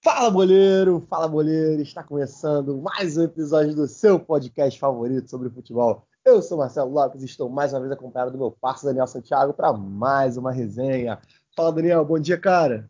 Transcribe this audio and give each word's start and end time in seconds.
Fala 0.00 0.30
boleiro, 0.30 1.04
fala 1.10 1.26
boleiro, 1.26 1.82
está 1.82 2.04
começando 2.04 2.80
mais 2.80 3.16
um 3.16 3.24
episódio 3.24 3.74
do 3.74 3.88
seu 3.88 4.18
podcast 4.18 4.78
favorito 4.78 5.28
sobre 5.28 5.50
futebol. 5.50 6.06
Eu 6.24 6.40
sou 6.40 6.56
Marcelo 6.56 6.92
Lopes 6.92 7.20
e 7.20 7.24
estou 7.24 7.50
mais 7.50 7.72
uma 7.72 7.80
vez 7.80 7.90
acompanhado 7.90 8.30
do 8.30 8.38
meu 8.38 8.52
parceiro 8.52 8.94
Daniel 8.94 9.08
Santiago 9.08 9.52
para 9.52 9.72
mais 9.72 10.36
uma 10.36 10.52
resenha. 10.52 11.18
Fala 11.56 11.72
Daniel, 11.72 12.04
bom 12.04 12.16
dia, 12.16 12.38
cara. 12.38 12.88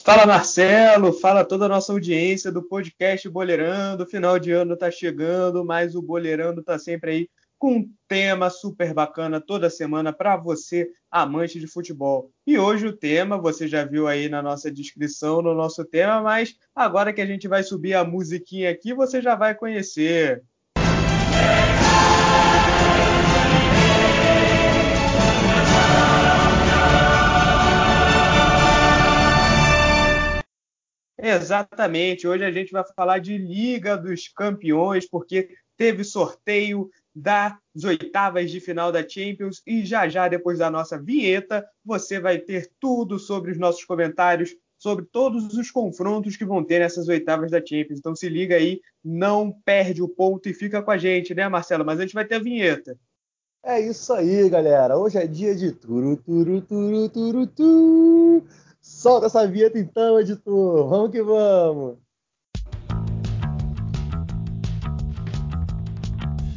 Fala 0.00 0.26
Marcelo, 0.26 1.12
fala 1.12 1.44
toda 1.44 1.66
a 1.66 1.68
nossa 1.68 1.92
audiência 1.92 2.50
do 2.50 2.60
podcast 2.60 3.28
Boleirando. 3.28 4.04
Final 4.04 4.40
de 4.40 4.50
ano 4.50 4.74
está 4.74 4.90
chegando, 4.90 5.64
mas 5.64 5.94
o 5.94 6.02
Boleirando 6.02 6.60
está 6.60 6.76
sempre 6.76 7.10
aí 7.12 7.30
com 7.58 7.76
um 7.76 7.90
tema 8.06 8.50
super 8.50 8.92
bacana 8.92 9.40
toda 9.40 9.70
semana 9.70 10.12
para 10.12 10.36
você, 10.36 10.88
amante 11.10 11.58
de 11.58 11.66
futebol. 11.66 12.30
E 12.46 12.58
hoje 12.58 12.86
o 12.86 12.96
tema, 12.96 13.38
você 13.38 13.66
já 13.66 13.84
viu 13.84 14.06
aí 14.06 14.28
na 14.28 14.42
nossa 14.42 14.70
descrição, 14.70 15.40
no 15.40 15.54
nosso 15.54 15.84
tema, 15.84 16.20
mas 16.20 16.54
agora 16.74 17.12
que 17.12 17.20
a 17.20 17.26
gente 17.26 17.48
vai 17.48 17.62
subir 17.62 17.94
a 17.94 18.04
musiquinha 18.04 18.70
aqui, 18.70 18.92
você 18.92 19.22
já 19.22 19.34
vai 19.34 19.54
conhecer. 19.54 20.42
Exatamente, 31.18 32.28
hoje 32.28 32.44
a 32.44 32.52
gente 32.52 32.70
vai 32.70 32.84
falar 32.94 33.18
de 33.18 33.36
Liga 33.36 33.96
dos 33.96 34.28
Campeões, 34.28 35.08
porque 35.08 35.48
teve 35.76 36.04
sorteio 36.04 36.88
das 37.18 37.56
oitavas 37.82 38.50
de 38.50 38.60
final 38.60 38.92
da 38.92 39.08
Champions 39.08 39.62
e 39.66 39.86
já 39.86 40.06
já 40.06 40.28
depois 40.28 40.58
da 40.58 40.70
nossa 40.70 41.00
vinheta 41.00 41.66
você 41.82 42.20
vai 42.20 42.36
ter 42.38 42.70
tudo 42.78 43.18
sobre 43.18 43.50
os 43.52 43.58
nossos 43.58 43.82
comentários 43.86 44.54
sobre 44.76 45.06
todos 45.06 45.54
os 45.54 45.70
confrontos 45.70 46.36
que 46.36 46.44
vão 46.44 46.62
ter 46.62 46.80
nessas 46.80 47.08
oitavas 47.08 47.50
da 47.50 47.64
Champions. 47.64 47.98
Então 47.98 48.14
se 48.14 48.28
liga 48.28 48.56
aí, 48.56 48.82
não 49.02 49.50
perde 49.50 50.02
o 50.02 50.08
ponto 50.08 50.46
e 50.46 50.52
fica 50.52 50.82
com 50.82 50.90
a 50.90 50.98
gente, 50.98 51.34
né, 51.34 51.48
Marcelo? 51.48 51.86
Mas 51.86 51.98
a 51.98 52.02
gente 52.02 52.12
vai 52.12 52.26
ter 52.26 52.34
a 52.34 52.40
vinheta. 52.40 52.98
É 53.64 53.80
isso 53.80 54.12
aí, 54.12 54.48
galera. 54.50 54.98
Hoje 54.98 55.16
é 55.16 55.26
dia 55.26 55.54
de 55.54 55.72
turu, 55.72 56.18
turu, 56.18 56.60
turu, 56.60 57.08
turu, 57.08 57.46
turu. 57.46 58.44
Solta 58.82 59.26
essa 59.26 59.48
vinheta 59.48 59.78
então, 59.78 60.20
editor. 60.20 60.86
Vamos 60.86 61.10
que 61.10 61.22
vamos. 61.22 61.96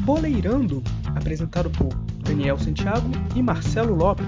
Boleirando, 0.09 0.81
apresentado 1.15 1.69
por 1.69 1.93
Daniel 2.23 2.57
Santiago 2.57 3.11
e 3.35 3.43
Marcelo 3.43 3.93
Lopes. 3.93 4.25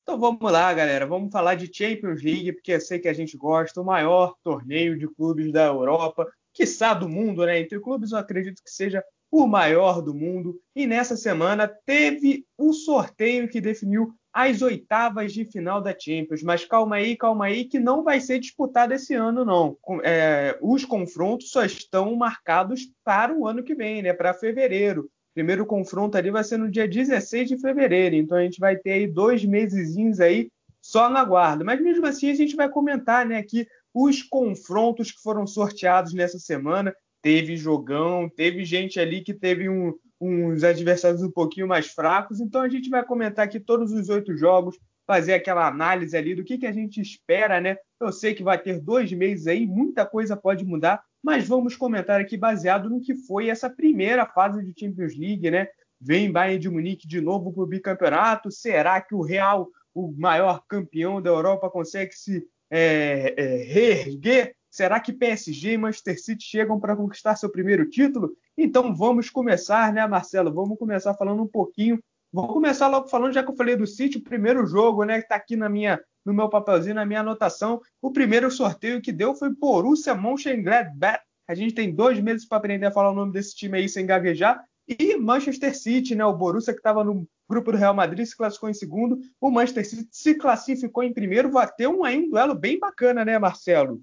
Então 0.00 0.18
vamos 0.18 0.40
lá, 0.50 0.72
galera. 0.72 1.06
Vamos 1.06 1.30
falar 1.30 1.56
de 1.56 1.70
Champions 1.70 2.22
League, 2.22 2.54
porque 2.54 2.72
eu 2.72 2.80
sei 2.80 2.98
que 2.98 3.08
a 3.08 3.12
gente 3.12 3.36
gosta, 3.36 3.82
o 3.82 3.84
maior 3.84 4.34
torneio 4.42 4.98
de 4.98 5.06
clubes 5.08 5.52
da 5.52 5.66
Europa, 5.66 6.26
quiçá 6.54 6.94
do 6.94 7.06
mundo, 7.06 7.44
né? 7.44 7.60
Entre 7.60 7.78
clubes, 7.78 8.12
eu 8.12 8.18
acredito 8.18 8.62
que 8.64 8.70
seja 8.70 9.04
o 9.30 9.46
maior 9.46 10.00
do 10.00 10.14
mundo. 10.14 10.58
E 10.74 10.86
nessa 10.86 11.18
semana 11.18 11.68
teve 11.84 12.46
o 12.56 12.72
sorteio 12.72 13.46
que 13.46 13.60
definiu 13.60 14.10
as 14.32 14.62
oitavas 14.62 15.32
de 15.32 15.44
final 15.44 15.80
da 15.80 15.96
Champions. 15.96 16.42
Mas 16.42 16.64
calma 16.64 16.96
aí, 16.96 17.16
calma 17.16 17.46
aí, 17.46 17.64
que 17.64 17.78
não 17.78 18.02
vai 18.02 18.20
ser 18.20 18.38
disputado 18.38 18.94
esse 18.94 19.14
ano, 19.14 19.44
não. 19.44 19.76
É, 20.02 20.58
os 20.62 20.84
confrontos 20.84 21.50
só 21.50 21.64
estão 21.64 22.14
marcados 22.16 22.90
para 23.04 23.36
o 23.36 23.46
ano 23.46 23.62
que 23.62 23.74
vem, 23.74 24.02
né? 24.02 24.12
Para 24.12 24.32
fevereiro. 24.32 25.02
O 25.02 25.34
primeiro 25.34 25.66
confronto 25.66 26.16
ali 26.16 26.30
vai 26.30 26.44
ser 26.44 26.56
no 26.56 26.70
dia 26.70 26.88
16 26.88 27.48
de 27.48 27.58
fevereiro. 27.58 28.14
Então 28.16 28.38
a 28.38 28.42
gente 28.42 28.58
vai 28.58 28.76
ter 28.76 28.92
aí 28.92 29.06
dois 29.06 29.44
mesezinhos 29.44 30.18
aí 30.18 30.48
só 30.80 31.10
na 31.10 31.24
guarda. 31.24 31.62
Mas 31.62 31.80
mesmo 31.80 32.06
assim 32.06 32.30
a 32.30 32.34
gente 32.34 32.56
vai 32.56 32.68
comentar, 32.68 33.26
né, 33.26 33.36
aqui 33.38 33.66
os 33.94 34.22
confrontos 34.22 35.12
que 35.12 35.22
foram 35.22 35.46
sorteados 35.46 36.14
nessa 36.14 36.38
semana. 36.38 36.94
Teve 37.20 37.56
jogão, 37.56 38.28
teve 38.28 38.64
gente 38.64 38.98
ali 38.98 39.20
que 39.20 39.32
teve 39.32 39.68
um, 39.68 39.94
uns 40.22 40.62
adversários 40.62 41.20
um 41.20 41.30
pouquinho 41.30 41.66
mais 41.66 41.88
fracos. 41.88 42.40
Então 42.40 42.60
a 42.60 42.68
gente 42.68 42.88
vai 42.88 43.04
comentar 43.04 43.44
aqui 43.44 43.58
todos 43.58 43.90
os 43.92 44.08
oito 44.08 44.36
jogos, 44.36 44.78
fazer 45.04 45.34
aquela 45.34 45.66
análise 45.66 46.16
ali 46.16 46.32
do 46.34 46.44
que, 46.44 46.56
que 46.56 46.66
a 46.66 46.72
gente 46.72 47.00
espera, 47.00 47.60
né? 47.60 47.76
Eu 48.00 48.12
sei 48.12 48.32
que 48.32 48.42
vai 48.42 48.56
ter 48.56 48.80
dois 48.80 49.12
meses 49.12 49.48
aí, 49.48 49.66
muita 49.66 50.06
coisa 50.06 50.36
pode 50.36 50.64
mudar, 50.64 51.02
mas 51.20 51.48
vamos 51.48 51.74
comentar 51.74 52.20
aqui 52.20 52.36
baseado 52.36 52.88
no 52.88 53.00
que 53.00 53.16
foi 53.16 53.48
essa 53.48 53.68
primeira 53.68 54.24
fase 54.24 54.62
de 54.62 54.72
Champions 54.78 55.18
League, 55.18 55.50
né? 55.50 55.66
Vem 56.00 56.30
Bayern 56.30 56.60
de 56.60 56.70
Munique 56.70 57.08
de 57.08 57.20
novo 57.20 57.52
para 57.52 57.62
o 57.62 57.66
bicampeonato. 57.66 58.50
Será 58.50 59.00
que 59.00 59.14
o 59.14 59.22
Real, 59.22 59.68
o 59.92 60.12
maior 60.12 60.62
campeão 60.68 61.20
da 61.20 61.30
Europa, 61.30 61.68
consegue 61.68 62.12
se 62.12 62.46
é, 62.70 63.34
é, 63.36 63.56
reerguer? 63.64 64.54
Será 64.72 64.98
que 64.98 65.12
PSG 65.12 65.72
e 65.72 65.76
Manchester 65.76 66.18
City 66.18 66.42
chegam 66.42 66.80
para 66.80 66.96
conquistar 66.96 67.36
seu 67.36 67.50
primeiro 67.50 67.86
título? 67.90 68.32
Então 68.56 68.94
vamos 68.94 69.28
começar, 69.28 69.92
né, 69.92 70.06
Marcelo? 70.06 70.50
Vamos 70.50 70.78
começar 70.78 71.12
falando 71.12 71.42
um 71.42 71.46
pouquinho. 71.46 72.02
Vou 72.32 72.48
começar 72.48 72.88
logo 72.88 73.06
falando, 73.06 73.34
já 73.34 73.44
que 73.44 73.50
eu 73.50 73.54
falei 73.54 73.76
do 73.76 73.86
City, 73.86 74.16
o 74.16 74.22
primeiro 74.22 74.64
jogo, 74.64 75.04
né, 75.04 75.18
que 75.18 75.24
está 75.24 75.34
aqui 75.36 75.56
na 75.56 75.68
minha, 75.68 76.00
no 76.24 76.32
meu 76.32 76.48
papelzinho, 76.48 76.94
na 76.94 77.04
minha 77.04 77.20
anotação. 77.20 77.82
O 78.00 78.10
primeiro 78.10 78.50
sorteio 78.50 79.02
que 79.02 79.12
deu 79.12 79.34
foi 79.34 79.50
Borussia 79.50 80.14
Mönchengladbach. 80.14 81.20
A 81.46 81.54
gente 81.54 81.74
tem 81.74 81.94
dois 81.94 82.18
meses 82.18 82.48
para 82.48 82.56
aprender 82.56 82.86
a 82.86 82.90
falar 82.90 83.10
o 83.10 83.14
nome 83.14 83.30
desse 83.30 83.54
time 83.54 83.76
aí 83.76 83.90
sem 83.90 84.06
gaguejar. 84.06 84.64
E 84.88 85.18
Manchester 85.18 85.76
City, 85.76 86.14
né, 86.14 86.24
o 86.24 86.32
Borussia 86.32 86.72
que 86.72 86.80
estava 86.80 87.04
no 87.04 87.28
grupo 87.46 87.72
do 87.72 87.76
Real 87.76 87.92
Madrid 87.92 88.24
se 88.24 88.34
classificou 88.34 88.70
em 88.70 88.74
segundo. 88.74 89.18
O 89.38 89.50
Manchester 89.50 89.86
City 89.86 90.08
se 90.10 90.34
classificou 90.34 91.02
em 91.02 91.12
primeiro. 91.12 91.50
Vai 91.50 91.70
ter 91.70 91.88
um, 91.88 92.04
aí, 92.04 92.18
um 92.18 92.30
duelo 92.30 92.54
bem 92.54 92.78
bacana, 92.78 93.22
né, 93.22 93.38
Marcelo? 93.38 94.00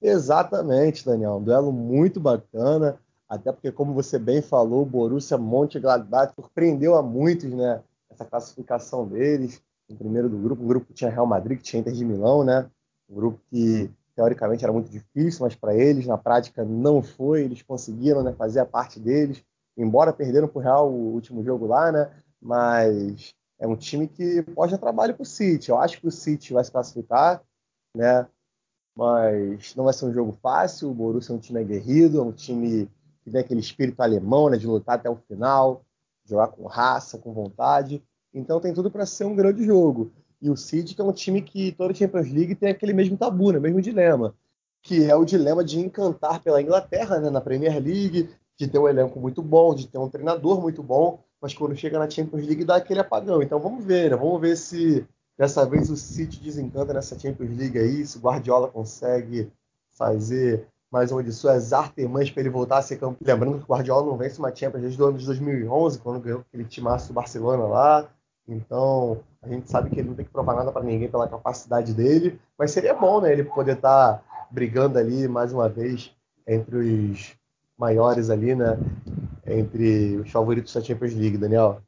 Exatamente, 0.00 1.04
Daniel. 1.04 1.36
Um 1.36 1.42
duelo 1.42 1.72
muito 1.72 2.20
bacana 2.20 2.98
até 3.28 3.50
porque, 3.50 3.72
como 3.72 3.92
você 3.92 4.18
bem 4.18 4.40
falou, 4.40 4.82
o 4.82 4.86
Borussia 4.86 5.36
Mönchengladbach 5.36 6.32
surpreendeu 6.34 6.94
a 6.94 7.02
muitos, 7.02 7.50
né? 7.50 7.82
Essa 8.08 8.24
classificação 8.24 9.06
deles, 9.06 9.60
em 9.88 9.96
primeiro 9.96 10.28
do 10.28 10.38
grupo, 10.38 10.62
um 10.62 10.66
grupo 10.68 10.86
que 10.86 10.94
tinha 10.94 11.10
Real 11.10 11.26
Madrid, 11.26 11.58
que 11.58 11.64
tinha 11.64 11.80
Inter 11.80 11.92
de 11.92 12.04
Milão, 12.04 12.44
né? 12.44 12.70
Um 13.08 13.14
grupo 13.16 13.40
que 13.50 13.90
teoricamente 14.14 14.64
era 14.64 14.72
muito 14.72 14.88
difícil, 14.88 15.44
mas 15.44 15.54
para 15.56 15.74
eles, 15.74 16.06
na 16.06 16.16
prática, 16.16 16.64
não 16.64 17.02
foi. 17.02 17.42
Eles 17.42 17.62
conseguiram 17.62 18.22
né, 18.22 18.32
fazer 18.32 18.60
a 18.60 18.64
parte 18.66 19.00
deles, 19.00 19.42
embora 19.76 20.12
perderam 20.12 20.46
para 20.46 20.58
o 20.58 20.62
Real 20.62 20.90
o 20.90 21.12
último 21.12 21.42
jogo 21.42 21.66
lá, 21.66 21.90
né? 21.90 22.10
Mas 22.40 23.34
é 23.58 23.66
um 23.66 23.76
time 23.76 24.06
que 24.06 24.42
pode 24.54 24.70
dar 24.70 24.78
trabalho 24.78 25.14
para 25.14 25.22
o 25.22 25.26
City. 25.26 25.70
Eu 25.70 25.78
acho 25.78 26.00
que 26.00 26.06
o 26.06 26.12
City 26.12 26.52
vai 26.52 26.62
se 26.62 26.70
classificar, 26.70 27.42
né? 27.94 28.26
Mas 28.96 29.74
não 29.76 29.84
vai 29.84 29.92
ser 29.92 30.06
um 30.06 30.12
jogo 30.12 30.32
fácil. 30.42 30.90
O 30.90 30.94
Borussia 30.94 31.34
é 31.34 31.36
um 31.36 31.40
time 31.40 31.60
aguerrido, 31.60 32.18
é 32.18 32.22
um 32.22 32.32
time 32.32 32.88
que 33.22 33.30
tem 33.30 33.40
aquele 33.40 33.60
espírito 33.60 34.00
alemão, 34.00 34.48
né, 34.48 34.56
de 34.56 34.66
lutar 34.66 34.96
até 34.96 35.10
o 35.10 35.16
final, 35.16 35.84
jogar 36.24 36.48
com 36.48 36.64
raça, 36.66 37.18
com 37.18 37.32
vontade. 37.32 38.02
Então 38.32 38.60
tem 38.60 38.72
tudo 38.72 38.90
para 38.90 39.04
ser 39.04 39.24
um 39.24 39.34
grande 39.34 39.64
jogo. 39.64 40.12
E 40.40 40.48
o 40.48 40.56
City 40.56 40.94
que 40.94 41.00
é 41.00 41.04
um 41.04 41.12
time 41.12 41.42
que 41.42 41.72
toda 41.72 41.94
Champions 41.94 42.30
League 42.30 42.54
tem 42.54 42.70
aquele 42.70 42.92
mesmo 42.92 43.16
tabu, 43.16 43.52
né, 43.52 43.58
mesmo 43.58 43.82
dilema, 43.82 44.34
que 44.82 45.04
é 45.04 45.14
o 45.16 45.24
dilema 45.24 45.64
de 45.64 45.80
encantar 45.80 46.40
pela 46.42 46.62
Inglaterra, 46.62 47.18
né, 47.18 47.30
na 47.30 47.40
Premier 47.40 47.82
League, 47.82 48.30
de 48.56 48.68
ter 48.68 48.78
um 48.78 48.88
elenco 48.88 49.20
muito 49.20 49.42
bom, 49.42 49.74
de 49.74 49.88
ter 49.88 49.98
um 49.98 50.08
treinador 50.08 50.60
muito 50.60 50.82
bom, 50.82 51.20
mas 51.40 51.52
quando 51.52 51.76
chega 51.76 51.98
na 51.98 52.08
Champions 52.08 52.46
League 52.46 52.64
dá 52.64 52.76
aquele 52.76 53.00
apagão. 53.00 53.42
Então 53.42 53.58
vamos 53.58 53.84
ver, 53.84 54.10
né? 54.10 54.16
Vamos 54.16 54.40
ver 54.40 54.56
se 54.56 55.06
dessa 55.36 55.66
vez 55.66 55.90
o 55.90 55.96
City 55.96 56.40
desencanta 56.40 56.94
nessa 56.94 57.18
Champions 57.18 57.56
League 57.56 57.78
aí, 57.78 58.06
se 58.06 58.18
o 58.18 58.20
Guardiola 58.20 58.68
consegue 58.68 59.50
fazer 59.92 60.66
mais 60.90 61.10
uma 61.10 61.22
de 61.22 61.32
suas 61.32 61.72
artemãs 61.72 62.30
para 62.30 62.40
ele 62.40 62.50
voltar 62.50 62.78
a 62.78 62.82
ser 62.82 62.96
campeão. 62.96 63.34
Lembrando 63.34 63.58
que 63.58 63.64
o 63.64 63.74
Guardiola 63.74 64.06
não 64.06 64.16
vence 64.16 64.38
uma 64.38 64.54
Champions 64.54 64.82
desde 64.82 65.02
o 65.02 65.06
ano 65.06 65.18
de 65.18 65.26
2011, 65.26 65.98
quando 65.98 66.20
ganhou 66.20 66.40
aquele 66.40 66.64
timaço 66.64 67.08
do 67.08 67.14
Barcelona 67.14 67.64
lá. 67.64 68.08
Então, 68.48 69.20
a 69.42 69.48
gente 69.48 69.70
sabe 69.70 69.90
que 69.90 69.98
ele 69.98 70.08
não 70.08 70.14
tem 70.14 70.24
que 70.24 70.30
provar 70.30 70.54
nada 70.54 70.70
para 70.70 70.84
ninguém 70.84 71.08
pela 71.08 71.28
capacidade 71.28 71.92
dele, 71.92 72.38
mas 72.56 72.70
seria 72.70 72.94
bom, 72.94 73.20
né, 73.20 73.32
ele 73.32 73.44
poder 73.44 73.76
estar 73.76 74.18
tá 74.18 74.22
brigando 74.50 74.98
ali 74.98 75.26
mais 75.26 75.52
uma 75.52 75.68
vez 75.68 76.12
entre 76.46 76.76
os 76.76 77.34
maiores 77.76 78.30
ali, 78.30 78.54
né, 78.54 78.78
entre 79.44 80.16
os 80.18 80.30
favoritos 80.30 80.72
da 80.72 80.80
Champions 80.80 81.14
League, 81.14 81.36
Daniel. 81.36 81.80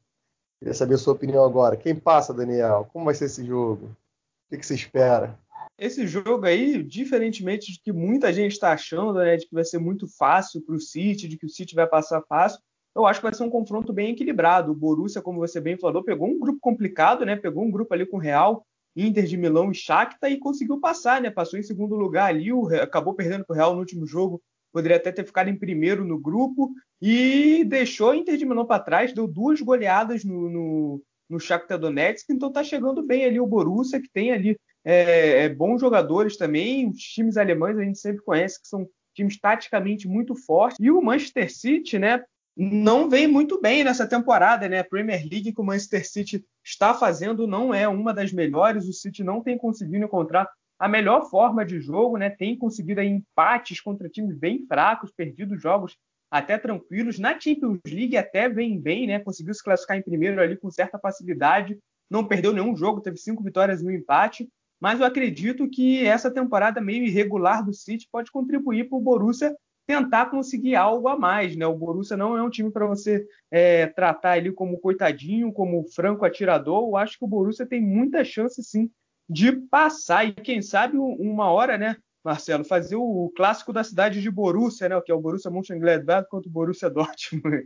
Queria 0.59 0.73
saber 0.73 0.95
a 0.95 0.97
sua 0.97 1.13
opinião 1.13 1.43
agora. 1.43 1.77
Quem 1.77 1.95
passa, 1.95 2.33
Daniel? 2.33 2.89
Como 2.91 3.05
vai 3.05 3.15
ser 3.15 3.25
esse 3.25 3.45
jogo? 3.45 3.85
O 3.85 4.49
que, 4.49 4.57
que 4.57 4.65
você 4.65 4.75
espera? 4.75 5.39
Esse 5.77 6.05
jogo 6.05 6.45
aí, 6.45 6.83
diferentemente 6.83 7.71
de 7.71 7.79
que 7.79 7.93
muita 7.93 8.33
gente 8.33 8.51
está 8.51 8.73
achando, 8.73 9.19
né, 9.19 9.37
de 9.37 9.47
que 9.47 9.53
vai 9.53 9.63
ser 9.63 9.79
muito 9.79 10.05
fácil 10.07 10.61
para 10.61 10.75
o 10.75 10.79
City, 10.79 11.29
de 11.29 11.37
que 11.37 11.45
o 11.45 11.49
City 11.49 11.73
vai 11.73 11.87
passar 11.87 12.21
fácil, 12.23 12.59
eu 12.93 13.05
acho 13.05 13.21
que 13.21 13.25
vai 13.25 13.33
ser 13.33 13.43
um 13.43 13.49
confronto 13.49 13.93
bem 13.93 14.11
equilibrado. 14.11 14.71
O 14.71 14.75
Borussia, 14.75 15.21
como 15.21 15.39
você 15.39 15.61
bem 15.61 15.77
falou, 15.77 16.03
pegou 16.03 16.27
um 16.27 16.37
grupo 16.37 16.59
complicado, 16.59 17.25
né? 17.25 17.37
Pegou 17.37 17.63
um 17.63 17.71
grupo 17.71 17.93
ali 17.93 18.05
com 18.05 18.17
Real, 18.17 18.65
Inter 18.93 19.25
de 19.25 19.37
Milão 19.37 19.71
e 19.71 19.75
Shakhtar 19.75 20.29
e 20.29 20.37
conseguiu 20.37 20.79
passar, 20.81 21.21
né? 21.21 21.29
Passou 21.29 21.57
em 21.57 21.63
segundo 21.63 21.95
lugar 21.95 22.27
ali, 22.29 22.49
acabou 22.81 23.13
perdendo 23.13 23.45
para 23.45 23.53
o 23.53 23.55
Real 23.55 23.73
no 23.73 23.79
último 23.79 24.05
jogo, 24.05 24.41
poderia 24.71 24.97
até 24.97 25.11
ter 25.11 25.25
ficado 25.25 25.49
em 25.49 25.57
primeiro 25.57 26.05
no 26.05 26.19
grupo 26.19 26.71
e 27.01 27.63
deixou 27.65 28.13
Inter 28.13 28.37
de 28.37 28.45
Milão 28.45 28.65
para 28.65 28.83
trás, 28.83 29.13
deu 29.13 29.27
duas 29.27 29.61
goleadas 29.61 30.23
no, 30.23 30.49
no, 30.49 31.03
no 31.29 31.39
Shakhtar 31.39 31.79
Donetsk, 31.79 32.29
então 32.29 32.51
tá 32.51 32.63
chegando 32.63 33.03
bem 33.03 33.25
ali 33.25 33.39
o 33.39 33.47
Borussia, 33.47 34.01
que 34.01 34.09
tem 34.09 34.31
ali 34.31 34.57
é, 34.83 35.45
é, 35.45 35.49
bons 35.49 35.79
jogadores 35.79 36.37
também. 36.37 36.89
Os 36.89 36.97
times 36.97 37.37
alemães 37.37 37.77
a 37.77 37.83
gente 37.83 37.99
sempre 37.99 38.23
conhece 38.23 38.61
que 38.61 38.67
são 38.67 38.87
times 39.13 39.39
taticamente 39.39 40.07
muito 40.07 40.35
fortes. 40.35 40.77
E 40.79 40.89
o 40.91 41.01
Manchester 41.01 41.53
City, 41.53 41.99
né, 41.99 42.23
não 42.55 43.09
vem 43.09 43.27
muito 43.27 43.61
bem 43.61 43.83
nessa 43.83 44.05
temporada, 44.05 44.67
né? 44.67 44.79
A 44.79 44.83
Premier 44.83 45.21
League 45.21 45.53
que 45.53 45.61
o 45.61 45.63
Manchester 45.63 46.05
City 46.09 46.45
está 46.63 46.93
fazendo 46.93 47.47
não 47.47 47.73
é 47.73 47.87
uma 47.87 48.13
das 48.13 48.33
melhores. 48.33 48.87
O 48.87 48.93
City 48.93 49.23
não 49.23 49.41
tem 49.41 49.57
conseguido 49.57 50.03
encontrar 50.03 50.49
a 50.79 50.87
melhor 50.87 51.29
forma 51.29 51.65
de 51.65 51.81
jogo, 51.81 52.17
né? 52.17 52.29
Tem 52.29 52.57
conseguido 52.57 53.01
empates 53.01 53.81
contra 53.81 54.07
times 54.07 54.37
bem 54.37 54.65
fracos, 54.65 55.11
perdido 55.11 55.57
jogos 55.57 55.97
até 56.31 56.57
tranquilos. 56.57 57.19
Na 57.19 57.37
Champions 57.37 57.79
League 57.85 58.15
até 58.15 58.47
vem 58.47 58.79
bem, 58.79 59.05
né? 59.05 59.19
Conseguiu 59.19 59.53
se 59.53 59.63
classificar 59.63 59.97
em 59.97 60.01
primeiro 60.01 60.41
ali 60.41 60.55
com 60.55 60.71
certa 60.71 60.97
facilidade. 60.97 61.77
Não 62.09 62.25
perdeu 62.25 62.53
nenhum 62.53 62.75
jogo, 62.75 63.01
teve 63.01 63.17
cinco 63.17 63.43
vitórias 63.43 63.81
e 63.81 63.85
um 63.85 63.91
empate. 63.91 64.47
Mas 64.79 65.01
eu 65.01 65.05
acredito 65.05 65.69
que 65.69 66.05
essa 66.05 66.31
temporada 66.31 66.79
meio 66.79 67.03
irregular 67.03 67.63
do 67.63 67.73
City 67.73 68.07
pode 68.09 68.31
contribuir 68.31 68.87
para 68.87 68.97
o 68.97 69.01
Borussia 69.01 69.53
tentar 69.85 70.27
conseguir 70.27 70.75
algo 70.75 71.07
a 71.07 71.17
mais, 71.17 71.55
né? 71.55 71.65
O 71.65 71.75
Borussia 71.75 72.15
não 72.15 72.37
é 72.37 72.43
um 72.43 72.49
time 72.49 72.71
para 72.71 72.85
você 72.85 73.25
é, 73.51 73.87
tratar 73.87 74.37
ele 74.37 74.51
como 74.51 74.79
coitadinho, 74.79 75.51
como 75.51 75.83
franco 75.89 76.23
atirador. 76.23 76.87
Eu 76.87 76.95
acho 76.95 77.17
que 77.17 77.25
o 77.25 77.27
Borussia 77.27 77.65
tem 77.65 77.81
muita 77.81 78.23
chance, 78.23 78.63
sim, 78.63 78.89
de 79.29 79.51
passar 79.51 80.25
e 80.27 80.33
quem 80.33 80.61
sabe 80.61 80.97
uma 80.97 81.51
hora, 81.51 81.77
né, 81.77 81.95
Marcelo, 82.23 82.65
fazer 82.65 82.95
o 82.95 83.31
clássico 83.35 83.71
da 83.71 83.83
cidade 83.83 84.21
de 84.21 84.29
Borussia, 84.29 84.89
né, 84.89 84.99
que 85.01 85.11
é 85.11 85.15
o 85.15 85.21
Borussia 85.21 85.51
Mönchengladbach 85.51 86.27
contra 86.29 86.49
o 86.49 86.51
Borussia 86.51 86.89
Dortmund. 86.91 87.63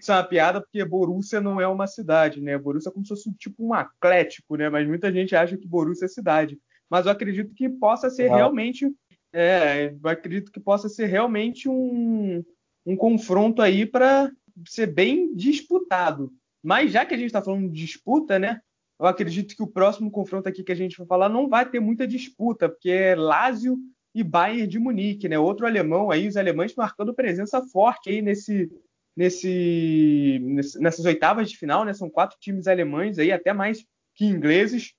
Isso 0.00 0.12
é 0.12 0.14
uma 0.14 0.24
piada 0.24 0.60
porque 0.60 0.84
Borussia 0.84 1.40
não 1.40 1.60
é 1.60 1.66
uma 1.66 1.86
cidade, 1.86 2.40
né? 2.40 2.58
Borussia 2.58 2.90
é 2.90 2.92
como 2.92 3.04
se 3.04 3.08
fosse 3.08 3.32
tipo 3.34 3.66
um 3.66 3.72
atlético, 3.72 4.56
né? 4.56 4.68
Mas 4.68 4.86
muita 4.86 5.10
gente 5.10 5.34
acha 5.34 5.56
que 5.56 5.66
Borussia 5.66 6.04
é 6.04 6.08
cidade. 6.08 6.58
Mas 6.90 7.06
eu 7.06 7.12
acredito 7.12 7.54
que 7.54 7.68
possa 7.68 8.10
ser 8.10 8.28
realmente 8.28 8.92
é, 9.32 9.94
eu 10.02 10.10
acredito 10.10 10.50
que 10.50 10.58
possa 10.58 10.88
ser 10.88 11.06
realmente 11.06 11.68
um, 11.68 12.42
um 12.86 12.96
confronto 12.96 13.60
aí 13.60 13.84
para 13.84 14.30
ser 14.66 14.86
bem 14.86 15.34
disputado. 15.34 16.32
Mas 16.62 16.90
já 16.90 17.04
que 17.04 17.14
a 17.14 17.16
gente 17.16 17.26
está 17.26 17.42
falando 17.42 17.68
de 17.68 17.84
disputa, 17.84 18.38
né? 18.38 18.60
Eu 18.98 19.06
acredito 19.06 19.54
que 19.54 19.62
o 19.62 19.66
próximo 19.66 20.10
confronto 20.10 20.48
aqui 20.48 20.64
que 20.64 20.72
a 20.72 20.76
gente 20.76 20.96
vai 20.96 21.06
falar 21.06 21.28
não 21.28 21.48
vai 21.48 21.68
ter 21.68 21.80
muita 21.80 22.06
disputa, 22.06 22.68
porque 22.68 22.90
é 22.90 23.14
Lazio 23.14 23.76
e 24.14 24.24
Bayern 24.24 24.66
de 24.66 24.78
Munique, 24.78 25.28
né? 25.28 25.38
Outro 25.38 25.66
alemão 25.66 26.10
aí, 26.10 26.26
os 26.26 26.36
alemães 26.36 26.74
marcando 26.74 27.14
presença 27.14 27.62
forte 27.66 28.08
aí 28.08 28.22
nesse, 28.22 28.70
nesse, 29.14 30.40
nessas 30.80 31.04
oitavas 31.04 31.50
de 31.50 31.58
final, 31.58 31.84
né? 31.84 31.92
São 31.92 32.08
quatro 32.08 32.38
times 32.40 32.66
alemães 32.66 33.18
aí, 33.18 33.30
até 33.30 33.52
mais 33.52 33.84
que 34.14 34.24
ingleses. 34.24 34.94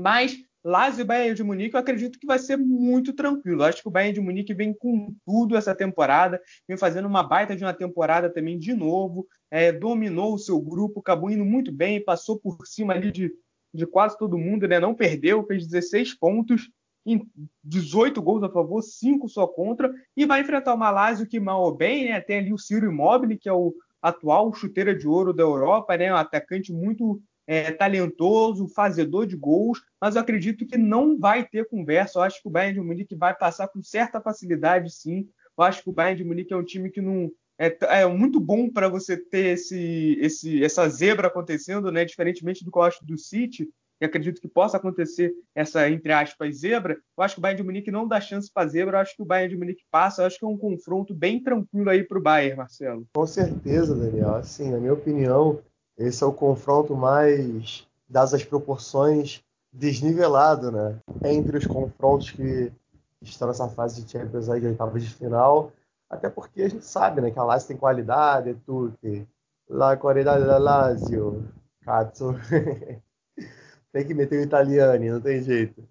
Mas 0.00 0.38
Lazio 0.64 1.02
e 1.02 1.04
Bayern 1.04 1.34
de 1.34 1.44
Munique, 1.44 1.74
eu 1.74 1.80
acredito 1.80 2.18
que 2.18 2.26
vai 2.26 2.38
ser 2.38 2.56
muito 2.56 3.12
tranquilo. 3.12 3.62
Eu 3.62 3.66
acho 3.66 3.82
que 3.82 3.88
o 3.88 3.90
Bayern 3.90 4.14
de 4.14 4.20
Munique 4.20 4.54
vem 4.54 4.72
com 4.72 5.14
tudo 5.26 5.56
essa 5.56 5.74
temporada, 5.74 6.40
vem 6.66 6.76
fazendo 6.76 7.06
uma 7.06 7.22
baita 7.22 7.54
de 7.54 7.62
uma 7.62 7.74
temporada 7.74 8.30
também 8.30 8.58
de 8.58 8.72
novo, 8.72 9.26
é, 9.50 9.70
dominou 9.70 10.32
o 10.32 10.38
seu 10.38 10.58
grupo, 10.58 11.00
acabou 11.00 11.30
indo 11.30 11.44
muito 11.44 11.70
bem, 11.70 12.02
passou 12.02 12.38
por 12.38 12.66
cima 12.66 12.94
ali 12.94 13.12
de, 13.12 13.30
de 13.74 13.86
quase 13.86 14.16
todo 14.16 14.38
mundo, 14.38 14.66
né? 14.66 14.80
Não 14.80 14.94
perdeu, 14.94 15.44
fez 15.44 15.66
16 15.66 16.14
pontos, 16.14 16.70
em 17.06 17.20
18 17.62 18.22
gols 18.22 18.42
a 18.42 18.48
favor, 18.48 18.80
5 18.80 19.28
só 19.28 19.46
contra, 19.46 19.92
e 20.16 20.24
vai 20.24 20.40
enfrentar 20.40 20.72
o 20.72 20.78
Malásio 20.78 21.26
que 21.26 21.38
mal 21.38 21.62
ou 21.62 21.76
bem, 21.76 22.08
né? 22.08 22.20
Tem 22.22 22.38
ali 22.38 22.54
o 22.54 22.58
Ciro 22.58 22.90
Immobile, 22.90 23.36
que 23.36 23.50
é 23.50 23.52
o 23.52 23.74
atual 24.00 24.52
chuteira 24.54 24.94
de 24.94 25.06
ouro 25.06 25.34
da 25.34 25.42
Europa, 25.42 25.94
né? 25.96 26.10
Um 26.10 26.16
atacante 26.16 26.72
muito 26.72 27.20
é, 27.46 27.70
talentoso, 27.72 28.68
fazedor 28.68 29.26
de 29.26 29.36
gols, 29.36 29.82
mas 30.00 30.14
eu 30.14 30.20
acredito 30.20 30.66
que 30.66 30.78
não 30.78 31.18
vai 31.18 31.44
ter 31.46 31.68
conversa. 31.68 32.18
Eu 32.18 32.22
acho 32.22 32.40
que 32.40 32.48
o 32.48 32.50
Bayern 32.50 32.80
de 32.80 32.86
Munique 32.86 33.14
vai 33.14 33.34
passar 33.34 33.68
com 33.68 33.82
certa 33.82 34.20
facilidade, 34.20 34.90
sim. 34.90 35.28
Eu 35.56 35.64
acho 35.64 35.82
que 35.82 35.90
o 35.90 35.92
Bayern 35.92 36.22
de 36.22 36.24
Munique 36.24 36.52
é 36.52 36.56
um 36.56 36.64
time 36.64 36.90
que 36.90 37.00
não 37.00 37.30
é, 37.58 37.76
é 38.00 38.06
muito 38.06 38.40
bom 38.40 38.68
para 38.68 38.88
você 38.88 39.16
ter 39.16 39.54
esse, 39.54 40.18
esse, 40.20 40.64
essa 40.64 40.88
zebra 40.88 41.28
acontecendo, 41.28 41.92
né? 41.92 42.04
Diferentemente 42.04 42.64
do 42.64 42.70
que 42.70 42.78
eu 42.78 42.82
acho 42.82 43.04
do 43.04 43.16
City, 43.16 43.68
e 44.00 44.04
acredito 44.04 44.40
que 44.40 44.48
possa 44.48 44.76
acontecer 44.76 45.32
essa, 45.54 45.88
entre 45.88 46.12
aspas, 46.12 46.58
zebra, 46.58 46.94
eu 47.16 47.24
acho 47.24 47.36
que 47.36 47.38
o 47.38 47.42
Bayern 47.42 47.62
de 47.62 47.66
Munique 47.66 47.90
não 47.90 48.08
dá 48.08 48.20
chance 48.20 48.50
para 48.52 48.68
zebra, 48.68 48.96
eu 48.96 49.00
acho 49.00 49.16
que 49.16 49.22
o 49.22 49.26
Bayern 49.26 49.54
de 49.54 49.58
Munique 49.58 49.84
passa, 49.90 50.22
eu 50.22 50.26
acho 50.26 50.38
que 50.38 50.44
é 50.44 50.48
um 50.48 50.58
confronto 50.58 51.14
bem 51.14 51.42
tranquilo 51.42 51.88
aí 51.88 52.02
para 52.02 52.18
o 52.18 52.22
Bayern, 52.22 52.56
Marcelo. 52.56 53.06
Com 53.14 53.26
certeza, 53.26 53.94
Daniel. 53.94 54.34
Assim, 54.34 54.70
na 54.70 54.78
minha 54.78 54.92
opinião, 54.92 55.60
esse 55.96 56.22
é 56.22 56.26
o 56.26 56.32
confronto 56.32 56.94
mais, 56.96 57.86
das 58.08 58.34
as 58.34 58.44
proporções, 58.44 59.42
desnivelado, 59.72 60.70
né? 60.70 60.98
Entre 61.24 61.58
os 61.58 61.66
confrontos 61.66 62.30
que 62.30 62.72
estão 63.20 63.48
nessa 63.48 63.68
fase 63.68 64.02
de 64.02 64.10
Champions 64.10 64.48
League, 64.48 64.66
oitavas 64.66 65.02
de 65.02 65.14
final, 65.14 65.72
até 66.08 66.28
porque 66.28 66.62
a 66.62 66.68
gente 66.68 66.84
sabe, 66.84 67.20
né, 67.20 67.30
que 67.30 67.38
a 67.38 67.44
Lazio 67.44 67.68
tem 67.68 67.76
qualidade, 67.76 68.50
é 68.50 68.54
tutti. 68.66 69.26
La 69.68 69.96
qualidade 69.96 70.44
da 70.44 70.58
Lazio, 70.58 71.44
cazzo. 71.82 72.34
tem 73.92 74.06
que 74.06 74.14
meter 74.14 74.40
o 74.40 74.42
italiano, 74.42 75.04
não 75.04 75.20
tem 75.20 75.42
jeito. 75.42 75.82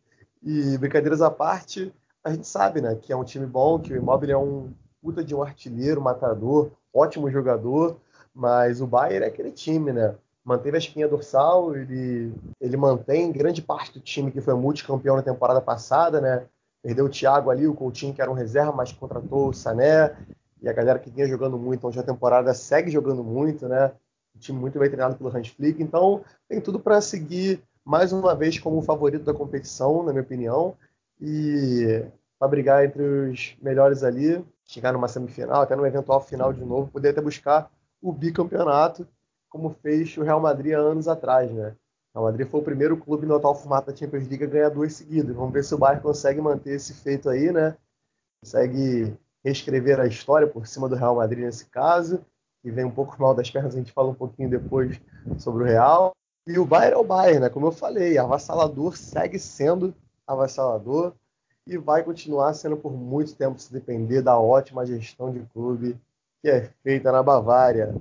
E 0.42 0.78
brincadeiras 0.78 1.22
à 1.22 1.32
parte, 1.32 1.94
a 2.24 2.32
gente 2.32 2.48
sabe, 2.48 2.82
né, 2.82 2.96
que 2.96 3.12
é 3.12 3.16
um 3.16 3.24
time 3.24 3.46
bom, 3.46 3.80
que 3.80 3.94
o 3.94 3.98
Immobile 3.98 4.32
é 4.32 4.38
um 4.38 4.74
puta 5.02 5.24
de 5.24 5.36
um 5.36 5.42
artilheiro, 5.42 6.02
matador, 6.02 6.72
ótimo 6.94 7.30
jogador, 7.30 8.00
mas 8.34 8.82
o 8.82 8.88
Bayern 8.88 9.26
é 9.26 9.28
aquele 9.28 9.52
time, 9.52 9.92
né? 9.92 10.16
Manteve 10.44 10.76
a 10.76 10.80
espinha 10.80 11.08
dorsal, 11.08 11.76
ele, 11.76 12.34
ele 12.60 12.76
mantém 12.76 13.32
grande 13.32 13.62
parte 13.62 13.94
do 13.94 14.00
time 14.00 14.32
que 14.32 14.42
foi 14.42 14.54
multicampeão 14.56 15.16
na 15.16 15.22
temporada 15.22 15.62
passada, 15.62 16.20
né? 16.20 16.46
Perdeu 16.82 17.06
o 17.06 17.10
Thiago 17.10 17.50
ali, 17.50 17.66
o 17.66 17.74
Coutinho, 17.74 18.14
que 18.14 18.22
era 18.22 18.30
um 18.30 18.34
reserva, 18.34 18.74
mas 18.74 18.92
contratou 18.92 19.50
o 19.50 19.54
Sané, 19.54 20.18
e 20.62 20.68
a 20.68 20.74
galera 20.74 21.00
que 21.00 21.10
vinha 21.10 21.28
jogando 21.28 21.58
muito, 21.58 21.80
então 21.80 21.92
já 21.92 22.02
a 22.02 22.06
temporada 22.06 22.54
segue 22.54 22.92
jogando 22.92 23.24
muito, 23.24 23.68
né? 23.68 23.92
O 24.36 24.40
time 24.40 24.60
muito 24.60 24.80
bem 24.80 24.90
treinado 24.90 25.16
pelo 25.16 25.36
Hans 25.36 25.48
Flick, 25.48 25.82
então 25.82 26.22
tem 26.50 26.60
tudo 26.60 26.80
para 26.80 27.00
seguir 27.00 27.62
mais 27.86 28.12
uma 28.12 28.36
vez 28.36 28.60
como 28.60 28.78
o 28.78 28.82
favorito 28.82 29.24
da 29.24 29.34
competição, 29.34 30.04
na 30.04 30.12
minha 30.12 30.24
opinião, 30.24 30.76
e 31.22 32.04
para 32.40 32.48
brigar 32.48 32.84
entre 32.84 33.02
os 33.02 33.56
melhores 33.62 34.04
ali, 34.04 34.44
chegar 34.66 34.92
numa 34.92 35.08
semifinal, 35.08 35.62
até 35.62 35.76
no 35.76 35.86
eventual 35.86 36.20
final 36.20 36.52
de 36.52 36.64
novo, 36.66 36.92
poder 36.92 37.10
até 37.10 37.22
buscar 37.22 37.70
o 38.04 38.12
bicampeonato, 38.12 39.08
como 39.50 39.70
fez 39.82 40.16
o 40.18 40.24
Real 40.24 40.42
Madrid 40.42 40.74
há 40.74 40.80
anos 40.80 41.08
atrás, 41.08 41.50
né? 41.50 41.74
O 42.14 42.20
Real 42.20 42.26
Madrid 42.26 42.48
foi 42.48 42.60
o 42.60 42.64
primeiro 42.64 42.98
clube 42.98 43.26
no 43.26 43.36
atual 43.36 43.56
formato 43.56 43.90
da 43.90 43.96
Champions 43.96 44.28
League 44.28 44.44
a 44.44 44.48
ganhar 44.48 44.70
duas 44.70 44.94
seguidas. 44.94 45.34
Vamos 45.34 45.54
ver 45.54 45.64
se 45.64 45.74
o 45.74 45.78
Bayern 45.78 46.04
consegue 46.04 46.42
manter 46.42 46.72
esse 46.72 46.94
feito 46.94 47.30
aí, 47.30 47.50
né? 47.50 47.78
Consegue 48.44 49.18
reescrever 49.44 50.02
a 50.02 50.06
história 50.06 50.46
por 50.46 50.68
cima 50.68 50.90
do 50.90 50.96
Real 50.96 51.16
Madrid 51.16 51.46
nesse 51.46 51.66
caso, 51.66 52.20
que 52.62 52.70
vem 52.70 52.84
um 52.84 52.92
pouco 52.92 53.16
mal 53.20 53.34
das 53.34 53.50
pernas, 53.50 53.74
a 53.74 53.78
gente 53.78 53.94
fala 53.94 54.10
um 54.10 54.14
pouquinho 54.14 54.50
depois 54.50 55.00
sobre 55.38 55.64
o 55.64 55.66
Real. 55.66 56.12
E 56.46 56.60
o 56.60 56.66
Bayern 56.66 56.96
é 56.96 56.98
o 56.98 57.06
Bayern, 57.06 57.40
né? 57.40 57.50
Como 57.50 57.68
eu 57.68 57.72
falei, 57.72 58.18
avassalador 58.18 58.98
segue 58.98 59.40
sendo 59.40 59.96
avassalador 60.28 61.14
e 61.66 61.78
vai 61.78 62.04
continuar 62.04 62.54
sendo 62.54 62.76
por 62.76 62.92
muito 62.92 63.34
tempo 63.34 63.60
se 63.60 63.72
depender 63.72 64.22
da 64.22 64.38
ótima 64.38 64.86
gestão 64.86 65.32
de 65.32 65.40
clube 65.54 65.98
que 66.44 66.50
é 66.50 66.70
feita 66.84 67.10
na 67.10 67.24
Bavária. 67.24 67.96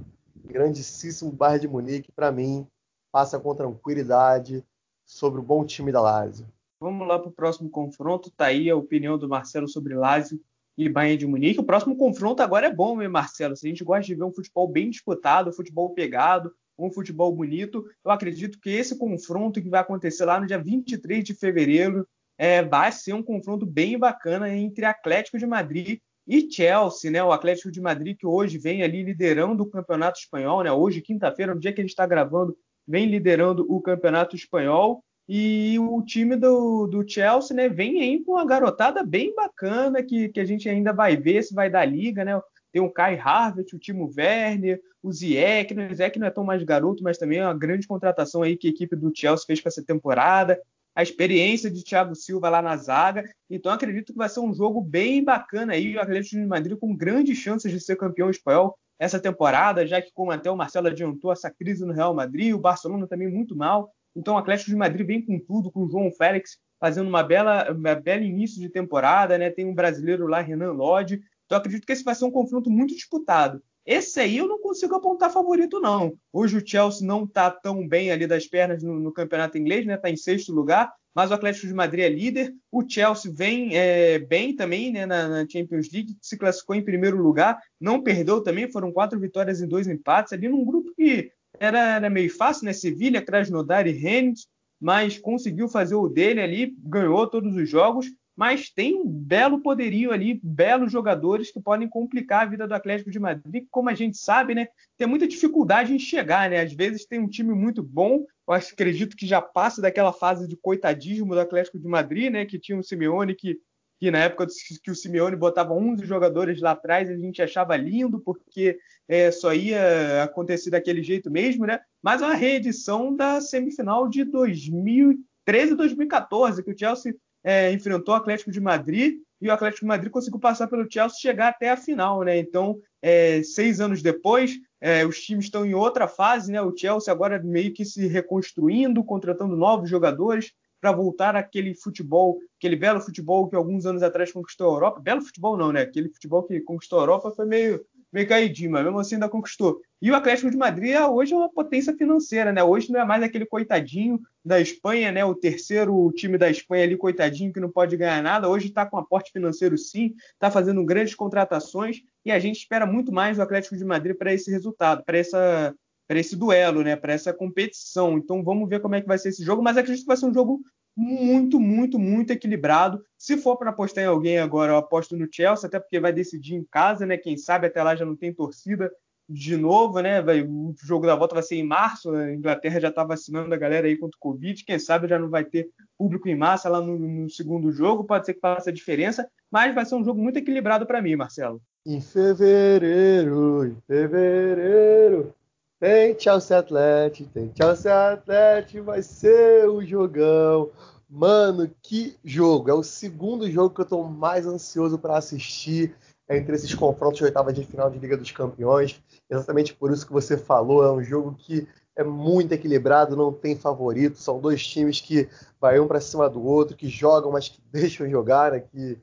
Grandíssimo 0.44 1.30
Bayern 1.30 1.60
de 1.60 1.68
Munique, 1.68 2.10
para 2.10 2.32
mim, 2.32 2.66
passa 3.12 3.38
com 3.38 3.54
tranquilidade 3.54 4.64
sobre 5.06 5.38
o 5.38 5.44
bom 5.44 5.64
time 5.64 5.92
da 5.92 6.00
Lazio. 6.00 6.44
Vamos 6.80 7.06
lá 7.06 7.20
para 7.20 7.28
o 7.28 7.32
próximo 7.32 7.70
confronto. 7.70 8.32
Tá 8.32 8.46
aí 8.46 8.68
a 8.68 8.74
opinião 8.74 9.16
do 9.16 9.28
Marcelo 9.28 9.68
sobre 9.68 9.94
Lazio 9.94 10.40
e 10.76 10.88
Bayern 10.88 11.18
de 11.18 11.26
Munique. 11.26 11.60
O 11.60 11.64
próximo 11.64 11.96
confronto 11.96 12.42
agora 12.42 12.66
é 12.66 12.74
bom, 12.74 13.00
hein, 13.00 13.08
Marcelo? 13.08 13.54
Se 13.54 13.64
a 13.64 13.70
gente 13.70 13.84
gosta 13.84 14.06
de 14.06 14.16
ver 14.16 14.24
um 14.24 14.32
futebol 14.32 14.66
bem 14.66 14.90
disputado, 14.90 15.50
um 15.50 15.52
futebol 15.52 15.90
pegado, 15.90 16.52
um 16.76 16.90
futebol 16.90 17.32
bonito, 17.32 17.88
eu 18.04 18.10
acredito 18.10 18.58
que 18.58 18.70
esse 18.70 18.98
confronto 18.98 19.62
que 19.62 19.68
vai 19.68 19.80
acontecer 19.80 20.24
lá 20.24 20.40
no 20.40 20.48
dia 20.48 20.58
23 20.58 21.22
de 21.22 21.32
fevereiro 21.32 22.08
é, 22.36 22.60
vai 22.60 22.90
ser 22.90 23.12
um 23.12 23.22
confronto 23.22 23.64
bem 23.64 23.96
bacana 23.96 24.52
entre 24.52 24.84
Atlético 24.84 25.38
de 25.38 25.46
Madrid 25.46 26.00
e 26.26 26.48
Chelsea, 26.50 27.10
né, 27.10 27.22
o 27.22 27.32
Atlético 27.32 27.70
de 27.70 27.80
Madrid, 27.80 28.16
que 28.16 28.26
hoje 28.26 28.58
vem 28.58 28.82
ali 28.82 29.02
liderando 29.02 29.62
o 29.62 29.70
Campeonato 29.70 30.18
Espanhol, 30.20 30.62
né, 30.62 30.72
hoje, 30.72 31.00
quinta-feira, 31.00 31.54
no 31.54 31.60
dia 31.60 31.72
que 31.72 31.80
a 31.80 31.84
gente 31.84 31.90
está 31.90 32.06
gravando, 32.06 32.56
vem 32.86 33.06
liderando 33.06 33.66
o 33.68 33.80
Campeonato 33.80 34.36
Espanhol. 34.36 35.02
E 35.28 35.78
o 35.78 36.02
time 36.02 36.36
do, 36.36 36.86
do 36.86 37.08
Chelsea 37.08 37.56
né, 37.56 37.68
vem 37.68 38.02
aí 38.02 38.22
com 38.24 38.32
uma 38.32 38.44
garotada 38.44 39.04
bem 39.04 39.34
bacana, 39.34 40.02
que, 40.02 40.28
que 40.28 40.40
a 40.40 40.44
gente 40.44 40.68
ainda 40.68 40.92
vai 40.92 41.16
ver 41.16 41.42
se 41.42 41.54
vai 41.54 41.70
dar 41.70 41.84
liga, 41.84 42.24
né? 42.24 42.40
Tem 42.72 42.82
o 42.82 42.90
Kai 42.90 43.14
Harvard, 43.14 43.74
o 43.74 43.78
Timo 43.78 44.10
Werner, 44.16 44.80
o 45.02 45.12
Ziyech, 45.12 45.74
né? 45.74 45.88
o 45.90 45.94
Ziyech 45.94 46.18
não 46.18 46.26
é 46.26 46.30
tão 46.30 46.42
mais 46.42 46.62
garoto, 46.64 47.04
mas 47.04 47.18
também 47.18 47.38
é 47.38 47.44
uma 47.44 47.56
grande 47.56 47.86
contratação 47.86 48.42
aí 48.42 48.56
que 48.56 48.66
a 48.66 48.70
equipe 48.70 48.96
do 48.96 49.12
Chelsea 49.14 49.46
fez 49.46 49.60
para 49.60 49.68
essa 49.68 49.84
temporada 49.84 50.58
a 50.94 51.02
experiência 51.02 51.70
de 51.70 51.82
Thiago 51.82 52.14
Silva 52.14 52.48
lá 52.48 52.60
na 52.60 52.76
zaga. 52.76 53.24
Então 53.48 53.72
acredito 53.72 54.12
que 54.12 54.18
vai 54.18 54.28
ser 54.28 54.40
um 54.40 54.52
jogo 54.52 54.80
bem 54.80 55.24
bacana 55.24 55.72
aí, 55.72 55.96
o 55.96 56.00
Atlético 56.00 56.40
de 56.40 56.46
Madrid 56.46 56.78
com 56.78 56.94
grandes 56.94 57.38
chances 57.38 57.70
de 57.70 57.80
ser 57.80 57.96
campeão 57.96 58.30
espanhol 58.30 58.76
essa 58.98 59.18
temporada, 59.18 59.86
já 59.86 60.00
que 60.00 60.12
como 60.12 60.30
até 60.30 60.50
o 60.50 60.56
Marcelo 60.56 60.86
adiantou 60.86 61.32
essa 61.32 61.50
crise 61.50 61.84
no 61.84 61.92
Real 61.92 62.14
Madrid, 62.14 62.54
o 62.54 62.58
Barcelona 62.58 63.06
também 63.06 63.28
muito 63.28 63.56
mal. 63.56 63.92
Então 64.14 64.34
o 64.34 64.38
Atlético 64.38 64.70
de 64.70 64.76
Madrid 64.76 65.06
vem 65.06 65.24
com 65.24 65.38
tudo, 65.40 65.72
com 65.72 65.84
o 65.84 65.90
João 65.90 66.12
Félix 66.12 66.58
fazendo 66.78 67.08
uma 67.08 67.22
bela, 67.22 67.72
uma 67.72 67.94
bela 67.94 68.22
início 68.22 68.60
de 68.60 68.68
temporada, 68.68 69.38
né? 69.38 69.50
Tem 69.50 69.64
um 69.64 69.74
brasileiro 69.74 70.26
lá, 70.26 70.40
Renan 70.40 70.72
Lodge. 70.72 71.20
Então 71.46 71.58
acredito 71.58 71.86
que 71.86 71.92
esse 71.92 72.04
vai 72.04 72.14
ser 72.14 72.24
um 72.24 72.30
confronto 72.30 72.70
muito 72.70 72.94
disputado. 72.94 73.62
Esse 73.84 74.20
aí 74.20 74.36
eu 74.36 74.46
não 74.46 74.60
consigo 74.60 74.94
apontar 74.94 75.32
favorito, 75.32 75.80
não. 75.80 76.14
Hoje 76.32 76.56
o 76.56 76.66
Chelsea 76.66 77.06
não 77.06 77.24
está 77.24 77.50
tão 77.50 77.86
bem 77.86 78.12
ali 78.12 78.26
das 78.26 78.46
pernas 78.46 78.82
no, 78.82 79.00
no 79.00 79.12
campeonato 79.12 79.58
inglês, 79.58 79.84
né? 79.84 79.94
Está 79.94 80.08
em 80.08 80.16
sexto 80.16 80.52
lugar, 80.52 80.92
mas 81.14 81.30
o 81.30 81.34
Atlético 81.34 81.66
de 81.66 81.74
Madrid 81.74 82.04
é 82.04 82.08
líder. 82.08 82.54
O 82.70 82.88
Chelsea 82.88 83.32
vem 83.34 83.76
é, 83.76 84.20
bem 84.20 84.54
também 84.54 84.92
né, 84.92 85.04
na, 85.04 85.28
na, 85.28 85.48
Champions 85.48 85.90
League, 85.92 86.16
se 86.20 86.38
classificou 86.38 86.76
em 86.76 86.84
primeiro 86.84 87.20
lugar, 87.20 87.58
não 87.80 88.02
perdeu 88.02 88.40
também, 88.40 88.70
foram 88.70 88.92
quatro 88.92 89.18
vitórias 89.18 89.60
e 89.60 89.66
dois 89.66 89.88
empates, 89.88 90.32
ali 90.32 90.48
num 90.48 90.64
grupo 90.64 90.92
que 90.94 91.32
era, 91.58 91.96
era 91.96 92.10
meio 92.10 92.34
fácil, 92.34 92.66
né? 92.66 92.72
Sevilha, 92.72 93.20
Krasnodar 93.20 93.86
e 93.88 93.92
Rennes, 93.92 94.46
mas 94.80 95.18
conseguiu 95.18 95.68
fazer 95.68 95.96
o 95.96 96.08
dele 96.08 96.40
ali, 96.40 96.74
ganhou 96.78 97.26
todos 97.26 97.56
os 97.56 97.68
jogos, 97.68 98.06
mas 98.36 98.70
tem 98.70 98.94
um 98.94 99.06
belo 99.06 99.60
poderio 99.60 100.12
ali, 100.12 100.40
belos 100.42 100.90
jogadores 100.90 101.50
que 101.50 101.60
podem 101.60 101.88
complicar 101.88 102.42
a 102.42 102.50
vida 102.50 102.66
do 102.66 102.74
Atlético 102.74 103.10
de 103.10 103.18
Madrid, 103.18 103.66
como 103.70 103.88
a 103.88 103.94
gente 103.94 104.16
sabe, 104.16 104.54
né? 104.54 104.68
Tem 104.96 105.06
muita 105.06 105.28
dificuldade 105.28 105.94
em 105.94 105.98
chegar, 105.98 106.48
né? 106.48 106.60
Às 106.60 106.72
vezes 106.72 107.04
tem 107.04 107.18
um 107.20 107.28
time 107.28 107.54
muito 107.54 107.82
bom, 107.82 108.24
eu 108.48 108.54
acredito 108.54 109.16
que 109.16 109.26
já 109.26 109.40
passa 109.40 109.82
daquela 109.82 110.12
fase 110.12 110.48
de 110.48 110.56
coitadismo 110.56 111.34
do 111.34 111.40
Atlético 111.40 111.78
de 111.78 111.86
Madrid, 111.86 112.32
né? 112.32 112.46
Que 112.46 112.58
tinha 112.58 112.78
o 112.78 112.82
Simeone 112.82 113.34
que 113.34 113.60
que 114.02 114.10
na 114.10 114.18
época 114.18 114.48
que 114.82 114.90
o 114.90 114.96
Simeone 114.96 115.36
botava 115.36 115.72
11 115.72 116.04
jogadores 116.04 116.60
lá 116.60 116.72
atrás, 116.72 117.08
a 117.08 117.16
gente 117.16 117.40
achava 117.40 117.76
lindo, 117.76 118.18
porque 118.18 118.76
é, 119.06 119.30
só 119.30 119.54
ia 119.54 120.24
acontecer 120.24 120.70
daquele 120.70 121.04
jeito 121.04 121.30
mesmo, 121.30 121.64
né? 121.66 121.78
Mas 122.02 122.20
uma 122.20 122.34
reedição 122.34 123.14
da 123.14 123.40
semifinal 123.40 124.08
de 124.08 124.24
2013 124.24 125.74
e 125.74 125.76
2014, 125.76 126.64
que 126.64 126.72
o 126.72 126.76
Chelsea 126.76 127.14
é, 127.44 127.72
enfrentou 127.72 128.14
o 128.14 128.16
Atlético 128.16 128.50
de 128.50 128.60
Madrid 128.60 129.16
e 129.40 129.48
o 129.48 129.52
Atlético 129.52 129.80
de 129.80 129.86
Madrid 129.86 130.10
conseguiu 130.10 130.38
passar 130.38 130.68
pelo 130.68 130.86
Chelsea 130.88 131.16
e 131.18 131.20
chegar 131.20 131.48
até 131.48 131.70
a 131.70 131.76
final, 131.76 132.22
né? 132.22 132.38
Então, 132.38 132.78
é, 133.00 133.42
seis 133.42 133.80
anos 133.80 134.00
depois, 134.00 134.52
é, 134.80 135.04
os 135.04 135.20
times 135.20 135.46
estão 135.46 135.66
em 135.66 135.74
outra 135.74 136.06
fase, 136.06 136.52
né? 136.52 136.62
O 136.62 136.76
Chelsea 136.76 137.12
agora 137.12 137.42
meio 137.42 137.72
que 137.72 137.84
se 137.84 138.06
reconstruindo, 138.06 139.02
contratando 139.02 139.56
novos 139.56 139.90
jogadores 139.90 140.52
para 140.80 140.92
voltar 140.92 141.36
àquele 141.36 141.74
futebol, 141.74 142.40
aquele 142.58 142.74
belo 142.74 143.00
futebol 143.00 143.48
que 143.48 143.54
alguns 143.54 143.86
anos 143.86 144.02
atrás 144.02 144.32
conquistou 144.32 144.68
a 144.68 144.74
Europa. 144.74 145.00
Belo 145.00 145.22
futebol 145.22 145.56
não, 145.56 145.72
né? 145.72 145.82
Aquele 145.82 146.08
futebol 146.08 146.42
que 146.42 146.60
conquistou 146.60 146.98
a 146.98 147.02
Europa 147.02 147.30
foi 147.30 147.46
meio, 147.46 147.84
meio 148.12 148.28
caidinho, 148.28 148.70
mas 148.70 148.84
mesmo 148.84 148.98
assim 148.98 149.14
ainda 149.14 149.28
conquistou. 149.28 149.80
E 150.00 150.10
o 150.10 150.14
Atlético 150.14 150.50
de 150.50 150.56
Madrid 150.56 150.90
é, 150.90 151.06
hoje 151.06 151.32
é 151.32 151.36
uma 151.36 151.48
potência 151.48 151.96
financeira, 151.96 152.52
né? 152.52 152.62
Hoje 152.62 152.92
não 152.92 153.00
é 153.00 153.04
mais 153.04 153.22
aquele 153.22 153.46
coitadinho 153.46 154.20
da 154.44 154.60
Espanha, 154.60 155.10
né? 155.10 155.24
O 155.24 155.34
terceiro 155.34 156.12
time 156.12 156.36
da 156.36 156.50
Espanha 156.50 156.84
ali, 156.84 156.96
coitadinho, 156.96 157.52
que 157.52 157.60
não 157.60 157.70
pode 157.70 157.96
ganhar 157.96 158.22
nada. 158.22 158.48
Hoje 158.48 158.66
está 158.66 158.84
com 158.84 158.98
aporte 158.98 159.32
financeiro 159.32 159.78
sim, 159.78 160.14
está 160.34 160.50
fazendo 160.50 160.84
grandes 160.84 161.14
contratações 161.14 162.02
e 162.24 162.30
a 162.30 162.38
gente 162.38 162.58
espera 162.58 162.84
muito 162.84 163.12
mais 163.12 163.36
do 163.36 163.42
Atlético 163.42 163.76
de 163.76 163.84
Madrid 163.84 164.16
para 164.16 164.34
esse 164.34 164.50
resultado, 164.50 165.02
para 165.04 165.16
essa 165.16 165.74
para 166.08 166.18
esse 166.18 166.36
duelo, 166.36 166.82
né, 166.82 166.94
para 166.94 167.14
essa 167.14 167.32
competição. 167.32 168.18
Então 168.18 168.44
vamos 168.44 168.68
ver 168.68 168.80
como 168.80 168.94
é 168.94 169.00
que 169.00 169.06
vai 169.06 169.16
ser 169.16 169.30
esse 169.30 169.42
jogo, 169.42 169.62
mas 169.62 169.78
acredito 169.78 170.02
que 170.02 170.08
vai 170.08 170.16
ser 170.16 170.26
um 170.26 170.34
jogo 170.34 170.60
muito, 170.96 171.58
muito, 171.58 171.98
muito 171.98 172.32
equilibrado. 172.32 173.02
Se 173.16 173.36
for 173.36 173.56
para 173.56 173.70
apostar 173.70 174.04
em 174.04 174.08
alguém 174.08 174.38
agora, 174.38 174.72
eu 174.72 174.76
aposto 174.76 175.16
no 175.16 175.28
Chelsea, 175.30 175.66
até 175.66 175.78
porque 175.78 176.00
vai 176.00 176.12
decidir 176.12 176.54
em 176.54 176.64
casa, 176.64 177.06
né? 177.06 177.16
Quem 177.16 177.36
sabe 177.36 177.66
até 177.66 177.82
lá 177.82 177.96
já 177.96 178.04
não 178.04 178.16
tem 178.16 178.32
torcida 178.32 178.90
de 179.28 179.56
novo, 179.56 180.00
né? 180.00 180.20
Vai, 180.20 180.42
o 180.42 180.74
jogo 180.82 181.06
da 181.06 181.14
volta 181.14 181.34
vai 181.34 181.42
ser 181.42 181.56
em 181.56 181.64
março. 181.64 182.10
A 182.10 182.32
Inglaterra 182.32 182.80
já 182.80 182.88
está 182.88 183.02
vacinando 183.02 183.54
a 183.54 183.58
galera 183.58 183.86
aí 183.86 183.96
contra 183.96 184.16
o 184.16 184.20
Covid. 184.20 184.64
Quem 184.64 184.78
sabe 184.78 185.08
já 185.08 185.18
não 185.18 185.30
vai 185.30 185.44
ter 185.44 185.70
público 185.96 186.28
em 186.28 186.36
massa 186.36 186.68
lá 186.68 186.80
no, 186.80 186.98
no 186.98 187.30
segundo 187.30 187.72
jogo. 187.72 188.04
Pode 188.04 188.26
ser 188.26 188.34
que 188.34 188.40
faça 188.40 188.70
a 188.70 188.72
diferença, 188.72 189.26
mas 189.50 189.74
vai 189.74 189.84
ser 189.84 189.94
um 189.94 190.04
jogo 190.04 190.20
muito 190.20 190.38
equilibrado 190.38 190.86
para 190.86 191.00
mim, 191.00 191.16
Marcelo. 191.16 191.60
Em 191.86 192.00
fevereiro, 192.00 193.66
em 193.66 193.76
fevereiro, 193.86 195.34
tem 195.82 196.16
Chelsea 196.16 196.56
Atlético, 196.56 197.28
tem 197.30 197.52
Chelsea 197.56 198.12
Atlético, 198.12 198.84
vai 198.84 199.02
ser 199.02 199.68
o 199.68 199.84
jogão. 199.84 200.70
Mano, 201.10 201.68
que 201.82 202.16
jogo! 202.24 202.70
É 202.70 202.72
o 202.72 202.84
segundo 202.84 203.50
jogo 203.50 203.74
que 203.74 203.80
eu 203.80 203.84
tô 203.84 204.04
mais 204.04 204.46
ansioso 204.46 204.96
para 204.96 205.18
assistir 205.18 205.92
entre 206.30 206.54
esses 206.54 206.72
confrontos 206.72 207.18
de 207.18 207.24
oitava 207.24 207.52
de 207.52 207.66
final 207.66 207.90
de 207.90 207.98
Liga 207.98 208.16
dos 208.16 208.30
Campeões. 208.30 209.02
Exatamente 209.28 209.74
por 209.74 209.90
isso 209.90 210.06
que 210.06 210.12
você 210.12 210.36
falou, 210.36 210.84
é 210.84 210.92
um 210.92 211.02
jogo 211.02 211.34
que 211.36 211.66
é 211.96 212.04
muito 212.04 212.52
equilibrado, 212.52 213.16
não 213.16 213.32
tem 213.32 213.56
favorito. 213.56 214.20
São 214.20 214.38
dois 214.38 214.64
times 214.64 215.00
que 215.00 215.28
vai 215.60 215.80
um 215.80 215.88
para 215.88 216.00
cima 216.00 216.30
do 216.30 216.44
outro, 216.44 216.76
que 216.76 216.88
jogam, 216.88 217.32
mas 217.32 217.48
que 217.48 217.60
deixam 217.72 218.08
jogar, 218.08 218.52
né? 218.52 218.60
que 218.60 218.96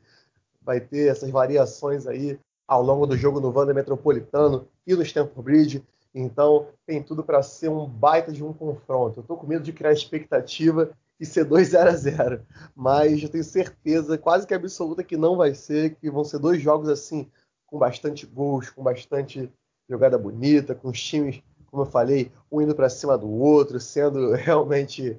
vai 0.62 0.80
ter 0.80 1.10
essas 1.10 1.30
variações 1.30 2.08
aí 2.08 2.40
ao 2.66 2.82
longo 2.82 3.06
do 3.06 3.18
jogo 3.18 3.42
no 3.42 3.54
Wanda 3.54 3.74
Metropolitano 3.74 4.66
e 4.88 4.96
no 4.96 5.02
Stamford 5.02 5.44
Bridge. 5.44 5.84
Então, 6.20 6.68
tem 6.86 7.02
tudo 7.02 7.24
para 7.24 7.42
ser 7.42 7.70
um 7.70 7.86
baita 7.86 8.32
de 8.32 8.44
um 8.44 8.54
confronto. 8.54 9.20
Eu 9.20 9.22
estou 9.22 9.38
com 9.38 9.48
medo 9.48 9.64
de 9.64 9.74
criar 9.74 9.94
expectativa 9.94 10.92
e 11.20 11.26
ser 11.26 11.46
2 11.46 11.70
0 11.70 11.90
a 11.90 11.96
0 11.96 12.42
mas 12.76 13.22
eu 13.24 13.30
tenho 13.30 13.44
certeza, 13.44 14.18
quase 14.18 14.46
que 14.46 14.54
absoluta, 14.54 15.04
que 15.04 15.18
não 15.18 15.38
vai 15.38 15.54
ser, 15.54 15.96
que 15.96 16.10
vão 16.10 16.24
ser 16.24 16.40
dois 16.40 16.62
jogos 16.62 16.90
assim, 16.90 17.30
com 17.66 17.78
bastante 17.78 18.26
gols, 18.26 18.70
com 18.70 18.84
bastante 18.84 19.52
jogada 19.90 20.18
bonita, 20.18 20.76
com 20.76 20.90
os 20.90 21.02
times, 21.02 21.42
como 21.68 21.84
eu 21.84 21.88
falei, 21.88 22.32
um 22.52 22.62
indo 22.62 22.76
para 22.76 22.90
cima 22.90 23.18
do 23.18 23.30
outro, 23.30 23.80
sendo 23.80 24.34
realmente 24.36 25.18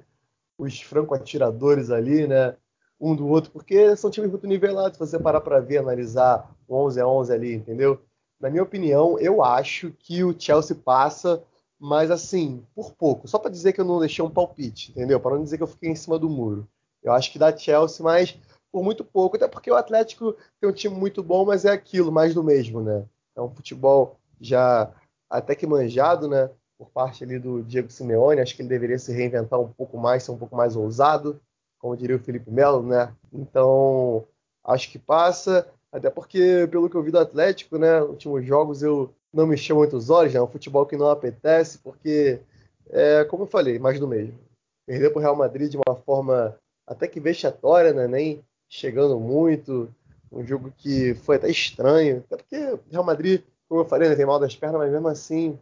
os 0.57 0.81
franco-atiradores 0.81 1.89
ali, 1.89 2.27
né? 2.27 2.55
Um 2.99 3.15
do 3.15 3.27
outro, 3.27 3.51
porque 3.51 3.95
são 3.95 4.11
times 4.11 4.29
muito 4.29 4.45
nivelados, 4.45 4.93
se 4.93 4.99
você 4.99 5.17
parar 5.17 5.41
para 5.41 5.59
ver, 5.59 5.79
analisar 5.79 6.55
11 6.69 7.01
a 7.01 7.07
11 7.07 7.33
ali, 7.33 7.53
entendeu? 7.55 7.99
Na 8.41 8.49
minha 8.49 8.63
opinião, 8.63 9.19
eu 9.19 9.43
acho 9.43 9.91
que 9.99 10.23
o 10.23 10.35
Chelsea 10.37 10.75
passa, 10.75 11.43
mas 11.79 12.09
assim, 12.09 12.65
por 12.75 12.93
pouco. 12.93 13.27
Só 13.27 13.37
para 13.37 13.51
dizer 13.51 13.73
que 13.73 13.81
eu 13.81 13.85
não 13.85 13.99
deixei 13.99 14.23
um 14.23 14.29
palpite, 14.29 14.91
entendeu? 14.91 15.19
Para 15.19 15.35
não 15.35 15.43
dizer 15.43 15.57
que 15.57 15.63
eu 15.63 15.67
fiquei 15.67 15.89
em 15.89 15.95
cima 15.95 16.17
do 16.17 16.29
muro. 16.29 16.67
Eu 17.03 17.13
acho 17.13 17.31
que 17.31 17.39
dá 17.39 17.55
Chelsea, 17.55 18.03
mas 18.03 18.37
por 18.71 18.83
muito 18.83 19.03
pouco. 19.03 19.35
Até 19.35 19.47
porque 19.47 19.69
o 19.69 19.75
Atlético 19.75 20.35
tem 20.59 20.69
um 20.69 20.73
time 20.73 20.95
muito 20.95 21.21
bom, 21.21 21.45
mas 21.45 21.65
é 21.65 21.71
aquilo, 21.71 22.11
mais 22.11 22.33
do 22.33 22.43
mesmo, 22.43 22.81
né? 22.81 23.05
É 23.35 23.41
um 23.41 23.49
futebol 23.49 24.17
já 24.39 24.91
até 25.29 25.55
que 25.55 25.67
manjado, 25.67 26.27
né? 26.27 26.49
Por 26.77 26.89
parte 26.89 27.23
ali 27.23 27.37
do 27.37 27.63
Diego 27.63 27.91
Simeone. 27.91 28.41
Acho 28.41 28.55
que 28.55 28.61
ele 28.61 28.69
deveria 28.69 28.97
se 28.97 29.11
reinventar 29.11 29.59
um 29.59 29.71
pouco 29.71 29.97
mais, 29.97 30.23
ser 30.23 30.31
um 30.31 30.37
pouco 30.37 30.55
mais 30.55 30.75
ousado, 30.75 31.39
como 31.79 31.97
diria 31.97 32.15
o 32.15 32.19
Felipe 32.19 32.49
Melo, 32.49 32.83
né? 32.83 33.13
Então, 33.31 34.25
acho 34.63 34.89
que 34.91 34.99
passa. 34.99 35.67
Até 35.91 36.09
porque, 36.09 36.67
pelo 36.71 36.89
que 36.89 36.95
eu 36.95 37.03
vi 37.03 37.11
do 37.11 37.19
Atlético, 37.19 37.77
né, 37.77 38.01
últimos 38.01 38.45
jogos 38.45 38.81
eu 38.81 39.13
não 39.33 39.45
me 39.45 39.57
chamo 39.57 39.81
muitos 39.81 40.09
olhos, 40.09 40.33
é 40.33 40.41
um 40.41 40.47
futebol 40.47 40.85
que 40.85 40.95
não 40.95 41.09
apetece, 41.09 41.77
porque, 41.79 42.39
é, 42.89 43.25
como 43.25 43.43
eu 43.43 43.47
falei, 43.47 43.77
mais 43.77 43.99
do 43.99 44.07
mesmo. 44.07 44.39
Perder 44.85 45.09
para 45.09 45.19
o 45.19 45.21
Real 45.21 45.35
Madrid 45.35 45.69
de 45.69 45.77
uma 45.77 45.95
forma 45.95 46.57
até 46.87 47.07
que 47.07 47.19
vexatória, 47.19 47.93
né, 47.93 48.07
nem 48.07 48.43
chegando 48.69 49.19
muito, 49.19 49.93
um 50.31 50.45
jogo 50.45 50.71
que 50.77 51.13
foi 51.15 51.35
até 51.35 51.49
estranho, 51.49 52.23
até 52.25 52.37
porque 52.37 52.57
o 52.57 52.79
Real 52.89 53.03
Madrid, 53.03 53.41
como 53.67 53.81
eu 53.81 53.85
falei, 53.85 54.09
né, 54.09 54.15
tem 54.15 54.25
mal 54.25 54.39
das 54.39 54.55
pernas, 54.55 54.79
mas 54.79 54.91
mesmo 54.91 55.07
assim, 55.09 55.59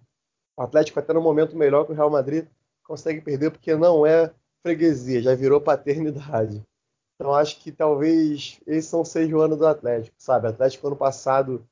o 0.56 0.62
Atlético 0.62 1.00
até 1.00 1.12
no 1.14 1.22
momento 1.22 1.58
melhor 1.58 1.86
que 1.86 1.92
o 1.92 1.96
Real 1.96 2.10
Madrid 2.10 2.46
consegue 2.84 3.22
perder 3.22 3.52
porque 3.52 3.76
não 3.76 4.06
é 4.06 4.32
freguesia, 4.62 5.22
já 5.22 5.34
virou 5.34 5.60
paternidade. 5.62 6.64
Então 7.20 7.36
acho 7.36 7.60
que 7.60 7.70
talvez 7.70 8.62
esse 8.66 8.94
não 8.94 9.04
seja 9.04 9.36
o 9.36 9.42
ano 9.42 9.58
do 9.58 9.68
Atlético, 9.68 10.16
sabe? 10.18 10.48
O 10.48 10.52
Atlético 10.52 10.88
ano 10.88 10.96
passado 10.96 11.68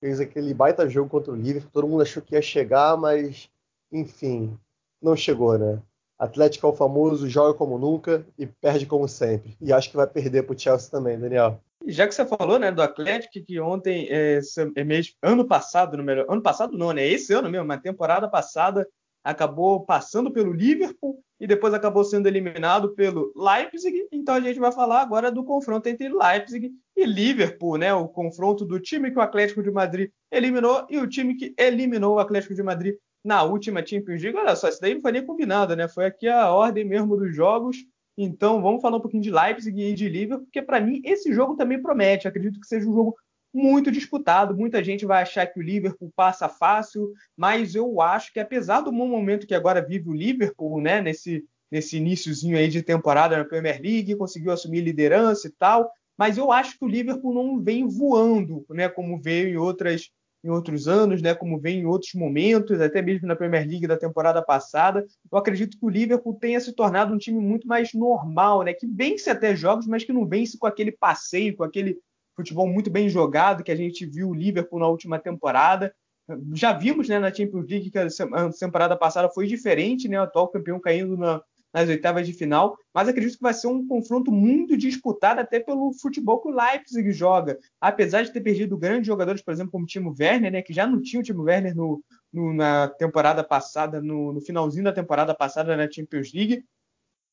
fez 0.00 0.18
aquele 0.20 0.54
baita 0.54 0.88
jogo 0.88 1.10
contra 1.10 1.32
o 1.32 1.36
Liverpool, 1.36 1.70
todo 1.70 1.86
mundo 1.86 2.02
achou 2.02 2.22
que 2.22 2.34
ia 2.34 2.40
chegar, 2.40 2.96
mas 2.96 3.50
enfim, 3.92 4.58
não 5.00 5.14
chegou, 5.14 5.58
né? 5.58 5.82
Atlético 6.18 6.66
é 6.66 6.70
o 6.70 6.74
famoso 6.74 7.28
joga 7.28 7.52
como 7.52 7.78
nunca 7.78 8.26
e 8.38 8.46
perde 8.46 8.86
como 8.86 9.06
sempre. 9.06 9.54
E 9.60 9.70
acho 9.70 9.90
que 9.90 9.96
vai 9.96 10.06
perder 10.06 10.44
para 10.44 10.56
o 10.56 10.58
Chelsea 10.58 10.90
também, 10.90 11.18
Daniel. 11.18 11.60
Já 11.86 12.08
que 12.08 12.14
você 12.14 12.24
falou, 12.24 12.58
né, 12.58 12.72
do 12.72 12.80
Atlético, 12.80 13.44
que 13.44 13.60
ontem, 13.60 14.08
é, 14.10 14.40
é 14.76 14.82
mês, 14.82 15.14
ano 15.22 15.46
passado, 15.46 15.98
no 15.98 16.02
melhor, 16.02 16.24
ano 16.26 16.42
passado 16.42 16.76
não, 16.76 16.94
né, 16.94 17.06
esse 17.06 17.34
ano 17.34 17.50
mesmo, 17.50 17.66
mas 17.66 17.82
temporada 17.82 18.28
passada, 18.30 18.88
acabou 19.22 19.84
passando 19.84 20.32
pelo 20.32 20.54
Liverpool 20.54 21.22
e 21.40 21.46
depois 21.46 21.74
acabou 21.74 22.04
sendo 22.04 22.26
eliminado 22.26 22.94
pelo 22.94 23.32
Leipzig. 23.36 24.08
Então 24.10 24.34
a 24.34 24.40
gente 24.40 24.58
vai 24.58 24.72
falar 24.72 25.02
agora 25.02 25.30
do 25.30 25.44
confronto 25.44 25.88
entre 25.88 26.08
Leipzig 26.08 26.72
e 26.96 27.04
Liverpool, 27.04 27.76
né? 27.76 27.92
O 27.92 28.08
confronto 28.08 28.64
do 28.64 28.80
time 28.80 29.10
que 29.10 29.18
o 29.18 29.22
Atlético 29.22 29.62
de 29.62 29.70
Madrid 29.70 30.10
eliminou 30.30 30.86
e 30.88 30.98
o 30.98 31.06
time 31.06 31.34
que 31.34 31.54
eliminou 31.58 32.16
o 32.16 32.18
Atlético 32.18 32.54
de 32.54 32.62
Madrid 32.62 32.94
na 33.24 33.42
última 33.42 33.84
Champions 33.84 34.22
League. 34.22 34.38
Olha 34.38 34.56
só, 34.56 34.68
isso 34.68 34.80
daí 34.80 34.94
não 34.94 35.02
foi 35.02 35.12
nem 35.12 35.26
combinado, 35.26 35.76
né? 35.76 35.88
Foi 35.88 36.06
aqui 36.06 36.28
a 36.28 36.50
ordem 36.50 36.84
mesmo 36.84 37.16
dos 37.16 37.34
jogos. 37.34 37.76
Então 38.16 38.62
vamos 38.62 38.80
falar 38.80 38.96
um 38.96 39.00
pouquinho 39.00 39.22
de 39.22 39.30
Leipzig 39.30 39.78
e 39.78 39.94
de 39.94 40.08
Liverpool, 40.08 40.46
porque 40.46 40.62
para 40.62 40.80
mim 40.80 41.02
esse 41.04 41.32
jogo 41.34 41.54
também 41.54 41.82
promete. 41.82 42.26
Acredito 42.26 42.58
que 42.58 42.66
seja 42.66 42.88
um 42.88 42.94
jogo 42.94 43.14
muito 43.52 43.90
disputado. 43.90 44.56
Muita 44.56 44.82
gente 44.82 45.06
vai 45.06 45.22
achar 45.22 45.46
que 45.46 45.58
o 45.58 45.62
Liverpool 45.62 46.12
passa 46.14 46.48
fácil, 46.48 47.12
mas 47.36 47.74
eu 47.74 48.00
acho 48.00 48.32
que 48.32 48.40
apesar 48.40 48.80
do 48.80 48.92
bom 48.92 49.08
momento 49.08 49.46
que 49.46 49.54
agora 49.54 49.84
vive 49.84 50.08
o 50.08 50.14
Liverpool, 50.14 50.80
né, 50.80 51.00
nesse 51.00 51.44
nesse 51.68 51.96
iníciozinho 51.96 52.56
aí 52.56 52.68
de 52.68 52.80
temporada 52.80 53.36
na 53.36 53.44
Premier 53.44 53.80
League, 53.82 54.14
conseguiu 54.14 54.52
assumir 54.52 54.82
liderança 54.82 55.48
e 55.48 55.50
tal, 55.50 55.90
mas 56.16 56.38
eu 56.38 56.52
acho 56.52 56.78
que 56.78 56.84
o 56.84 56.88
Liverpool 56.88 57.34
não 57.34 57.60
vem 57.60 57.88
voando, 57.88 58.64
né, 58.70 58.88
como 58.88 59.20
veio 59.20 59.48
em 59.48 59.56
outras 59.56 60.10
em 60.44 60.48
outros 60.48 60.86
anos, 60.86 61.20
né, 61.20 61.34
como 61.34 61.58
vem 61.58 61.80
em 61.80 61.86
outros 61.86 62.14
momentos, 62.14 62.80
até 62.80 63.02
mesmo 63.02 63.26
na 63.26 63.34
Premier 63.34 63.66
League 63.66 63.88
da 63.88 63.96
temporada 63.96 64.40
passada. 64.40 65.04
Eu 65.32 65.38
acredito 65.38 65.76
que 65.76 65.84
o 65.84 65.88
Liverpool 65.88 66.34
tenha 66.34 66.60
se 66.60 66.72
tornado 66.72 67.12
um 67.12 67.18
time 67.18 67.40
muito 67.40 67.66
mais 67.66 67.92
normal, 67.92 68.62
né, 68.62 68.72
que 68.72 68.86
vence 68.86 69.28
até 69.28 69.56
jogos, 69.56 69.88
mas 69.88 70.04
que 70.04 70.12
não 70.12 70.24
vence 70.24 70.56
com 70.56 70.66
aquele 70.68 70.92
passeio, 70.92 71.56
com 71.56 71.64
aquele 71.64 71.98
futebol 72.36 72.68
muito 72.68 72.90
bem 72.90 73.08
jogado 73.08 73.64
que 73.64 73.72
a 73.72 73.76
gente 73.76 74.04
viu 74.06 74.28
o 74.28 74.34
Liverpool 74.34 74.78
na 74.78 74.86
última 74.86 75.18
temporada. 75.18 75.94
Já 76.52 76.72
vimos 76.72 77.08
né, 77.08 77.18
na 77.18 77.32
Champions 77.32 77.66
League 77.68 77.90
que 77.90 77.98
a 77.98 78.08
temporada 78.58 78.96
passada 78.96 79.28
foi 79.28 79.46
diferente, 79.46 80.08
né, 80.08 80.20
o 80.20 80.24
atual 80.24 80.48
campeão 80.48 80.78
caindo 80.80 81.16
na, 81.16 81.40
nas 81.76 81.90
oitavas 81.90 82.26
de 82.26 82.32
final, 82.32 82.76
mas 82.94 83.06
acredito 83.06 83.36
que 83.36 83.42
vai 83.42 83.52
ser 83.52 83.66
um 83.66 83.86
confronto 83.86 84.32
muito 84.32 84.76
disputado 84.78 85.40
até 85.40 85.60
pelo 85.60 85.92
futebol 85.92 86.40
que 86.40 86.48
o 86.48 86.50
Leipzig 86.50 87.12
joga. 87.12 87.58
Apesar 87.78 88.22
de 88.22 88.32
ter 88.32 88.40
perdido 88.40 88.78
grandes 88.78 89.06
jogadores, 89.06 89.42
por 89.42 89.52
exemplo, 89.52 89.72
como 89.72 89.84
o 89.84 89.86
Timo 89.86 90.14
Werner, 90.18 90.50
né, 90.50 90.62
que 90.62 90.72
já 90.72 90.86
não 90.86 91.02
tinha 91.02 91.20
o 91.20 91.22
Timo 91.22 91.42
Werner 91.42 91.76
no, 91.76 92.02
no, 92.32 92.54
na 92.54 92.88
temporada 92.88 93.44
passada, 93.44 94.00
no, 94.00 94.32
no, 94.32 94.40
finalzinho 94.40 94.84
da 94.84 94.92
temporada 94.92 95.34
passada 95.34 95.76
na 95.76 95.90
Champions 95.90 96.32
League. 96.32 96.64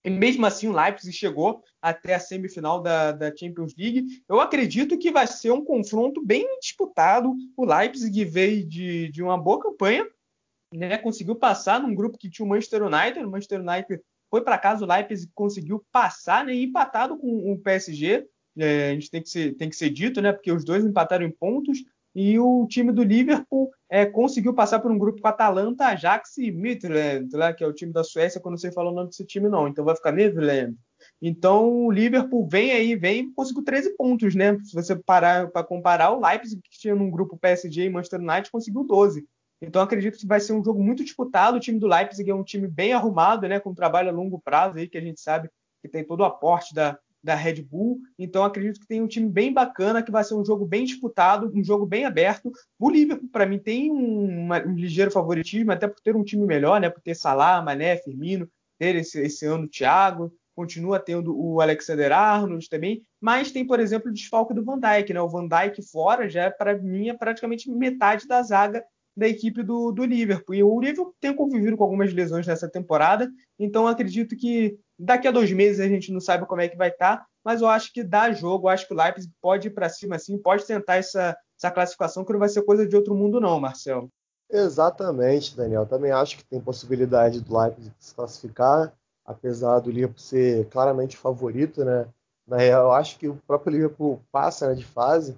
E 0.03 0.09
mesmo 0.09 0.45
assim 0.45 0.67
o 0.67 0.73
Leipzig 0.73 1.15
chegou 1.15 1.63
até 1.81 2.15
a 2.15 2.19
semifinal 2.19 2.81
da, 2.81 3.11
da 3.13 3.35
Champions 3.35 3.73
League. 3.77 4.05
Eu 4.27 4.41
acredito 4.41 4.97
que 4.97 5.11
vai 5.11 5.25
ser 5.25 5.51
um 5.51 5.63
confronto 5.63 6.23
bem 6.23 6.59
disputado. 6.59 7.33
O 7.55 7.65
Leipzig 7.65 8.25
veio 8.25 8.67
de, 8.67 9.09
de 9.09 9.23
uma 9.23 9.37
boa 9.37 9.59
campanha, 9.61 10.05
né? 10.73 10.97
conseguiu 10.97 11.35
passar 11.35 11.81
num 11.81 11.95
grupo 11.95 12.17
que 12.17 12.29
tinha 12.29 12.45
o 12.45 12.49
Manchester 12.49 12.83
United. 12.83 13.23
O 13.23 13.31
Manchester 13.31 13.61
United 13.61 14.01
foi 14.33 14.41
para 14.41 14.57
casa, 14.57 14.83
o 14.83 14.87
Leipzig 14.87 15.31
conseguiu 15.35 15.85
passar, 15.91 16.43
né, 16.43 16.55
empatado 16.55 17.15
com 17.17 17.53
o 17.53 17.59
PSG. 17.59 18.27
É, 18.57 18.89
a 18.89 18.93
gente 18.95 19.11
tem 19.11 19.21
que, 19.21 19.29
ser, 19.29 19.53
tem 19.55 19.69
que 19.69 19.75
ser 19.75 19.91
dito, 19.91 20.21
né, 20.21 20.33
porque 20.33 20.51
os 20.51 20.65
dois 20.65 20.83
empataram 20.83 21.23
em 21.23 21.31
pontos. 21.31 21.83
E 22.15 22.37
o 22.37 22.67
time 22.67 22.91
do 22.91 23.03
Liverpool 23.03 23.71
é, 23.89 24.05
conseguiu 24.05 24.53
passar 24.53 24.79
por 24.79 24.91
um 24.91 24.97
grupo 24.97 25.19
com 25.19 25.27
Atalanta, 25.27 25.87
Ajax 25.87 26.37
e 26.37 26.51
Midland, 26.51 27.35
lá, 27.35 27.51
que 27.51 27.63
é 27.63 27.67
o 27.67 27.73
time 27.73 27.91
da 27.91 28.03
Suécia, 28.03 28.39
quando 28.39 28.59
você 28.59 28.71
fala 28.71 28.91
o 28.91 28.93
nome 28.93 29.09
desse 29.09 29.25
time, 29.25 29.49
não. 29.49 29.67
Então 29.67 29.83
vai 29.83 29.95
ficar 29.95 30.11
Midland. 30.11 30.75
Então 31.21 31.85
o 31.85 31.91
Liverpool 31.91 32.47
vem 32.47 32.71
aí, 32.71 32.95
vem 32.95 33.31
conseguiu 33.33 33.63
13 33.63 33.95
pontos, 33.97 34.35
né? 34.35 34.57
Se 34.63 34.73
você 34.73 34.95
parar 34.95 35.49
para 35.49 35.63
comparar, 35.63 36.11
o 36.11 36.21
Leipzig, 36.21 36.61
que 36.61 36.79
tinha 36.79 36.95
num 36.95 37.09
grupo 37.09 37.37
PSG 37.37 37.85
e 37.85 37.89
Manchester 37.89 38.19
United, 38.19 38.51
conseguiu 38.51 38.83
12. 38.83 39.25
Então 39.61 39.81
acredito 39.81 40.17
que 40.17 40.27
vai 40.27 40.39
ser 40.39 40.53
um 40.53 40.63
jogo 40.63 40.83
muito 40.83 41.03
disputado. 41.03 41.57
O 41.57 41.59
time 41.59 41.79
do 41.79 41.87
Leipzig 41.87 42.29
é 42.29 42.35
um 42.35 42.43
time 42.43 42.67
bem 42.67 42.93
arrumado, 42.93 43.47
né, 43.47 43.59
com 43.59 43.73
trabalho 43.73 44.09
a 44.09 44.13
longo 44.13 44.39
prazo 44.39 44.77
aí 44.77 44.87
que 44.87 44.97
a 44.97 45.01
gente 45.01 45.19
sabe 45.19 45.49
que 45.81 45.89
tem 45.89 46.03
todo 46.03 46.21
o 46.21 46.25
aporte 46.25 46.73
da, 46.73 46.97
da 47.23 47.35
Red 47.35 47.61
Bull. 47.61 47.99
Então 48.19 48.43
acredito 48.43 48.79
que 48.79 48.87
tem 48.87 49.01
um 49.01 49.07
time 49.07 49.29
bem 49.29 49.53
bacana, 49.53 50.03
que 50.03 50.11
vai 50.11 50.23
ser 50.23 50.35
um 50.35 50.45
jogo 50.45 50.65
bem 50.65 50.83
disputado, 50.83 51.51
um 51.55 51.63
jogo 51.63 51.85
bem 51.85 52.05
aberto. 52.05 52.51
O 52.77 52.89
Liverpool 52.89 53.29
para 53.31 53.45
mim 53.45 53.57
tem 53.57 53.91
um, 53.91 54.51
um, 54.51 54.75
ligeiro 54.75 55.09
favoritismo, 55.09 55.71
até 55.71 55.87
por 55.87 56.01
ter 56.01 56.15
um 56.15 56.23
time 56.23 56.45
melhor, 56.45 56.81
né, 56.81 56.89
por 56.89 57.01
ter 57.01 57.15
Salah, 57.15 57.61
Mané, 57.61 57.97
Firmino, 57.97 58.49
ter 58.77 58.95
esse, 58.95 59.21
esse 59.21 59.45
ano 59.45 59.65
o 59.65 59.69
Thiago, 59.69 60.33
continua 60.55 60.99
tendo 60.99 61.35
o 61.35 61.61
Alexander 61.61 62.11
Arnold 62.11 62.69
também, 62.69 63.01
mas 63.19 63.51
tem, 63.51 63.65
por 63.65 63.79
exemplo, 63.79 64.09
o 64.09 64.13
desfalque 64.13 64.53
do 64.53 64.63
Van 64.63 64.79
Dijk, 64.79 65.13
né? 65.13 65.21
O 65.21 65.29
Van 65.29 65.47
Dijk 65.47 65.81
fora 65.81 66.29
já 66.29 66.51
para 66.51 66.77
mim 66.77 67.09
é 67.09 67.13
praticamente 67.13 67.71
metade 67.71 68.27
da 68.27 68.43
zaga 68.43 68.83
da 69.15 69.27
equipe 69.27 69.61
do, 69.61 69.91
do 69.91 70.03
Liverpool. 70.05 70.55
E 70.55 70.63
o 70.63 70.79
Liverpool 70.79 71.15
tem 71.19 71.35
convivido 71.35 71.77
com 71.77 71.83
algumas 71.83 72.11
lesões 72.13 72.47
nessa 72.47 72.69
temporada, 72.69 73.31
então 73.59 73.87
acredito 73.87 74.35
que 74.35 74.77
daqui 74.97 75.27
a 75.27 75.31
dois 75.31 75.51
meses 75.51 75.79
a 75.79 75.87
gente 75.87 76.11
não 76.11 76.19
sabe 76.19 76.45
como 76.45 76.61
é 76.61 76.67
que 76.67 76.77
vai 76.77 76.89
estar, 76.89 77.17
tá, 77.17 77.25
mas 77.43 77.61
eu 77.61 77.67
acho 77.67 77.91
que 77.91 78.03
dá 78.03 78.31
jogo, 78.31 78.67
eu 78.67 78.69
acho 78.71 78.87
que 78.87 78.93
o 78.93 78.97
Leipzig 78.97 79.31
pode 79.41 79.67
ir 79.67 79.71
para 79.71 79.89
cima 79.89 80.15
assim, 80.15 80.37
pode 80.37 80.65
tentar 80.65 80.95
essa, 80.95 81.35
essa 81.59 81.71
classificação, 81.71 82.23
que 82.23 82.31
não 82.31 82.39
vai 82.39 82.49
ser 82.49 82.63
coisa 82.63 82.87
de 82.87 82.95
outro 82.95 83.15
mundo 83.15 83.39
não, 83.39 83.59
Marcelo. 83.59 84.09
Exatamente, 84.49 85.57
Daniel. 85.57 85.85
Também 85.85 86.11
acho 86.11 86.37
que 86.37 86.45
tem 86.45 86.61
possibilidade 86.61 87.41
do 87.41 87.57
Leipzig 87.57 87.91
se 87.99 88.13
classificar, 88.13 88.93
apesar 89.25 89.79
do 89.79 89.89
Liverpool 89.89 90.19
ser 90.19 90.67
claramente 90.69 91.17
favorito, 91.17 91.83
né? 91.83 92.07
Na 92.45 92.57
real, 92.57 92.83
eu 92.83 92.91
acho 92.91 93.17
que 93.17 93.27
o 93.27 93.35
próprio 93.47 93.71
Liverpool 93.71 94.21
passa 94.31 94.67
né, 94.67 94.75
de 94.75 94.85
fase. 94.85 95.35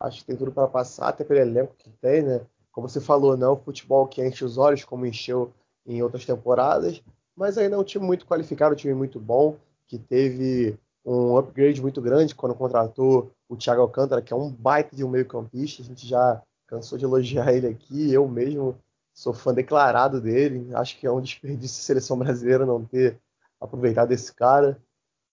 Acho 0.00 0.18
que 0.18 0.24
tem 0.26 0.36
tudo 0.36 0.50
para 0.50 0.66
passar, 0.66 1.08
até 1.08 1.22
pelo 1.22 1.40
elenco 1.40 1.74
que 1.78 1.90
tem, 2.00 2.22
né? 2.22 2.40
Como 2.72 2.88
você 2.88 3.00
falou, 3.00 3.36
não 3.36 3.46
é 3.48 3.52
um 3.52 3.56
futebol 3.56 4.06
que 4.06 4.24
enche 4.26 4.44
os 4.44 4.58
olhos 4.58 4.84
como 4.84 5.06
encheu 5.06 5.52
em 5.86 6.02
outras 6.02 6.26
temporadas, 6.26 7.02
mas 7.36 7.58
ainda 7.58 7.76
é 7.76 7.78
um 7.78 7.84
time 7.84 8.04
muito 8.04 8.26
qualificado, 8.26 8.74
um 8.74 8.76
time 8.76 8.94
muito 8.94 9.20
bom, 9.20 9.56
que 9.86 9.98
teve 9.98 10.78
um 11.04 11.36
upgrade 11.36 11.80
muito 11.80 12.00
grande 12.00 12.34
quando 12.34 12.54
contratou 12.54 13.30
o 13.48 13.56
Thiago 13.56 13.82
Alcântara, 13.82 14.22
que 14.22 14.32
é 14.32 14.36
um 14.36 14.50
baita 14.50 14.96
de 14.96 15.04
um 15.04 15.08
meio-campista. 15.08 15.82
A 15.82 15.84
gente 15.84 16.06
já 16.06 16.42
cansou 16.66 16.98
de 16.98 17.04
elogiar 17.04 17.52
ele 17.52 17.68
aqui, 17.68 18.12
eu 18.12 18.26
mesmo 18.26 18.76
sou 19.14 19.32
fã 19.32 19.54
declarado 19.54 20.20
dele. 20.20 20.68
Acho 20.74 20.98
que 20.98 21.06
é 21.06 21.10
um 21.10 21.20
desperdício 21.20 21.78
de 21.78 21.84
seleção 21.84 22.18
brasileira 22.18 22.66
não 22.66 22.84
ter 22.84 23.18
aproveitado 23.60 24.12
esse 24.12 24.34
cara, 24.34 24.78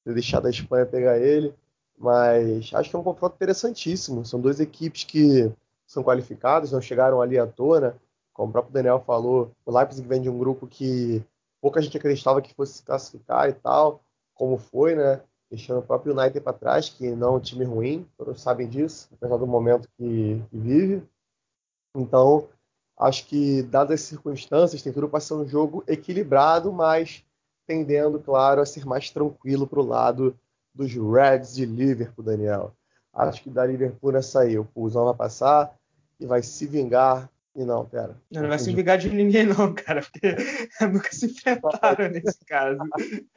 ter 0.05 0.13
deixado 0.13 0.45
a 0.45 0.49
Espanha 0.49 0.85
pegar 0.85 1.17
ele. 1.17 1.53
Mas 1.97 2.71
acho 2.73 2.89
que 2.89 2.95
é 2.95 2.99
um 2.99 3.03
confronto 3.03 3.35
interessantíssimo. 3.35 4.25
São 4.25 4.39
duas 4.39 4.59
equipes 4.59 5.03
que 5.03 5.51
são 5.87 6.03
qualificados, 6.03 6.71
não 6.71 6.81
chegaram 6.81 7.21
ali 7.21 7.37
à 7.37 7.47
toa, 7.47 7.79
né? 7.79 7.93
Como 8.33 8.49
o 8.49 8.51
próprio 8.51 8.73
Daniel 8.73 9.03
falou, 9.05 9.51
o 9.65 9.75
Leipzig 9.75 10.07
vem 10.07 10.21
de 10.21 10.29
um 10.29 10.37
grupo 10.37 10.65
que 10.65 11.23
pouca 11.63 11.81
gente 11.81 11.95
acreditava 11.95 12.41
que 12.41 12.53
fosse 12.53 12.73
se 12.73 12.83
classificar 12.83 13.47
e 13.47 13.53
tal, 13.53 14.03
como 14.33 14.57
foi, 14.57 14.95
né? 14.95 15.21
Deixando 15.49 15.79
o 15.79 15.81
próprio 15.81 16.13
United 16.13 16.41
para 16.41 16.51
trás, 16.51 16.89
que 16.89 17.09
não 17.11 17.35
é 17.35 17.37
um 17.37 17.39
time 17.39 17.63
ruim, 17.63 18.05
todos 18.17 18.41
sabem 18.41 18.67
disso, 18.67 19.07
apesar 19.13 19.37
do 19.37 19.47
momento 19.47 19.87
que, 19.97 20.43
que 20.49 20.57
vive. 20.57 21.07
Então, 21.95 22.49
acho 22.99 23.25
que, 23.27 23.63
dadas 23.63 24.01
as 24.01 24.07
circunstâncias, 24.07 24.81
tem 24.81 24.91
tudo 24.91 25.07
para 25.07 25.21
ser 25.21 25.35
um 25.35 25.47
jogo 25.47 25.85
equilibrado, 25.87 26.73
mas 26.73 27.23
tendendo, 27.65 28.19
claro, 28.19 28.59
a 28.59 28.65
ser 28.65 28.85
mais 28.85 29.09
tranquilo 29.09 29.65
para 29.65 29.79
o 29.79 29.87
lado 29.87 30.37
dos 30.75 30.91
Reds 30.93 31.55
de 31.55 31.65
Liverpool, 31.65 32.25
Daniel. 32.25 32.75
Acho 33.13 33.41
que 33.41 33.49
da 33.49 33.65
Liverpool 33.65 34.11
nessa 34.11 34.41
aí, 34.41 34.59
o 34.59 34.65
Pulsão 34.65 35.05
vai 35.05 35.13
passar 35.13 35.73
e 36.19 36.25
vai 36.25 36.43
se 36.43 36.65
vingar. 36.67 37.29
E 37.55 37.63
não, 37.63 37.85
pera. 37.85 38.19
Não, 38.31 38.41
não 38.41 38.49
vai 38.49 38.57
se 38.57 38.73
vingar 38.73 38.97
de 38.97 39.09
ninguém, 39.09 39.45
não, 39.45 39.73
cara, 39.73 40.01
porque 40.01 40.35
nunca 40.91 41.11
se 41.11 41.27
enfrentaram 41.27 42.09
nesse 42.09 42.43
caso. 42.45 42.79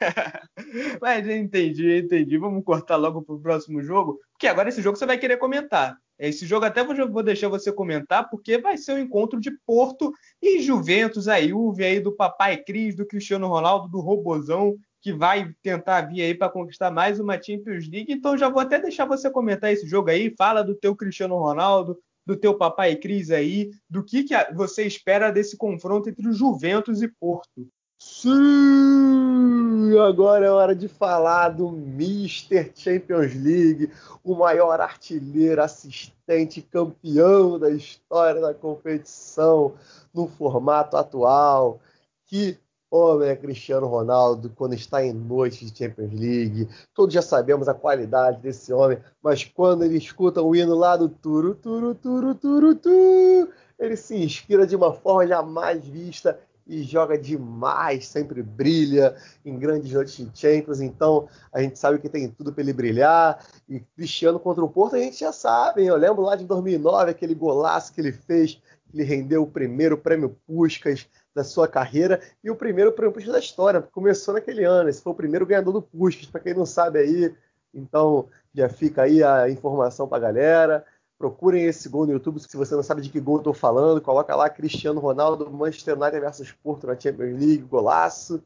Mas 1.02 1.28
entendi, 1.28 1.98
entendi. 1.98 2.38
Vamos 2.38 2.64
cortar 2.64 2.96
logo 2.96 3.20
pro 3.22 3.38
próximo 3.38 3.82
jogo, 3.82 4.18
porque 4.32 4.46
agora 4.46 4.70
esse 4.70 4.80
jogo 4.80 4.96
você 4.96 5.04
vai 5.04 5.18
querer 5.18 5.36
comentar. 5.36 5.98
Esse 6.18 6.46
jogo 6.46 6.64
até 6.64 6.82
vou 6.82 7.22
deixar 7.22 7.50
você 7.50 7.70
comentar, 7.70 8.30
porque 8.30 8.56
vai 8.56 8.78
ser 8.78 8.92
o 8.92 8.94
um 8.94 9.00
encontro 9.00 9.38
de 9.38 9.50
Porto 9.66 10.10
e 10.40 10.62
Juventus, 10.62 11.28
a 11.28 11.38
Juve 11.42 11.84
aí 11.84 12.00
do 12.00 12.16
Papai 12.16 12.56
Cris, 12.56 12.96
do 12.96 13.06
Cristiano 13.06 13.48
Ronaldo, 13.48 13.88
do 13.88 14.00
Robozão 14.00 14.76
que 15.06 15.12
vai 15.12 15.54
tentar 15.62 16.00
vir 16.00 16.20
aí 16.22 16.34
para 16.34 16.48
conquistar 16.48 16.90
mais 16.90 17.20
uma 17.20 17.40
Champions 17.40 17.88
League. 17.88 18.12
Então 18.12 18.36
já 18.36 18.48
vou 18.48 18.60
até 18.60 18.80
deixar 18.80 19.04
você 19.04 19.30
comentar 19.30 19.72
esse 19.72 19.86
jogo 19.86 20.10
aí, 20.10 20.34
fala 20.36 20.64
do 20.64 20.74
teu 20.74 20.96
Cristiano 20.96 21.38
Ronaldo, 21.38 21.96
do 22.26 22.36
teu 22.36 22.54
papai 22.54 22.96
Cris 22.96 23.30
aí, 23.30 23.70
do 23.88 24.02
que, 24.02 24.24
que 24.24 24.34
você 24.52 24.84
espera 24.84 25.30
desse 25.30 25.56
confronto 25.56 26.08
entre 26.08 26.28
o 26.28 26.32
Juventus 26.32 27.00
e 27.00 27.08
Porto. 27.08 27.68
Sim! 27.98 29.96
Agora 29.98 30.44
é 30.44 30.50
hora 30.50 30.74
de 30.74 30.88
falar 30.88 31.50
do 31.50 31.70
Mister 31.70 32.70
Champions 32.74 33.34
League, 33.34 33.90
o 34.22 34.34
maior 34.34 34.80
artilheiro, 34.80 35.62
assistente, 35.62 36.60
campeão 36.60 37.58
da 37.58 37.70
história 37.70 38.40
da 38.40 38.52
competição 38.52 39.74
no 40.12 40.26
formato 40.26 40.96
atual, 40.96 41.80
que 42.26 42.58
homem 42.90 43.28
é 43.28 43.36
Cristiano 43.36 43.86
Ronaldo 43.86 44.50
quando 44.54 44.74
está 44.74 45.04
em 45.04 45.12
noite 45.12 45.64
de 45.64 45.76
Champions 45.76 46.12
League. 46.12 46.68
Todos 46.94 47.14
já 47.14 47.22
sabemos 47.22 47.68
a 47.68 47.74
qualidade 47.74 48.40
desse 48.40 48.72
homem, 48.72 48.98
mas 49.22 49.44
quando 49.44 49.84
ele 49.84 49.98
escuta 49.98 50.42
o 50.42 50.54
hino 50.54 50.74
lá 50.74 50.96
do 50.96 51.08
turu, 51.08 51.54
turu, 51.54 51.94
turu, 51.94 52.34
turu, 52.34 52.74
turu, 52.74 53.50
ele 53.78 53.96
se 53.96 54.16
inspira 54.16 54.66
de 54.66 54.76
uma 54.76 54.92
forma 54.92 55.26
jamais 55.26 55.84
vista 55.84 56.38
e 56.66 56.82
joga 56.82 57.16
demais, 57.16 58.08
sempre 58.08 58.42
brilha 58.42 59.14
em 59.44 59.56
grandes 59.56 59.92
noites 59.92 60.16
de 60.16 60.30
Champions, 60.36 60.80
então 60.80 61.28
a 61.52 61.62
gente 61.62 61.78
sabe 61.78 62.00
que 62.00 62.08
tem 62.08 62.28
tudo 62.28 62.52
para 62.52 62.62
ele 62.62 62.72
brilhar. 62.72 63.46
E 63.68 63.78
Cristiano 63.78 64.40
contra 64.40 64.64
o 64.64 64.68
Porto 64.68 64.96
a 64.96 64.98
gente 64.98 65.20
já 65.20 65.32
sabe, 65.32 65.82
hein? 65.82 65.88
eu 65.88 65.96
lembro 65.96 66.22
lá 66.22 66.34
de 66.34 66.44
2009 66.44 67.10
aquele 67.10 67.34
golaço 67.34 67.92
que 67.92 68.00
ele 68.00 68.10
fez, 68.12 68.60
ele 68.92 69.04
rendeu 69.04 69.42
o 69.42 69.50
primeiro 69.50 69.96
prêmio 69.96 70.36
Puskas 70.46 71.06
da 71.36 71.44
sua 71.44 71.68
carreira 71.68 72.18
e 72.42 72.50
o 72.50 72.56
primeiro 72.56 72.90
prêmio 72.92 73.30
da 73.30 73.38
história, 73.38 73.82
começou 73.82 74.32
naquele 74.32 74.64
ano. 74.64 74.88
Esse 74.88 75.02
foi 75.02 75.12
o 75.12 75.16
primeiro 75.16 75.44
ganhador 75.44 75.74
do 75.74 75.82
Puskas, 75.82 76.24
para 76.24 76.40
quem 76.40 76.54
não 76.54 76.64
sabe 76.64 76.98
aí. 76.98 77.34
Então 77.74 78.30
já 78.54 78.70
fica 78.70 79.02
aí 79.02 79.22
a 79.22 79.50
informação 79.50 80.08
para 80.08 80.16
a 80.16 80.20
galera. 80.32 80.86
Procurem 81.18 81.66
esse 81.66 81.90
gol 81.90 82.06
no 82.06 82.12
YouTube 82.12 82.40
se 82.40 82.56
você 82.56 82.74
não 82.74 82.82
sabe 82.82 83.02
de 83.02 83.10
que 83.10 83.20
gol 83.20 83.36
estou 83.36 83.52
falando. 83.52 84.00
Coloca 84.00 84.34
lá 84.34 84.48
Cristiano 84.48 84.98
Ronaldo, 84.98 85.50
Manchester 85.50 85.94
United 85.94 86.20
versus 86.20 86.52
Porto 86.52 86.86
na 86.86 86.98
Champions 86.98 87.38
League, 87.38 87.58
golaço. 87.58 88.42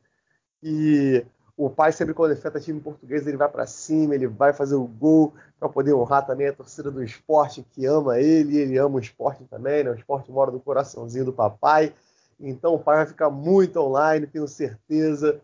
E 0.61 1.25
o 1.57 1.71
pai 1.71 1.93
sempre 1.93 2.13
quando 2.13 2.33
enfrenta 2.33 2.59
time 2.59 2.81
português, 2.81 3.25
ele 3.25 3.37
vai 3.37 3.49
para 3.49 3.69
cima, 3.69 4.17
ele 4.17 4.27
vai 4.27 4.53
fazer 4.53 4.75
o 4.75 4.85
gol 4.85 5.33
para 5.61 5.69
poder 5.69 5.95
honrar 5.95 6.27
também 6.27 6.49
a 6.49 6.53
torcida 6.53 6.91
do 6.91 7.05
esporte 7.05 7.65
que 7.71 7.87
ama 7.87 8.19
ele, 8.19 8.59
ele 8.59 8.77
ama 8.79 8.97
o 8.97 9.01
esporte 9.01 9.45
também, 9.45 9.85
né? 9.85 9.91
O 9.91 9.95
esporte 9.95 10.33
mora 10.33 10.51
no 10.51 10.59
coraçãozinho 10.59 11.27
do 11.27 11.33
papai. 11.33 11.95
Então 12.41 12.75
o 12.75 12.79
pai 12.79 12.97
vai 12.97 13.07
ficar 13.07 13.31
muito 13.31 13.79
online, 13.79 14.27
tenho 14.27 14.49
certeza. 14.49 15.41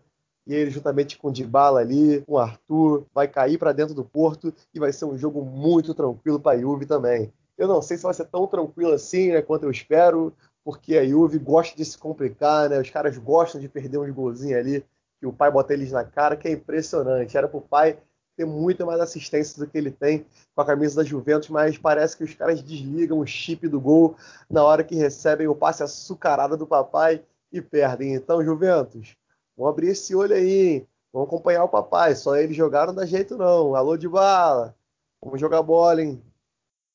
E 0.46 0.54
ele, 0.54 0.70
juntamente 0.70 1.18
com 1.18 1.28
o 1.28 1.32
Dybala 1.32 1.80
ali, 1.80 2.22
com 2.22 2.34
o 2.34 2.38
Arthur, 2.38 3.04
vai 3.12 3.26
cair 3.26 3.58
para 3.58 3.72
dentro 3.72 3.94
do 3.94 4.04
Porto 4.04 4.54
e 4.72 4.78
vai 4.78 4.92
ser 4.92 5.04
um 5.04 5.18
jogo 5.18 5.44
muito 5.44 5.92
tranquilo 5.92 6.38
para 6.40 6.56
a 6.56 6.60
Juve 6.60 6.86
também. 6.86 7.32
Eu 7.58 7.66
não 7.66 7.82
sei 7.82 7.96
se 7.96 8.04
vai 8.04 8.14
ser 8.14 8.26
tão 8.26 8.46
tranquilo 8.46 8.92
assim, 8.92 9.32
né, 9.32 9.42
quanto 9.42 9.64
eu 9.64 9.70
espero, 9.70 10.32
porque 10.64 10.96
a 10.96 11.06
Juve 11.06 11.38
gosta 11.38 11.76
de 11.76 11.84
se 11.84 11.98
complicar, 11.98 12.68
né? 12.68 12.80
Os 12.80 12.90
caras 12.90 13.16
gostam 13.18 13.60
de 13.60 13.68
perder 13.68 13.98
uns 13.98 14.10
golzinhos 14.10 14.58
ali 14.58 14.84
que 15.18 15.26
o 15.26 15.32
pai 15.32 15.50
bota 15.50 15.72
eles 15.72 15.90
na 15.90 16.04
cara, 16.04 16.36
que 16.36 16.46
é 16.46 16.52
impressionante. 16.52 17.36
Era 17.36 17.48
pro 17.48 17.60
pai 17.60 17.98
ter 18.36 18.44
muito 18.44 18.84
mais 18.84 19.00
assistência 19.00 19.58
do 19.58 19.68
que 19.68 19.78
ele 19.78 19.90
tem 19.90 20.26
com 20.54 20.60
a 20.60 20.66
camisa 20.66 20.96
da 20.96 21.08
Juventus, 21.08 21.48
mas 21.48 21.78
parece 21.78 22.16
que 22.16 22.24
os 22.24 22.34
caras 22.34 22.62
desligam 22.62 23.18
o 23.18 23.26
chip 23.26 23.66
do 23.66 23.80
gol 23.80 24.16
na 24.48 24.62
hora 24.62 24.84
que 24.84 24.94
recebem 24.94 25.48
o 25.48 25.54
passe 25.54 25.82
açucarado 25.82 26.56
do 26.56 26.66
papai 26.66 27.24
e 27.50 27.62
perdem. 27.62 28.14
Então, 28.14 28.44
Juventus, 28.44 29.16
vamos 29.56 29.72
abrir 29.72 29.88
esse 29.88 30.14
olho 30.14 30.34
aí? 30.34 30.86
Vamos 31.12 31.28
acompanhar 31.28 31.64
o 31.64 31.68
papai. 31.68 32.14
Só 32.14 32.36
eles 32.36 32.54
jogaram 32.54 32.94
da 32.94 33.06
jeito 33.06 33.38
não. 33.38 33.74
Alô 33.74 33.96
de 33.96 34.08
bala. 34.08 34.76
Vamos 35.22 35.40
jogar 35.40 35.62
bola, 35.62 36.02
hein? 36.02 36.22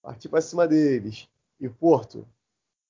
Partir 0.03 0.29
para 0.29 0.41
cima 0.41 0.67
deles. 0.67 1.27
E 1.59 1.67
Porto, 1.67 2.27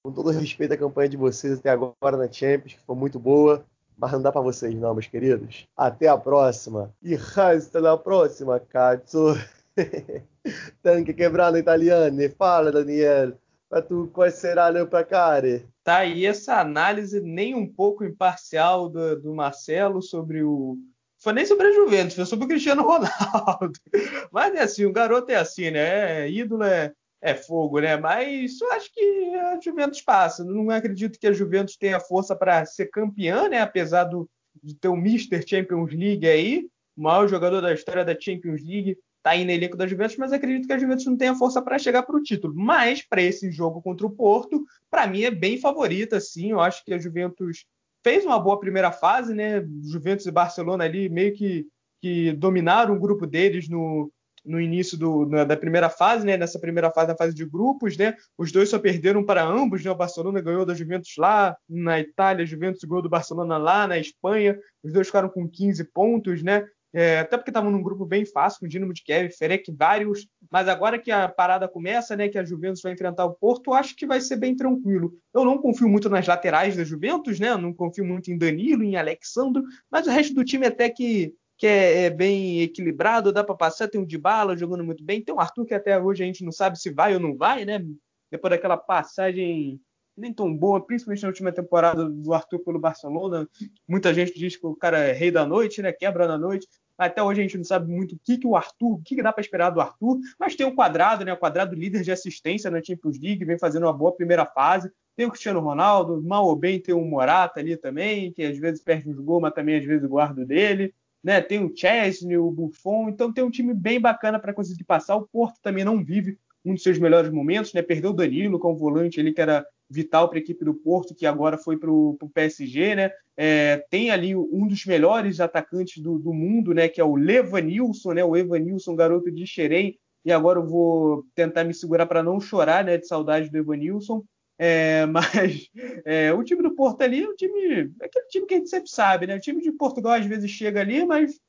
com 0.04 0.12
todo 0.12 0.30
respeito 0.30 0.74
à 0.74 0.78
campanha 0.78 1.10
de 1.10 1.18
vocês 1.18 1.60
até 1.60 1.70
agora 1.70 2.18
na 2.18 2.30
Champions, 2.30 2.74
que 2.74 2.86
foi 2.86 2.96
muito 2.96 3.18
boa 3.18 3.66
mas 4.02 4.12
não 4.14 4.22
dá 4.24 4.32
para 4.32 4.42
vocês 4.42 4.74
não, 4.74 4.96
meus 4.96 5.06
queridos. 5.06 5.68
Até 5.78 6.08
a 6.08 6.18
próxima. 6.18 6.92
E 7.04 7.14
hasta 7.14 7.80
la 7.80 7.96
próxima, 7.96 8.60
cazzo. 8.60 9.38
Tanque 10.82 11.14
quebrando 11.14 11.60
italiano. 11.60 12.18
Fala, 12.36 12.72
Daniel. 12.72 13.38
Para 13.70 13.84
tu, 13.84 14.10
qual 14.12 14.30
será 14.32 14.72
meu 14.72 14.88
placare? 14.88 15.68
Tá 15.84 15.98
aí 15.98 16.26
essa 16.26 16.60
análise 16.60 17.22
nem 17.22 17.54
um 17.54 17.72
pouco 17.72 18.04
imparcial 18.04 18.90
do, 18.90 19.22
do 19.22 19.36
Marcelo 19.36 20.02
sobre 20.02 20.44
o 20.44 20.78
foi 21.20 21.34
nem 21.34 21.46
sobre 21.46 21.68
a 21.68 21.72
Juventus, 21.72 22.16
foi 22.16 22.26
sobre 22.26 22.46
o 22.46 22.48
Cristiano 22.48 22.82
Ronaldo. 22.82 23.80
Mas 24.34 24.56
é 24.56 24.64
assim, 24.64 24.86
o 24.86 24.92
garoto 24.92 25.32
é 25.32 25.36
assim, 25.36 25.70
né? 25.70 26.24
É, 26.24 26.32
ídolo 26.32 26.64
é, 26.64 26.92
é 27.22 27.36
fogo, 27.36 27.80
né? 27.80 27.96
Mas 27.98 28.60
eu 28.60 28.72
acho 28.74 28.92
que 28.92 29.36
a 29.36 29.60
Juventus 29.60 30.02
passa. 30.02 30.44
Não 30.44 30.70
acredito 30.72 31.20
que 31.20 31.28
a 31.28 31.34
Juventus 31.34 31.78
tenha 31.78 32.00
força 32.00 32.36
para 32.36 32.66
ser 32.66 32.88
campeã, 32.88 33.48
né? 33.48 33.62
Apesar 33.62 34.06
do, 34.06 34.28
de 34.62 34.74
ter 34.76 34.88
o 34.88 34.96
Mister 34.96 35.48
Champions 35.48 35.94
League 35.94 36.28
aí, 36.28 36.68
o 36.98 37.04
maior 37.04 37.28
jogador 37.28 37.62
da 37.62 37.74
história 37.74 38.04
da 38.04 38.20
Champions 38.20 38.62
League, 38.64 38.98
tá 39.22 39.32
aí 39.32 39.46
no 39.46 39.52
elenco 39.52 39.78
da 39.78 39.86
Juventus, 39.86 40.18
mas 40.18 40.34
acredito 40.34 40.66
que 40.66 40.74
a 40.74 40.80
Juventus 40.80 41.06
não 41.06 41.16
tenha 41.16 41.36
força 41.36 41.62
para 41.62 41.78
chegar 41.78 42.04
para 42.04 42.16
o 42.16 42.24
título. 42.24 42.56
Mas 42.56 43.04
para 43.08 43.22
esse 43.22 43.52
jogo 43.52 43.82
contra 43.82 44.08
o 44.08 44.12
Porto, 44.12 44.66
para 44.90 45.06
mim 45.06 45.22
é 45.22 45.32
bem 45.32 45.60
favorita, 45.60 46.20
sim. 46.20 46.52
Eu 46.52 46.60
acho 46.60 46.84
que 46.84 46.94
a 46.94 46.98
Juventus 46.98 47.66
fez 48.04 48.26
uma 48.26 48.40
boa 48.40 48.60
primeira 48.60 48.92
fase, 48.92 49.36
né? 49.36 49.64
Juventus 49.84 50.26
e 50.26 50.32
Barcelona 50.32 50.86
ali 50.86 51.08
meio 51.08 51.34
que, 51.36 51.68
que 52.02 52.32
dominaram 52.34 52.96
o 52.96 53.00
grupo 53.00 53.28
deles 53.28 53.70
no, 53.70 54.12
no 54.44 54.60
início 54.60 54.98
do, 54.98 55.26
na, 55.26 55.44
da 55.44 55.56
primeira 55.56 55.90
fase, 55.90 56.26
né? 56.26 56.38
Nessa 56.38 56.60
primeira 56.60 56.92
fase, 56.92 57.08
na 57.08 57.18
fase 57.18 57.34
de 57.34 57.46
grupos, 57.46 57.98
né? 57.98 58.16
Os 58.38 58.52
dois 58.52 58.70
só 58.70 58.80
perderam 58.80 59.24
para 59.24 59.44
ambos, 59.44 59.84
né? 59.84 59.92
O 59.92 59.96
Barcelona 59.96 60.42
ganhou 60.42 60.66
da 60.66 60.74
Juventus 60.74 61.14
lá 61.18 61.56
na 61.70 62.00
Itália, 62.00 62.44
a 62.44 62.48
Juventus 62.48 62.84
ganhou 62.84 63.02
do 63.02 63.10
Barcelona 63.10 63.58
lá 63.58 63.88
na 63.88 63.98
Espanha. 63.98 64.58
Os 64.84 64.92
dois 64.94 65.08
ficaram 65.08 65.30
com 65.30 65.48
15 65.48 65.84
pontos, 65.92 66.42
né? 66.44 66.66
É, 66.94 67.20
até 67.20 67.38
porque 67.38 67.50
estavam 67.50 67.72
num 67.72 67.82
grupo 67.82 68.06
bem 68.06 68.26
fácil, 68.26 68.60
com 68.60 68.66
o 68.66 68.70
Dinamo 68.70 68.94
de 68.94 69.02
Kiev, 69.02 69.32
Ferec, 69.32 69.72
vários. 69.72 70.28
Mas 70.50 70.68
agora 70.68 71.00
que 71.00 71.10
a 71.10 71.28
parada 71.30 71.68
começa, 71.68 72.16
né? 72.16 72.28
Que 72.28 72.38
a 72.38 72.44
Juventus 72.44 72.82
vai 72.82 72.92
enfrentar 72.92 73.26
o 73.26 73.34
Porto, 73.34 73.74
acho 73.74 73.96
que 73.96 74.06
vai 74.06 74.20
ser 74.20 74.36
bem 74.36 74.56
tranquilo. 74.56 75.14
Eu 75.34 75.46
não 75.46 75.58
confio 75.58 75.88
muito 75.88 76.10
nas 76.10 76.28
laterais 76.28 76.76
da 76.76 76.84
Juventus, 76.84 77.40
né? 77.40 77.56
Não 77.56 77.74
confio 77.74 78.04
muito 78.04 78.30
em 78.30 78.38
Danilo, 78.38 78.84
em 78.84 78.98
Alexandro, 78.98 79.64
mas 79.90 80.06
o 80.06 80.12
resto 80.12 80.34
do 80.34 80.44
time 80.44 80.68
até 80.68 80.90
que 80.90 81.34
que 81.62 81.68
é, 81.68 82.06
é 82.06 82.10
bem 82.10 82.60
equilibrado, 82.62 83.32
dá 83.32 83.44
para 83.44 83.54
passar. 83.54 83.88
Tem 83.88 84.02
o 84.02 84.06
Dybala 84.06 84.58
jogando 84.58 84.84
muito 84.84 85.04
bem, 85.04 85.22
tem 85.22 85.34
o 85.34 85.40
Arthur 85.40 85.64
que 85.64 85.76
até 85.76 86.02
hoje 86.02 86.24
a 86.24 86.26
gente 86.26 86.44
não 86.44 86.52
sabe 86.52 86.80
se 86.80 86.90
vai 86.90 87.14
ou 87.14 87.20
não 87.20 87.38
vai, 87.38 87.66
né? 87.66 87.86
Depois 88.32 88.50
daquela 88.50 88.76
passagem 88.76 89.80
nem 90.18 90.34
tão 90.34 90.52
boa, 90.52 90.84
principalmente 90.84 91.22
na 91.22 91.28
última 91.28 91.52
temporada 91.52 92.10
do 92.10 92.34
Arthur 92.34 92.58
pelo 92.62 92.80
Barcelona. 92.80 93.48
Muita 93.88 94.12
gente 94.12 94.34
diz 94.40 94.58
que 94.58 94.66
o 94.66 94.76
cara 94.76 94.98
é 94.98 95.12
rei 95.12 95.30
da 95.30 95.46
noite, 95.46 95.84
né? 95.84 95.92
Quebra 95.92 96.28
na 96.28 96.36
noite. 96.36 96.68
Até 96.98 97.22
hoje 97.22 97.42
a 97.42 97.44
gente 97.44 97.58
não 97.58 97.64
sabe 97.64 97.92
muito 97.92 98.16
o 98.16 98.20
que, 98.26 98.40
que 98.40 98.48
o 98.48 98.56
Arthur, 98.56 98.94
o 98.94 99.02
que, 99.04 99.16
que 99.16 99.22
dá 99.22 99.32
para 99.32 99.42
esperar 99.42 99.70
do 99.70 99.80
Arthur, 99.80 100.20
mas 100.40 100.56
tem 100.56 100.66
o 100.66 100.74
quadrado, 100.74 101.24
né? 101.24 101.32
O 101.32 101.38
quadrado 101.38 101.76
líder 101.76 102.02
de 102.02 102.12
assistência 102.12 102.72
na 102.72 102.82
Champions 102.82 103.20
League, 103.20 103.46
vem 103.46 103.60
fazendo 103.60 103.84
uma 103.84 103.94
boa 103.94 104.16
primeira 104.16 104.48
fase. 104.48 104.92
Tem 105.16 105.28
o 105.28 105.30
Cristiano 105.30 105.60
Ronaldo, 105.60 106.24
mal 106.24 106.48
ou 106.48 106.56
bem 106.56 106.80
tem 106.80 106.96
o 106.96 107.06
Morata 107.06 107.60
ali 107.60 107.78
também, 107.78 108.32
que 108.32 108.42
às 108.42 108.58
vezes 108.58 108.82
perde 108.82 109.08
uns 109.08 109.20
gols, 109.20 109.44
mas 109.44 109.54
também 109.54 109.78
às 109.78 109.86
vezes 109.86 110.08
guarda 110.08 110.44
dele 110.44 110.92
né? 111.24 111.42
Tem 111.42 111.64
o 111.64 111.72
Chesney, 111.76 112.38
o 112.38 112.52
Buffon, 112.52 113.10
então 113.10 113.32
tem 113.32 113.44
um 113.44 113.52
time 113.52 113.74
bem 113.74 114.00
bacana 114.00 114.40
para 114.40 114.54
conseguir 114.54 114.84
passar. 114.84 115.16
O 115.16 115.28
Porto 115.28 115.60
também 115.62 115.84
não 115.84 116.04
vive 116.04 116.38
um 116.64 116.74
dos 116.74 116.84
seus 116.84 116.98
melhores 116.98 117.32
momentos, 117.32 117.74
né? 117.74 117.82
Perdeu 117.82 118.12
o 118.12 118.14
Danilo 118.14 118.60
com 118.60 118.74
o 118.74 118.78
volante 118.78 119.20
ali 119.20 119.34
que 119.34 119.42
era 119.42 119.66
vital 119.90 120.30
para 120.30 120.38
a 120.38 120.42
equipe 120.42 120.64
do 120.64 120.74
Porto, 120.74 121.14
que 121.14 121.26
agora 121.26 121.58
foi 121.58 121.78
para 121.78 121.92
o 121.92 122.18
PSG, 122.34 122.96
né? 122.96 123.12
É, 123.36 123.78
tem 123.90 124.10
ali 124.10 124.36
um 124.36 124.68
dos 124.68 124.86
melhores 124.86 125.40
atacantes 125.40 126.02
do, 126.02 126.18
do, 126.18 126.34
mundo, 126.34 126.74
né? 126.74 126.88
Que 126.88 127.02
é 127.02 127.04
o 127.04 127.16
Levanilson, 127.16 128.14
né? 128.14 128.24
O 128.24 128.36
Evanilson, 128.36 128.96
garoto 128.96 129.32
de 129.32 129.46
Xerém. 129.46 129.98
E 130.24 130.32
agora 130.32 130.60
eu 130.60 130.68
vou 130.68 131.26
tentar 131.34 131.64
me 131.64 131.74
segurar 131.74 132.06
para 132.06 132.24
não 132.24 132.40
chorar, 132.40 132.86
né? 132.86 132.98
De 132.98 133.08
saudade 133.08 133.50
do 133.50 133.58
Evanilson. 133.58 134.24
É, 134.64 135.08
mas 135.08 135.72
é, 136.06 136.32
o 136.32 136.44
time 136.44 136.62
do 136.62 136.76
Porto 136.76 137.02
ali 137.02 137.24
é 137.24 137.28
um 137.28 137.36
time. 137.36 137.92
É 138.00 138.06
aquele 138.06 138.28
time 138.28 138.46
que 138.46 138.54
a 138.54 138.58
gente 138.58 138.70
sempre 138.70 138.92
sabe, 138.92 139.26
né? 139.26 139.36
O 139.36 139.40
time 139.40 139.60
de 139.60 139.72
Portugal 139.72 140.14
às 140.14 140.26
vezes 140.28 140.52
chega 140.52 140.80
ali, 140.80 141.04
mas 141.04 141.40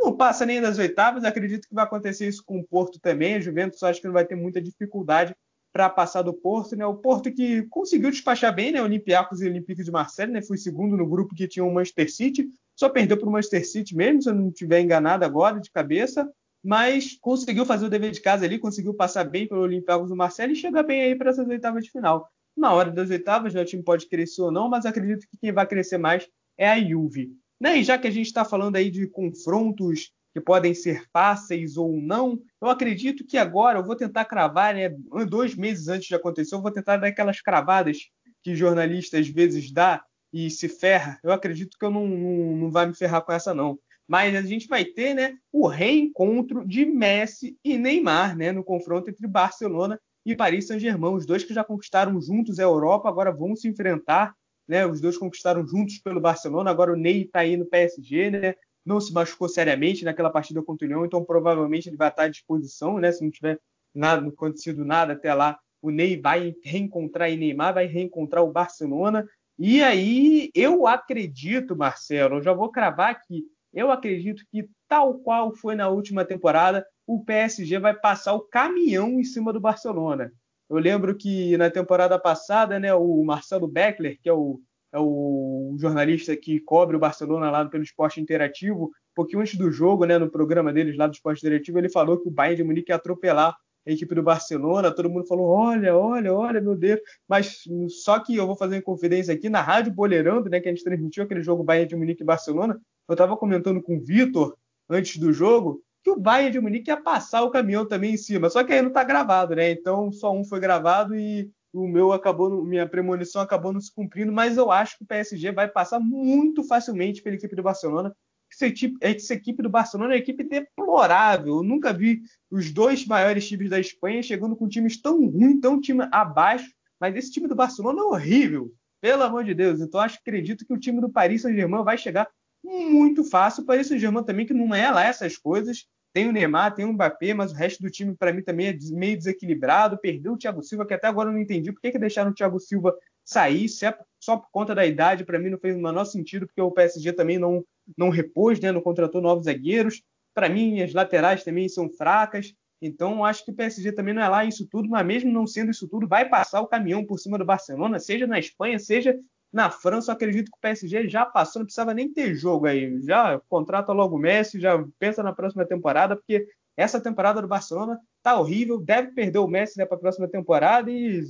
não 0.00 0.16
passa 0.16 0.46
nem 0.46 0.62
das 0.62 0.78
oitavas. 0.78 1.24
Acredito 1.24 1.68
que 1.68 1.74
vai 1.74 1.84
acontecer 1.84 2.26
isso 2.26 2.42
com 2.42 2.58
o 2.58 2.64
Porto 2.64 2.98
também. 2.98 3.34
A 3.34 3.40
Juventus 3.40 3.82
acho 3.82 4.00
que 4.00 4.06
não 4.06 4.14
vai 4.14 4.24
ter 4.24 4.34
muita 4.34 4.62
dificuldade 4.62 5.36
para 5.74 5.90
passar 5.90 6.22
do 6.22 6.32
Porto, 6.32 6.74
né? 6.74 6.86
O 6.86 6.94
Porto 6.94 7.30
que 7.30 7.64
conseguiu 7.64 8.10
despachar 8.10 8.54
bem, 8.54 8.72
né? 8.72 8.80
Olympiacos 8.80 9.42
e 9.42 9.46
Olympique 9.46 9.84
de 9.84 9.90
Marseille, 9.90 10.32
né? 10.32 10.40
Foi 10.40 10.56
segundo 10.56 10.96
no 10.96 11.06
grupo 11.06 11.34
que 11.34 11.46
tinha 11.46 11.66
o 11.66 11.74
Manchester 11.74 12.10
City. 12.10 12.48
Só 12.74 12.88
perdeu 12.88 13.18
para 13.18 13.28
o 13.28 13.32
Manchester 13.32 13.68
City 13.68 13.94
mesmo, 13.94 14.22
se 14.22 14.30
eu 14.30 14.34
não 14.34 14.48
estiver 14.48 14.80
enganado 14.80 15.22
agora 15.22 15.60
de 15.60 15.70
cabeça. 15.70 16.26
Mas 16.64 17.18
conseguiu 17.20 17.66
fazer 17.66 17.84
o 17.84 17.90
dever 17.90 18.10
de 18.10 18.22
casa 18.22 18.46
ali, 18.46 18.58
conseguiu 18.58 18.94
passar 18.94 19.24
bem 19.24 19.46
pelo 19.46 19.60
Olympiacos 19.60 20.08
do 20.08 20.16
Marseille 20.16 20.54
e 20.54 20.56
chegar 20.56 20.82
bem 20.82 21.02
aí 21.02 21.14
para 21.14 21.28
essas 21.28 21.46
oitavas 21.46 21.84
de 21.84 21.90
final 21.90 22.32
na 22.56 22.72
hora 22.72 22.90
das 22.90 23.10
oitavas, 23.10 23.52
né, 23.54 23.62
o 23.62 23.64
time 23.64 23.82
pode 23.82 24.06
crescer 24.06 24.42
ou 24.42 24.50
não, 24.50 24.68
mas 24.68 24.86
acredito 24.86 25.26
que 25.28 25.36
quem 25.36 25.52
vai 25.52 25.66
crescer 25.66 25.98
mais 25.98 26.28
é 26.56 26.68
a 26.68 26.80
Juve. 26.80 27.32
Né? 27.60 27.78
E 27.78 27.84
já 27.84 27.98
que 27.98 28.06
a 28.06 28.10
gente 28.10 28.26
está 28.26 28.44
falando 28.44 28.76
aí 28.76 28.90
de 28.90 29.06
confrontos 29.06 30.12
que 30.32 30.40
podem 30.40 30.74
ser 30.74 31.04
fáceis 31.12 31.76
ou 31.76 31.96
não, 31.96 32.40
eu 32.60 32.68
acredito 32.68 33.24
que 33.24 33.38
agora 33.38 33.78
eu 33.78 33.84
vou 33.84 33.94
tentar 33.94 34.24
cravar, 34.24 34.74
né, 34.74 34.88
dois 35.28 35.54
meses 35.54 35.88
antes 35.88 36.08
de 36.08 36.14
acontecer, 36.14 36.54
eu 36.54 36.62
vou 36.62 36.72
tentar 36.72 36.96
dar 36.96 37.06
aquelas 37.06 37.40
cravadas 37.40 37.98
que 38.42 38.54
jornalista 38.54 39.18
às 39.18 39.28
vezes 39.28 39.72
dá 39.72 40.04
e 40.32 40.50
se 40.50 40.68
ferra. 40.68 41.18
Eu 41.22 41.32
acredito 41.32 41.78
que 41.78 41.84
eu 41.84 41.90
não, 41.90 42.06
não, 42.06 42.56
não 42.56 42.70
vai 42.70 42.86
me 42.86 42.94
ferrar 42.94 43.22
com 43.22 43.32
essa 43.32 43.54
não. 43.54 43.78
Mas 44.06 44.34
a 44.34 44.42
gente 44.42 44.66
vai 44.68 44.84
ter 44.84 45.14
né, 45.14 45.34
o 45.50 45.66
reencontro 45.66 46.66
de 46.66 46.84
Messi 46.84 47.56
e 47.64 47.78
Neymar 47.78 48.36
né, 48.36 48.52
no 48.52 48.62
confronto 48.62 49.08
entre 49.08 49.26
Barcelona 49.26 49.98
e 50.24 50.34
Paris 50.34 50.66
Saint-Germain. 50.66 51.14
Os 51.14 51.26
dois 51.26 51.44
que 51.44 51.54
já 51.54 51.62
conquistaram 51.62 52.20
juntos 52.20 52.58
a 52.58 52.62
Europa, 52.62 53.08
agora 53.08 53.32
vão 53.32 53.54
se 53.54 53.68
enfrentar. 53.68 54.34
Né? 54.66 54.86
Os 54.86 55.00
dois 55.00 55.18
conquistaram 55.18 55.66
juntos 55.66 55.98
pelo 55.98 56.20
Barcelona, 56.20 56.70
agora 56.70 56.92
o 56.92 56.96
Ney 56.96 57.22
está 57.22 57.40
aí 57.40 57.56
no 57.56 57.66
PSG, 57.66 58.30
né? 58.30 58.54
não 58.84 59.00
se 59.00 59.12
machucou 59.12 59.48
seriamente 59.48 60.04
naquela 60.04 60.30
partida 60.30 60.62
contra 60.62 60.86
o 60.86 60.88
União, 60.88 61.04
então 61.04 61.24
provavelmente 61.24 61.88
ele 61.88 61.96
vai 61.96 62.08
estar 62.08 62.24
à 62.24 62.28
disposição, 62.28 62.98
né? 62.98 63.12
se 63.12 63.22
não 63.22 63.30
tiver 63.30 63.58
nada, 63.94 64.26
acontecido 64.26 64.84
nada 64.84 65.12
até 65.12 65.32
lá, 65.34 65.58
o 65.82 65.90
Ney 65.90 66.18
vai 66.18 66.54
reencontrar 66.62 67.30
e 67.30 67.36
Neymar 67.36 67.74
vai 67.74 67.86
reencontrar 67.86 68.42
o 68.42 68.50
Barcelona. 68.50 69.28
E 69.58 69.82
aí 69.82 70.50
eu 70.54 70.86
acredito, 70.86 71.76
Marcelo, 71.76 72.36
eu 72.36 72.42
já 72.42 72.54
vou 72.54 72.70
cravar 72.70 73.10
aqui, 73.10 73.44
eu 73.72 73.90
acredito 73.90 74.42
que 74.50 74.66
tal 74.94 75.14
qual 75.14 75.52
foi 75.52 75.74
na 75.74 75.88
última 75.88 76.24
temporada, 76.24 76.86
o 77.04 77.24
PSG 77.24 77.80
vai 77.80 77.92
passar 77.92 78.32
o 78.32 78.42
caminhão 78.42 79.18
em 79.18 79.24
cima 79.24 79.52
do 79.52 79.58
Barcelona. 79.58 80.32
Eu 80.70 80.76
lembro 80.76 81.16
que 81.16 81.56
na 81.56 81.68
temporada 81.68 82.16
passada, 82.16 82.78
né, 82.78 82.94
o 82.94 83.24
Marcelo 83.24 83.66
Beckler, 83.66 84.20
que 84.22 84.28
é 84.28 84.32
o, 84.32 84.60
é 84.92 84.98
o 85.00 85.74
jornalista 85.80 86.36
que 86.36 86.60
cobre 86.60 86.94
o 86.94 87.00
Barcelona 87.00 87.50
lá 87.50 87.64
pelo 87.64 87.82
Esporte 87.82 88.20
Interativo, 88.20 88.84
um 88.84 89.14
pouquinho 89.16 89.42
antes 89.42 89.58
do 89.58 89.68
jogo, 89.68 90.04
né, 90.04 90.16
no 90.16 90.30
programa 90.30 90.72
deles 90.72 90.96
lá 90.96 91.08
do 91.08 91.14
Esporte 91.14 91.44
Interativo, 91.44 91.76
ele 91.76 91.88
falou 91.88 92.20
que 92.20 92.28
o 92.28 92.30
Bayern 92.32 92.58
de 92.58 92.62
Munique 92.62 92.92
ia 92.92 92.96
atropelar 92.96 93.56
a 93.84 93.90
equipe 93.90 94.14
do 94.14 94.22
Barcelona, 94.22 94.94
todo 94.94 95.10
mundo 95.10 95.26
falou: 95.26 95.48
olha, 95.48 95.96
olha, 95.96 96.32
olha, 96.32 96.60
meu 96.60 96.76
Deus. 96.76 97.00
Mas 97.28 97.64
só 97.88 98.20
que 98.20 98.36
eu 98.36 98.46
vou 98.46 98.56
fazer 98.56 98.76
uma 98.76 98.82
confidência 98.82 99.34
aqui 99.34 99.48
na 99.48 99.60
Rádio 99.60 99.92
Boleirando, 99.92 100.48
né, 100.48 100.60
que 100.60 100.68
a 100.68 100.72
gente 100.72 100.84
transmitiu 100.84 101.24
aquele 101.24 101.42
jogo 101.42 101.64
Bayern 101.64 101.88
de 101.88 101.96
Munique 101.96 102.22
e 102.22 102.24
Barcelona. 102.24 102.80
Eu 103.08 103.14
estava 103.14 103.36
comentando 103.36 103.82
com 103.82 103.96
o 103.96 104.00
Vitor 104.00 104.56
antes 104.88 105.18
do 105.18 105.32
jogo 105.32 105.82
que 106.04 106.10
o 106.10 106.20
Bayern 106.20 106.52
de 106.52 106.60
Munique 106.60 106.90
ia 106.90 107.00
passar 107.00 107.42
o 107.42 107.50
caminhão 107.50 107.86
também 107.86 108.12
em 108.12 108.16
cima. 108.18 108.50
Só 108.50 108.62
que 108.62 108.74
aí 108.74 108.82
não 108.82 108.88
está 108.88 109.02
gravado, 109.02 109.56
né? 109.56 109.70
Então 109.70 110.12
só 110.12 110.30
um 110.30 110.44
foi 110.44 110.60
gravado 110.60 111.16
e 111.16 111.50
o 111.72 111.88
meu 111.88 112.12
acabou, 112.12 112.62
minha 112.64 112.86
premonição 112.86 113.40
acabou 113.40 113.72
não 113.72 113.80
se 113.80 113.92
cumprindo, 113.92 114.30
mas 114.30 114.56
eu 114.58 114.70
acho 114.70 114.98
que 114.98 115.04
o 115.04 115.06
PSG 115.06 115.50
vai 115.50 115.66
passar 115.66 115.98
muito 115.98 116.62
facilmente 116.62 117.22
pela 117.22 117.34
equipe 117.34 117.56
do 117.56 117.62
Barcelona. 117.62 118.14
Essa 118.52 118.66
equipe, 118.66 118.96
essa 119.00 119.34
equipe 119.34 119.62
do 119.62 119.70
Barcelona 119.70 120.12
é 120.12 120.16
uma 120.16 120.22
equipe 120.22 120.44
deplorável. 120.44 121.56
Eu 121.56 121.62
nunca 121.62 121.92
vi 121.92 122.20
os 122.50 122.70
dois 122.70 123.04
maiores 123.06 123.48
times 123.48 123.70
da 123.70 123.80
Espanha 123.80 124.22
chegando 124.22 124.54
com 124.54 124.68
times 124.68 125.00
tão 125.00 125.26
ruins, 125.26 125.60
tão 125.60 125.80
time 125.80 126.06
abaixo, 126.12 126.70
mas 127.00 127.16
esse 127.16 127.32
time 127.32 127.48
do 127.48 127.56
Barcelona 127.56 128.00
é 128.00 128.04
horrível. 128.04 128.70
Pelo 129.00 129.22
amor 129.22 129.44
de 129.44 129.54
Deus. 129.54 129.80
Então, 129.80 130.00
acho 130.00 130.18
acredito 130.20 130.64
que 130.64 130.72
o 130.72 130.78
time 130.78 131.00
do 131.00 131.10
Paris 131.10 131.42
Saint-Germain 131.42 131.82
vai 131.82 131.98
chegar 131.98 132.28
muito 132.64 133.24
fácil. 133.24 133.62
O 133.62 133.66
Paris 133.66 133.86
Saint-Germain 133.86 134.24
também, 134.24 134.46
que 134.46 134.54
não 134.54 134.74
é 134.74 134.90
lá 134.90 135.04
essas 135.04 135.36
coisas. 135.36 135.86
Tem 136.12 136.28
o 136.28 136.32
Neymar, 136.32 136.74
tem 136.74 136.84
o 136.84 136.92
Mbappé, 136.92 137.34
mas 137.34 137.52
o 137.52 137.54
resto 137.54 137.82
do 137.82 137.90
time, 137.90 138.14
para 138.14 138.32
mim, 138.32 138.40
também 138.40 138.68
é 138.68 138.76
meio 138.92 139.16
desequilibrado. 139.16 139.98
Perdeu 139.98 140.32
o 140.32 140.38
Thiago 140.38 140.62
Silva, 140.62 140.86
que 140.86 140.94
até 140.94 141.08
agora 141.08 141.28
eu 141.28 141.32
não 141.32 141.40
entendi 141.40 141.72
por 141.72 141.80
que, 141.80 141.90
que 141.90 141.98
deixaram 141.98 142.30
o 142.30 142.34
Thiago 142.34 142.58
Silva 142.60 142.94
sair. 143.24 143.68
Se 143.68 143.84
é 143.84 143.98
só 144.20 144.36
por 144.36 144.48
conta 144.50 144.74
da 144.74 144.86
idade, 144.86 145.24
para 145.24 145.38
mim 145.38 145.50
não 145.50 145.58
fez 145.58 145.76
o 145.76 145.80
menor 145.80 146.04
sentido, 146.04 146.46
porque 146.46 146.60
o 146.60 146.70
PSG 146.70 147.12
também 147.12 147.38
não, 147.38 147.64
não 147.98 148.10
repôs, 148.10 148.60
né, 148.60 148.70
não 148.70 148.80
contratou 148.80 149.20
novos 149.20 149.44
zagueiros. 149.44 150.02
Para 150.32 150.48
mim, 150.48 150.80
as 150.80 150.92
laterais 150.92 151.42
também 151.42 151.68
são 151.68 151.90
fracas. 151.90 152.54
Então, 152.80 153.24
acho 153.24 153.44
que 153.44 153.50
o 153.50 153.54
PSG 153.54 153.92
também 153.92 154.14
não 154.14 154.22
é 154.22 154.28
lá 154.28 154.44
isso 154.44 154.68
tudo, 154.68 154.88
mas 154.88 155.04
mesmo 155.04 155.32
não 155.32 155.46
sendo 155.46 155.70
isso 155.70 155.88
tudo, 155.88 156.06
vai 156.06 156.28
passar 156.28 156.60
o 156.60 156.66
caminhão 156.66 157.04
por 157.04 157.18
cima 157.18 157.38
do 157.38 157.44
Barcelona, 157.44 157.98
seja 157.98 158.26
na 158.26 158.38
Espanha, 158.38 158.78
seja 158.78 159.18
na 159.54 159.70
França. 159.70 160.10
Eu 160.10 160.16
acredito 160.16 160.50
que 160.50 160.58
o 160.58 160.60
PSG 160.60 161.08
já 161.08 161.24
passou, 161.24 161.60
não 161.60 161.66
precisava 161.66 161.94
nem 161.94 162.12
ter 162.12 162.34
jogo 162.34 162.66
aí. 162.66 163.00
Já 163.02 163.40
contrata 163.48 163.92
logo 163.92 164.16
o 164.16 164.18
Messi, 164.18 164.60
já 164.60 164.84
pensa 164.98 165.22
na 165.22 165.32
próxima 165.32 165.64
temporada, 165.64 166.16
porque 166.16 166.46
essa 166.76 167.00
temporada 167.00 167.40
do 167.40 167.46
Barcelona 167.46 167.98
tá 168.20 168.38
horrível, 168.38 168.80
deve 168.80 169.12
perder 169.12 169.38
o 169.38 169.46
Messi 169.46 169.78
né, 169.78 169.86
para 169.86 169.96
a 169.96 170.00
próxima 170.00 170.26
temporada 170.26 170.90
e 170.90 171.22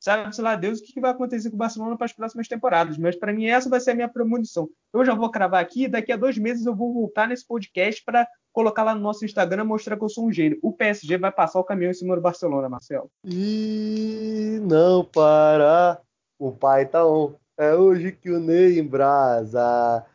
sabe, 0.00 0.34
sei 0.34 0.42
lá, 0.42 0.56
Deus, 0.56 0.80
o 0.80 0.82
que 0.82 1.00
vai 1.00 1.12
acontecer 1.12 1.50
com 1.50 1.56
o 1.56 1.58
Barcelona 1.58 1.96
para 1.96 2.06
as 2.06 2.12
próximas 2.12 2.48
temporadas. 2.48 2.98
Mas 2.98 3.14
para 3.14 3.32
mim, 3.32 3.46
essa 3.46 3.70
vai 3.70 3.78
ser 3.78 3.92
a 3.92 3.94
minha 3.94 4.08
premonição. 4.08 4.68
Eu 4.92 5.04
já 5.04 5.14
vou 5.14 5.30
cravar 5.30 5.62
aqui, 5.62 5.86
daqui 5.86 6.10
a 6.10 6.16
dois 6.16 6.36
meses 6.36 6.66
eu 6.66 6.74
vou 6.74 6.92
voltar 6.92 7.28
nesse 7.28 7.46
podcast 7.46 8.02
para 8.04 8.26
colocar 8.52 8.82
lá 8.82 8.92
no 8.92 9.00
nosso 9.00 9.24
Instagram 9.24 9.64
mostrar 9.64 9.96
que 9.96 10.02
eu 10.02 10.08
sou 10.08 10.26
um 10.26 10.32
gênio. 10.32 10.58
O 10.62 10.72
PSG 10.72 11.16
vai 11.16 11.30
passar 11.30 11.60
o 11.60 11.64
caminhão 11.64 11.92
em 11.92 11.94
cima 11.94 12.16
do 12.16 12.22
Barcelona, 12.22 12.68
Marcelo. 12.68 13.08
E 13.24 14.58
não 14.62 15.04
para, 15.04 16.00
o 16.36 16.50
pai 16.50 16.84
tá 16.84 17.06
on. 17.06 17.34
É 17.58 17.74
hoje 17.74 18.12
que 18.12 18.30
o 18.30 18.38
Ney 18.38 18.78
embrasa. 18.78 20.06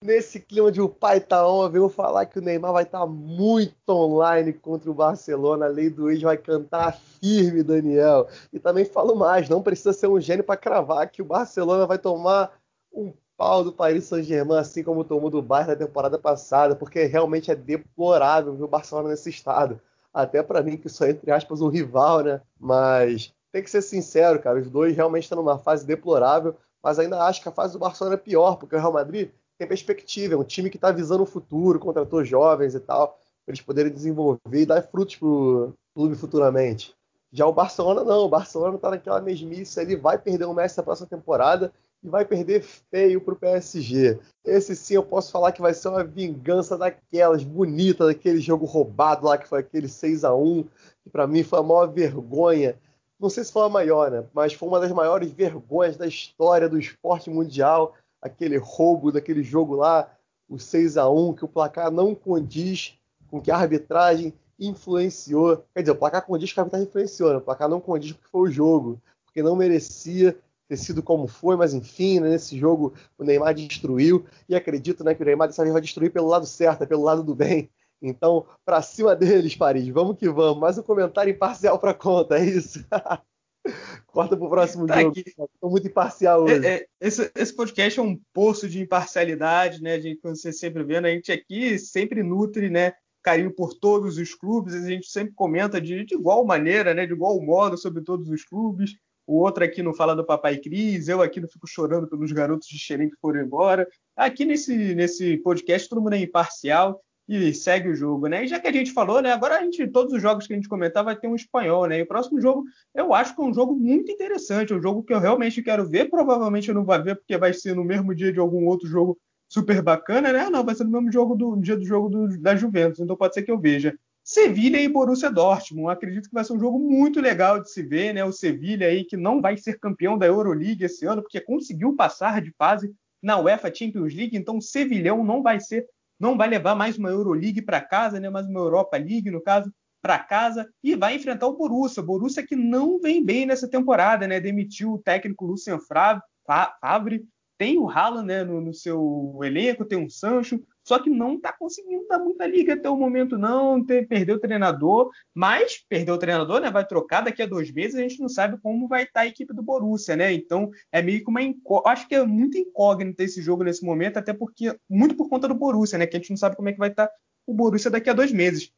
Nesse 0.00 0.38
clima 0.38 0.70
de 0.70 0.80
o 0.80 0.88
pai 0.88 1.18
tá 1.18 1.44
on, 1.48 1.68
veio 1.68 1.88
falar 1.88 2.24
que 2.26 2.38
o 2.38 2.42
Neymar 2.42 2.72
vai 2.72 2.84
estar 2.84 3.00
tá 3.00 3.06
muito 3.06 3.74
online 3.88 4.52
contra 4.52 4.88
o 4.88 4.94
Barcelona. 4.94 5.66
A 5.66 5.68
lei 5.68 5.90
do 5.90 6.08
ex 6.08 6.22
vai 6.22 6.36
cantar 6.36 6.96
firme, 6.96 7.64
Daniel. 7.64 8.28
E 8.52 8.60
também 8.60 8.84
falo 8.84 9.16
mais, 9.16 9.48
não 9.48 9.60
precisa 9.60 9.92
ser 9.92 10.06
um 10.06 10.20
gênio 10.20 10.44
para 10.44 10.56
cravar 10.56 11.10
que 11.10 11.20
o 11.20 11.24
Barcelona 11.24 11.84
vai 11.84 11.98
tomar 11.98 12.52
um 12.92 13.12
pau 13.36 13.64
do 13.64 13.72
Paris 13.72 14.04
Saint-Germain, 14.04 14.58
assim 14.58 14.84
como 14.84 15.02
tomou 15.02 15.28
do 15.28 15.42
Bayern 15.42 15.72
na 15.72 15.76
temporada 15.76 16.16
passada, 16.16 16.76
porque 16.76 17.06
realmente 17.06 17.50
é 17.50 17.56
deplorável 17.56 18.54
ver 18.54 18.62
o 18.62 18.68
Barcelona 18.68 19.08
nesse 19.08 19.30
estado. 19.30 19.80
Até 20.14 20.44
para 20.44 20.62
mim, 20.62 20.76
que 20.76 20.88
sou, 20.88 21.08
entre 21.08 21.32
aspas, 21.32 21.60
um 21.60 21.68
rival, 21.68 22.22
né? 22.22 22.40
Mas 22.58 23.34
tem 23.56 23.62
que 23.62 23.70
ser 23.70 23.80
sincero, 23.80 24.38
cara, 24.38 24.58
os 24.58 24.68
dois 24.68 24.94
realmente 24.94 25.22
estão 25.22 25.38
numa 25.38 25.58
fase 25.58 25.86
deplorável, 25.86 26.54
mas 26.82 26.98
ainda 26.98 27.22
acho 27.22 27.40
que 27.40 27.48
a 27.48 27.52
fase 27.52 27.72
do 27.72 27.78
Barcelona 27.78 28.14
é 28.14 28.18
pior, 28.18 28.56
porque 28.56 28.76
o 28.76 28.78
Real 28.78 28.92
Madrid 28.92 29.30
tem 29.56 29.66
perspectiva, 29.66 30.34
é 30.34 30.36
um 30.36 30.44
time 30.44 30.68
que 30.68 30.76
está 30.76 30.92
visando 30.92 31.22
o 31.22 31.26
futuro, 31.26 31.78
contratou 31.78 32.22
jovens 32.22 32.74
e 32.74 32.80
tal, 32.80 33.18
para 33.46 33.54
eles 33.54 33.62
poderem 33.62 33.90
desenvolver 33.90 34.38
e 34.52 34.66
dar 34.66 34.82
frutos 34.82 35.16
pro 35.16 35.72
clube 35.94 36.14
futuramente. 36.14 36.94
Já 37.32 37.46
o 37.46 37.52
Barcelona 37.52 38.04
não, 38.04 38.26
o 38.26 38.28
Barcelona 38.28 38.76
está 38.76 38.90
naquela 38.90 39.22
mesmice, 39.22 39.80
ele 39.80 39.96
vai 39.96 40.18
perder 40.18 40.44
o 40.44 40.52
Messi 40.52 40.76
na 40.76 40.82
próxima 40.82 41.08
temporada 41.08 41.72
e 42.04 42.10
vai 42.10 42.26
perder 42.26 42.62
feio 42.62 43.22
para 43.22 43.32
o 43.32 43.38
PSG. 43.38 44.18
Esse 44.44 44.76
sim 44.76 44.96
eu 44.96 45.02
posso 45.02 45.32
falar 45.32 45.52
que 45.52 45.62
vai 45.62 45.72
ser 45.72 45.88
uma 45.88 46.04
vingança 46.04 46.76
daquelas 46.76 47.42
bonitas, 47.42 48.08
daquele 48.08 48.38
jogo 48.38 48.66
roubado 48.66 49.24
lá 49.24 49.38
que 49.38 49.48
foi 49.48 49.60
aquele 49.60 49.88
6 49.88 50.24
a 50.24 50.34
1 50.34 50.64
que 51.02 51.10
para 51.10 51.26
mim 51.26 51.42
foi 51.42 51.58
a 51.58 51.62
maior 51.62 51.86
vergonha. 51.86 52.76
Não 53.18 53.30
sei 53.30 53.44
se 53.44 53.52
foi 53.52 53.64
a 53.64 53.68
maior, 53.68 54.10
né? 54.10 54.24
Mas 54.34 54.52
foi 54.52 54.68
uma 54.68 54.78
das 54.78 54.92
maiores 54.92 55.30
vergonhas 55.30 55.96
da 55.96 56.06
história 56.06 56.68
do 56.68 56.78
esporte 56.78 57.30
mundial, 57.30 57.94
aquele 58.20 58.58
roubo 58.58 59.10
daquele 59.10 59.42
jogo 59.42 59.74
lá, 59.74 60.10
o 60.48 60.58
6 60.58 60.96
a 60.96 61.08
1 61.08 61.34
que 61.34 61.44
o 61.44 61.48
placar 61.48 61.90
não 61.90 62.14
condiz 62.14 62.98
com 63.30 63.40
que 63.40 63.50
a 63.50 63.56
arbitragem 63.56 64.34
influenciou. 64.58 65.64
Quer 65.74 65.80
dizer, 65.80 65.92
o 65.92 65.96
placar 65.96 66.24
condiz 66.24 66.52
com 66.52 66.60
a 66.60 66.62
arbitragem 66.62 66.88
influenciou, 66.88 67.30
né? 67.30 67.36
o 67.36 67.40
placar 67.40 67.68
não 67.68 67.80
condiz 67.80 68.12
com 68.12 68.22
que 68.22 68.28
foi 68.28 68.48
o 68.48 68.52
jogo, 68.52 69.00
porque 69.24 69.42
não 69.42 69.56
merecia 69.56 70.36
ter 70.68 70.76
sido 70.76 71.02
como 71.02 71.26
foi, 71.26 71.56
mas 71.56 71.72
enfim, 71.72 72.20
né, 72.20 72.30
nesse 72.30 72.58
jogo 72.58 72.92
o 73.16 73.24
Neymar 73.24 73.54
destruiu 73.54 74.24
e 74.48 74.54
acredito 74.54 75.04
né, 75.04 75.14
que 75.14 75.22
o 75.22 75.26
Neymar 75.26 75.48
dessa 75.48 75.62
vez 75.62 75.72
vai 75.72 75.80
destruir 75.80 76.10
pelo 76.10 76.26
lado 76.26 76.46
certo, 76.46 76.82
é 76.82 76.86
pelo 76.86 77.02
lado 77.02 77.22
do 77.22 77.34
bem. 77.34 77.70
Então, 78.00 78.46
para 78.64 78.82
cima 78.82 79.16
deles, 79.16 79.56
Paris, 79.56 79.88
vamos 79.88 80.16
que 80.16 80.28
vamos. 80.28 80.60
Mais 80.60 80.78
um 80.78 80.82
comentário 80.82 81.32
imparcial 81.32 81.78
para 81.78 81.94
conta, 81.94 82.38
é 82.38 82.44
isso? 82.44 82.84
Corta 84.06 84.36
pro 84.36 84.48
próximo 84.48 84.86
tá 84.86 85.00
jogo. 85.00 85.14
Estou 85.18 85.70
muito 85.70 85.88
imparcial 85.88 86.44
hoje. 86.44 86.64
É, 86.64 86.74
é, 86.74 86.86
esse, 87.00 87.30
esse, 87.34 87.54
podcast 87.54 87.98
é 87.98 88.02
um 88.02 88.18
poço 88.32 88.68
de 88.68 88.80
imparcialidade, 88.80 89.82
né? 89.82 89.94
A 89.94 90.00
gente, 90.00 90.20
como 90.20 90.36
você 90.36 90.52
sempre 90.52 90.84
vendo, 90.84 91.06
a 91.06 91.10
gente 91.10 91.32
aqui 91.32 91.78
sempre 91.78 92.22
nutre, 92.22 92.70
né? 92.70 92.92
Carinho 93.22 93.52
por 93.52 93.74
todos 93.74 94.18
os 94.18 94.34
clubes, 94.34 94.72
a 94.74 94.88
gente 94.88 95.08
sempre 95.08 95.34
comenta 95.34 95.80
de, 95.80 96.04
de 96.04 96.14
igual 96.14 96.44
maneira, 96.44 96.94
né? 96.94 97.06
De 97.06 97.12
igual 97.12 97.40
modo 97.42 97.76
sobre 97.76 98.02
todos 98.02 98.28
os 98.28 98.44
clubes 98.44 98.96
o 99.26 99.40
outro 99.40 99.64
aqui 99.64 99.82
não 99.82 99.92
fala 99.92 100.14
do 100.14 100.24
Papai 100.24 100.56
Cris, 100.58 101.08
eu 101.08 101.20
aqui 101.20 101.40
não 101.40 101.48
fico 101.48 101.66
chorando 101.66 102.06
pelos 102.06 102.30
garotos 102.30 102.68
de 102.68 102.78
Xerém 102.78 103.10
que 103.10 103.16
foram 103.16 103.40
embora. 103.40 103.86
Aqui 104.14 104.44
nesse, 104.44 104.94
nesse 104.94 105.36
podcast 105.38 105.88
todo 105.88 106.00
mundo 106.00 106.14
é 106.14 106.20
imparcial 106.20 107.02
e 107.28 107.52
segue 107.52 107.88
o 107.88 107.94
jogo, 107.94 108.28
né? 108.28 108.44
E 108.44 108.48
já 108.48 108.60
que 108.60 108.68
a 108.68 108.72
gente 108.72 108.92
falou, 108.92 109.20
né? 109.20 109.32
Agora 109.32 109.58
a 109.58 109.62
gente, 109.62 109.86
todos 109.88 110.12
os 110.12 110.22
jogos 110.22 110.46
que 110.46 110.52
a 110.52 110.56
gente 110.56 110.68
comentar 110.68 111.04
vai 111.04 111.16
ter 111.16 111.26
um 111.26 111.34
espanhol, 111.34 111.86
né? 111.86 111.98
E 111.98 112.02
o 112.02 112.06
próximo 112.06 112.40
jogo 112.40 112.64
eu 112.94 113.12
acho 113.12 113.34
que 113.34 113.42
é 113.42 113.44
um 113.44 113.54
jogo 113.54 113.74
muito 113.74 114.10
interessante, 114.12 114.72
é 114.72 114.76
um 114.76 114.82
jogo 114.82 115.02
que 115.02 115.12
eu 115.12 115.18
realmente 115.18 115.62
quero 115.62 115.88
ver. 115.88 116.08
Provavelmente 116.08 116.68
eu 116.68 116.74
não 116.74 116.84
vou 116.84 117.02
ver 117.02 117.16
porque 117.16 117.36
vai 117.36 117.52
ser 117.52 117.74
no 117.74 117.84
mesmo 117.84 118.14
dia 118.14 118.32
de 118.32 118.38
algum 118.38 118.66
outro 118.66 118.88
jogo 118.88 119.18
super 119.48 119.82
bacana, 119.82 120.32
né? 120.32 120.48
Não, 120.48 120.64
vai 120.64 120.74
ser 120.74 120.84
no 120.84 120.90
mesmo 120.90 121.12
jogo 121.12 121.34
do 121.34 121.56
dia 121.56 121.76
do 121.76 121.84
jogo 121.84 122.08
do, 122.08 122.40
da 122.40 122.54
Juventus, 122.54 123.00
então 123.00 123.16
pode 123.16 123.34
ser 123.34 123.42
que 123.42 123.50
eu 123.50 123.58
veja. 123.58 123.96
Sevilha 124.24 124.80
e 124.80 124.88
Borussia 124.88 125.30
Dortmund. 125.30 125.92
Acredito 125.92 126.28
que 126.28 126.34
vai 126.34 126.44
ser 126.44 126.52
um 126.52 126.58
jogo 126.58 126.80
muito 126.80 127.20
legal 127.20 127.60
de 127.60 127.70
se 127.70 127.80
ver, 127.82 128.12
né? 128.12 128.24
O 128.24 128.32
Sevilha 128.32 128.88
aí 128.88 129.04
que 129.04 129.16
não 129.16 129.40
vai 129.40 129.56
ser 129.56 129.78
campeão 129.78 130.18
da 130.18 130.26
Euroleague 130.26 130.84
esse 130.84 131.06
ano, 131.06 131.22
porque 131.22 131.40
conseguiu 131.40 131.94
passar 131.94 132.42
de 132.42 132.52
fase 132.58 132.92
na 133.22 133.38
UEFA 133.38 133.72
Champions 133.74 134.14
League, 134.14 134.36
então 134.36 134.58
o 134.58 134.62
Sevilhão 134.62 135.24
não 135.24 135.42
vai 135.42 135.58
ser, 135.60 135.86
não 136.18 136.36
vai 136.36 136.48
levar 136.48 136.74
mais 136.74 136.98
uma 136.98 137.10
Euroleague 137.10 137.62
para 137.62 137.80
casa, 137.80 138.18
né? 138.18 138.30
Mais 138.30 138.46
uma 138.46 138.60
Europa 138.60 138.96
League, 138.96 139.30
no 139.30 139.42
caso, 139.42 139.72
para 140.02 140.18
casa 140.18 140.68
e 140.82 140.94
vai 140.94 141.16
enfrentar 141.16 141.46
o 141.46 141.56
Borussia. 141.56 142.02
Borussia 142.02 142.46
que 142.46 142.56
não 142.56 142.98
vem 142.98 143.24
bem 143.24 143.46
nessa 143.46 143.68
temporada, 143.68 144.26
né? 144.26 144.40
Demitiu 144.40 144.92
o 144.92 144.98
técnico 144.98 145.46
Lucien 145.46 145.78
Favre, 145.80 147.24
tem 147.58 147.78
o 147.78 147.88
Haaland 147.88 148.26
né, 148.26 148.44
no, 148.44 148.60
no 148.60 148.74
seu 148.74 149.38
elenco, 149.42 149.84
tem 149.84 149.98
um 149.98 150.08
Sancho, 150.08 150.62
só 150.86 151.00
que 151.00 151.10
não 151.10 151.34
está 151.34 151.52
conseguindo 151.52 152.06
dar 152.06 152.20
muita 152.20 152.46
liga 152.46 152.74
até 152.74 152.88
o 152.88 152.96
momento, 152.96 153.36
não. 153.36 153.84
Ter, 153.84 154.06
perdeu 154.06 154.36
o 154.36 154.38
treinador, 154.38 155.10
mas 155.34 155.84
perdeu 155.88 156.14
o 156.14 156.18
treinador, 156.18 156.60
né? 156.60 156.70
Vai 156.70 156.86
trocar 156.86 157.22
daqui 157.22 157.42
a 157.42 157.46
dois 157.46 157.72
meses, 157.72 157.96
a 157.96 158.02
gente 158.02 158.20
não 158.20 158.28
sabe 158.28 158.56
como 158.62 158.86
vai 158.86 159.02
estar 159.02 159.14
tá 159.14 159.20
a 159.22 159.26
equipe 159.26 159.52
do 159.52 159.64
Borussia, 159.64 160.14
né? 160.14 160.32
Então 160.32 160.70
é 160.92 161.02
meio 161.02 161.24
que 161.24 161.28
uma. 161.28 161.40
Acho 161.86 162.06
que 162.06 162.14
é 162.14 162.24
muito 162.24 162.56
incógnita 162.56 163.24
esse 163.24 163.42
jogo 163.42 163.64
nesse 163.64 163.84
momento, 163.84 164.18
até 164.18 164.32
porque, 164.32 164.78
muito 164.88 165.16
por 165.16 165.28
conta 165.28 165.48
do 165.48 165.56
Borussia, 165.56 165.98
né? 165.98 166.06
Que 166.06 166.16
a 166.16 166.20
gente 166.20 166.30
não 166.30 166.36
sabe 166.36 166.54
como 166.54 166.68
é 166.68 166.72
que 166.72 166.78
vai 166.78 166.90
estar 166.90 167.08
tá 167.08 167.12
o 167.44 167.52
Borussia 167.52 167.90
daqui 167.90 168.08
a 168.08 168.14
dois 168.14 168.30
meses. 168.30 168.70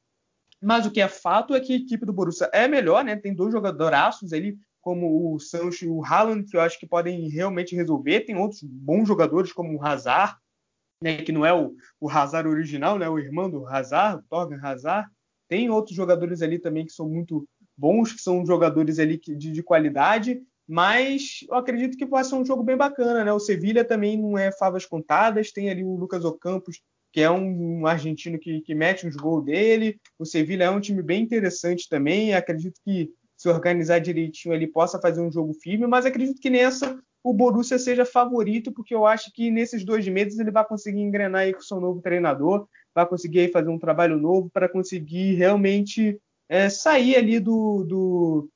Mas 0.63 0.87
o 0.87 0.91
que 0.91 1.03
é 1.03 1.09
fato 1.09 1.55
é 1.55 1.61
que 1.61 1.75
a 1.75 1.77
equipe 1.77 2.07
do 2.07 2.13
Borussia 2.15 2.49
é 2.55 2.67
melhor, 2.67 3.05
né? 3.05 3.17
Tem 3.17 3.35
dois 3.35 3.53
jogadoraços 3.53 4.33
ali, 4.33 4.59
como 4.81 5.35
o 5.35 5.39
Sancho 5.39 5.85
e 5.85 5.89
o 5.89 6.03
Haaland, 6.03 6.51
que 6.51 6.57
eu 6.57 6.63
acho 6.63 6.81
que 6.81 6.87
podem 6.87 7.29
realmente 7.29 7.77
resolver. 7.77 8.21
Tem 8.21 8.35
outros 8.35 8.63
bons 8.63 9.07
jogadores, 9.07 9.53
como 9.53 9.77
o 9.77 9.85
Hazard, 9.85 10.39
né, 11.01 11.23
que 11.23 11.33
não 11.33 11.45
é 11.45 11.53
o, 11.53 11.75
o 12.01 12.09
Hazard 12.09 12.49
original, 12.49 12.99
né, 12.99 13.09
o 13.09 13.19
irmão 13.19 13.51
do 13.51 13.67
Hazard, 13.67 14.23
o 14.23 14.29
Torgan 14.29 14.61
Hazard. 14.63 15.09
Tem 15.49 15.71
outros 15.71 15.97
jogadores 15.97 16.43
ali 16.43 16.59
também 16.59 16.85
que 16.85 16.93
são 16.93 17.09
muito 17.09 17.49
bons, 17.77 18.13
que 18.13 18.21
são 18.21 18.45
jogadores 18.45 18.99
ali 18.99 19.19
de, 19.19 19.53
de 19.53 19.63
qualidade, 19.63 20.43
mas 20.69 21.41
eu 21.49 21.55
acredito 21.55 21.97
que 21.97 22.05
vai 22.05 22.23
ser 22.25 22.35
um 22.35 22.45
jogo 22.45 22.63
bem 22.63 22.77
bacana, 22.77 23.25
né? 23.25 23.33
O 23.33 23.39
Sevilha 23.39 23.85
também 23.85 24.21
não 24.21 24.37
é 24.37 24.53
favas 24.53 24.85
contadas, 24.85 25.53
tem 25.53 25.71
ali 25.71 25.83
o 25.83 25.97
Lucas 25.97 26.25
Ocampos, 26.25 26.83
que 27.11 27.23
é 27.23 27.31
um, 27.31 27.81
um 27.81 27.87
argentino 27.87 28.39
que, 28.39 28.61
que 28.61 28.75
mete 28.75 29.07
os 29.07 29.17
gols 29.17 29.45
dele. 29.45 29.99
O 30.19 30.27
Sevilha 30.27 30.65
é 30.65 30.71
um 30.71 30.81
time 30.81 31.03
bem 31.03 31.23
interessante 31.23 31.89
também, 31.89 32.35
acredito 32.35 32.79
que 32.85 33.11
se 33.39 33.49
organizar 33.49 34.01
direitinho 34.01 34.53
ali, 34.53 34.67
possa 34.67 35.01
fazer 35.01 35.21
um 35.21 35.31
jogo 35.31 35.55
firme, 35.55 35.87
mas 35.87 36.05
acredito 36.05 36.41
que 36.41 36.51
nessa 36.51 36.99
o 37.23 37.33
Borussia 37.33 37.79
seja 37.79 38.05
favorito, 38.05 38.73
porque 38.73 38.95
eu 38.95 39.07
acho 39.07 39.33
que 39.33 39.51
nesses 39.51 39.85
dois 39.85 40.07
meses 40.09 40.39
ele 40.39 40.51
vai 40.51 40.65
conseguir 40.65 41.01
engrenar 41.01 41.43
aí 41.43 41.55
com 41.55 41.61
seu 41.61 41.81
novo 41.81 42.01
treinador, 42.01 42.67
vai 42.95 43.07
conseguir 43.07 43.53
fazer 43.53 43.69
um 43.69 43.79
trabalho 43.79 44.19
novo 44.19 44.51
para 44.51 44.69
conseguir 44.69 45.35
realmente 45.35 46.21
é, 46.49 46.69
sair 46.69 47.17
ali 47.17 47.39
do, 47.39 47.85
do, 47.85 48.49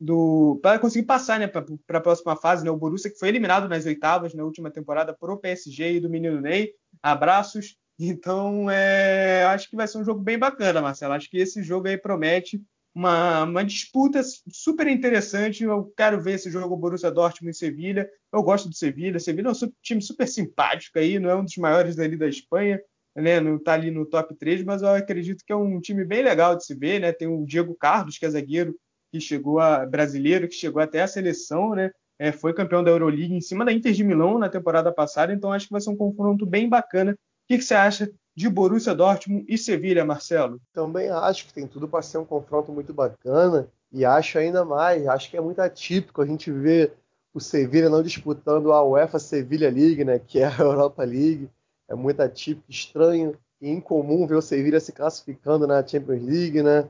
do 0.00 0.58
para 0.62 0.78
conseguir 0.78 1.06
passar 1.06 1.38
né, 1.38 1.46
para 1.46 1.98
a 1.98 2.00
próxima 2.00 2.34
fase. 2.34 2.64
Né, 2.64 2.70
o 2.70 2.76
Borussia 2.76 3.10
que 3.10 3.18
foi 3.18 3.28
eliminado 3.28 3.68
nas 3.68 3.86
oitavas 3.86 4.34
na 4.34 4.44
última 4.44 4.70
temporada 4.70 5.12
por 5.12 5.30
o 5.30 5.36
PSG 5.36 5.94
e 5.94 6.00
do 6.00 6.10
menino 6.10 6.40
Ney. 6.40 6.72
Abraços. 7.02 7.76
Então, 7.98 8.68
é, 8.68 9.44
acho 9.44 9.70
que 9.70 9.76
vai 9.76 9.86
ser 9.86 9.98
um 9.98 10.04
jogo 10.04 10.20
bem 10.20 10.38
bacana, 10.38 10.82
Marcelo. 10.82 11.14
Acho 11.14 11.30
que 11.30 11.38
esse 11.38 11.62
jogo 11.62 11.86
aí 11.86 11.96
promete 11.96 12.60
uma, 12.94 13.42
uma, 13.42 13.64
disputa 13.64 14.22
super 14.52 14.86
interessante. 14.86 15.64
Eu 15.64 15.92
quero 15.96 16.20
ver 16.20 16.34
esse 16.34 16.50
jogo 16.50 16.76
Borussia 16.76 17.10
Dortmund 17.10 17.54
e 17.54 17.58
Sevilha. 17.58 18.08
Eu 18.32 18.42
gosto 18.42 18.68
do 18.68 18.74
Sevilha. 18.74 19.18
Sevilha 19.18 19.48
é 19.48 19.50
um 19.50 19.72
time 19.82 20.00
super 20.00 20.28
simpático 20.28 20.98
aí, 20.98 21.18
não 21.18 21.28
é 21.30 21.34
um 21.34 21.44
dos 21.44 21.56
maiores 21.56 21.98
ali 21.98 22.16
da 22.16 22.28
Espanha, 22.28 22.80
né? 23.16 23.40
Não 23.40 23.56
está 23.56 23.72
ali 23.72 23.90
no 23.90 24.06
top 24.06 24.34
3, 24.36 24.62
mas 24.62 24.82
eu 24.82 24.88
acredito 24.88 25.44
que 25.44 25.52
é 25.52 25.56
um 25.56 25.80
time 25.80 26.04
bem 26.04 26.22
legal 26.22 26.56
de 26.56 26.64
se 26.64 26.74
ver, 26.74 27.00
né? 27.00 27.12
Tem 27.12 27.26
o 27.26 27.44
Diego 27.44 27.74
Carlos, 27.74 28.16
que 28.16 28.26
é 28.26 28.30
zagueiro, 28.30 28.76
que 29.10 29.20
chegou 29.20 29.58
a 29.58 29.84
brasileiro, 29.84 30.48
que 30.48 30.54
chegou 30.54 30.80
até 30.80 31.02
a 31.02 31.08
seleção, 31.08 31.74
né? 31.74 31.90
É, 32.16 32.30
foi 32.30 32.54
campeão 32.54 32.84
da 32.84 32.92
Euroliga 32.92 33.34
em 33.34 33.40
cima 33.40 33.64
da 33.64 33.72
Inter 33.72 33.92
de 33.92 34.04
Milão 34.04 34.38
na 34.38 34.48
temporada 34.48 34.92
passada, 34.92 35.32
então 35.32 35.52
acho 35.52 35.66
que 35.66 35.72
vai 35.72 35.80
ser 35.80 35.90
um 35.90 35.96
confronto 35.96 36.46
bem 36.46 36.68
bacana. 36.68 37.12
O 37.12 37.16
que, 37.48 37.58
que 37.58 37.64
você 37.64 37.74
acha 37.74 38.08
de 38.34 38.48
Borussia 38.48 38.94
Dortmund 38.94 39.44
e 39.48 39.56
Sevilha, 39.56 40.04
Marcelo? 40.04 40.60
Também 40.72 41.08
acho 41.08 41.46
que 41.46 41.54
tem 41.54 41.66
tudo 41.66 41.88
para 41.88 42.02
ser 42.02 42.18
um 42.18 42.24
confronto 42.24 42.72
muito 42.72 42.92
bacana 42.92 43.68
e 43.92 44.04
acho 44.04 44.38
ainda 44.38 44.64
mais, 44.64 45.06
acho 45.06 45.30
que 45.30 45.36
é 45.36 45.40
muito 45.40 45.60
atípico 45.60 46.20
a 46.20 46.26
gente 46.26 46.50
ver 46.50 46.92
o 47.32 47.40
Sevilha 47.40 47.88
não 47.88 48.02
disputando 48.02 48.72
a 48.72 48.82
UEFA 48.84 49.18
Sevilha 49.18 49.70
League, 49.70 50.04
né, 50.04 50.18
que 50.18 50.40
é 50.40 50.46
a 50.46 50.56
Europa 50.58 51.04
League. 51.04 51.50
É 51.88 51.94
muito 51.94 52.20
atípico, 52.20 52.70
estranho 52.70 53.36
e 53.60 53.68
incomum 53.68 54.26
ver 54.26 54.36
o 54.36 54.42
Sevilha 54.42 54.80
se 54.80 54.92
classificando 54.92 55.66
na 55.66 55.86
Champions 55.86 56.22
League, 56.22 56.62
né? 56.62 56.88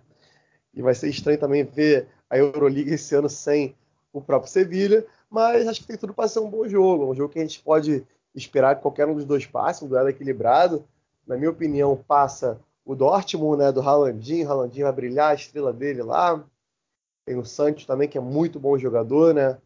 E 0.73 0.83
vai 0.83 0.95
ser 0.95 1.09
estranho 1.09 1.39
também 1.39 1.65
ver 1.65 2.09
a 2.29 2.39
Euroliga 2.39 2.95
esse 2.95 3.15
ano 3.15 3.29
sem 3.29 3.75
o 4.13 4.21
próprio 4.21 4.51
Sevilha, 4.51 5.05
mas 5.29 5.67
acho 5.67 5.81
que 5.81 5.87
tem 5.87 5.97
tudo 5.97 6.15
para 6.15 6.29
ser 6.29 6.41
um 6.41 6.49
bom 6.49 6.69
jogo, 6.69 7.11
um 7.11 7.15
jogo 7.15 7.33
que 7.33 7.39
a 7.39 7.43
gente 7.43 7.61
pode 7.61 8.07
esperar 8.35 8.77
que 8.77 8.83
qualquer 8.83 9.07
um 9.07 9.15
dos 9.15 9.25
dois 9.25 9.47
passe, 9.47 9.85
um 9.85 9.89
duelo 9.89 10.09
equilibrado, 10.09 10.85
na 11.27 11.37
minha 11.37 11.51
opinião, 11.51 11.97
passa 11.97 12.61
o 12.85 12.95
Dortmund, 12.95 13.59
né, 13.63 13.73
do 13.73 13.81
Haalandinho. 13.81 14.49
Haalandinho 14.49 14.87
vai 14.87 14.93
brilhar, 14.93 15.31
a 15.31 15.35
estrela 15.35 15.73
dele 15.73 16.03
lá. 16.03 16.45
Tem 17.27 17.37
o 17.37 17.45
Santos 17.45 17.87
também, 17.87 18.09
que 18.09 18.19
é 18.19 18.21
muito 18.21 18.61
bom 18.61 18.77
jogador, 18.77 19.33
né? 19.33 19.57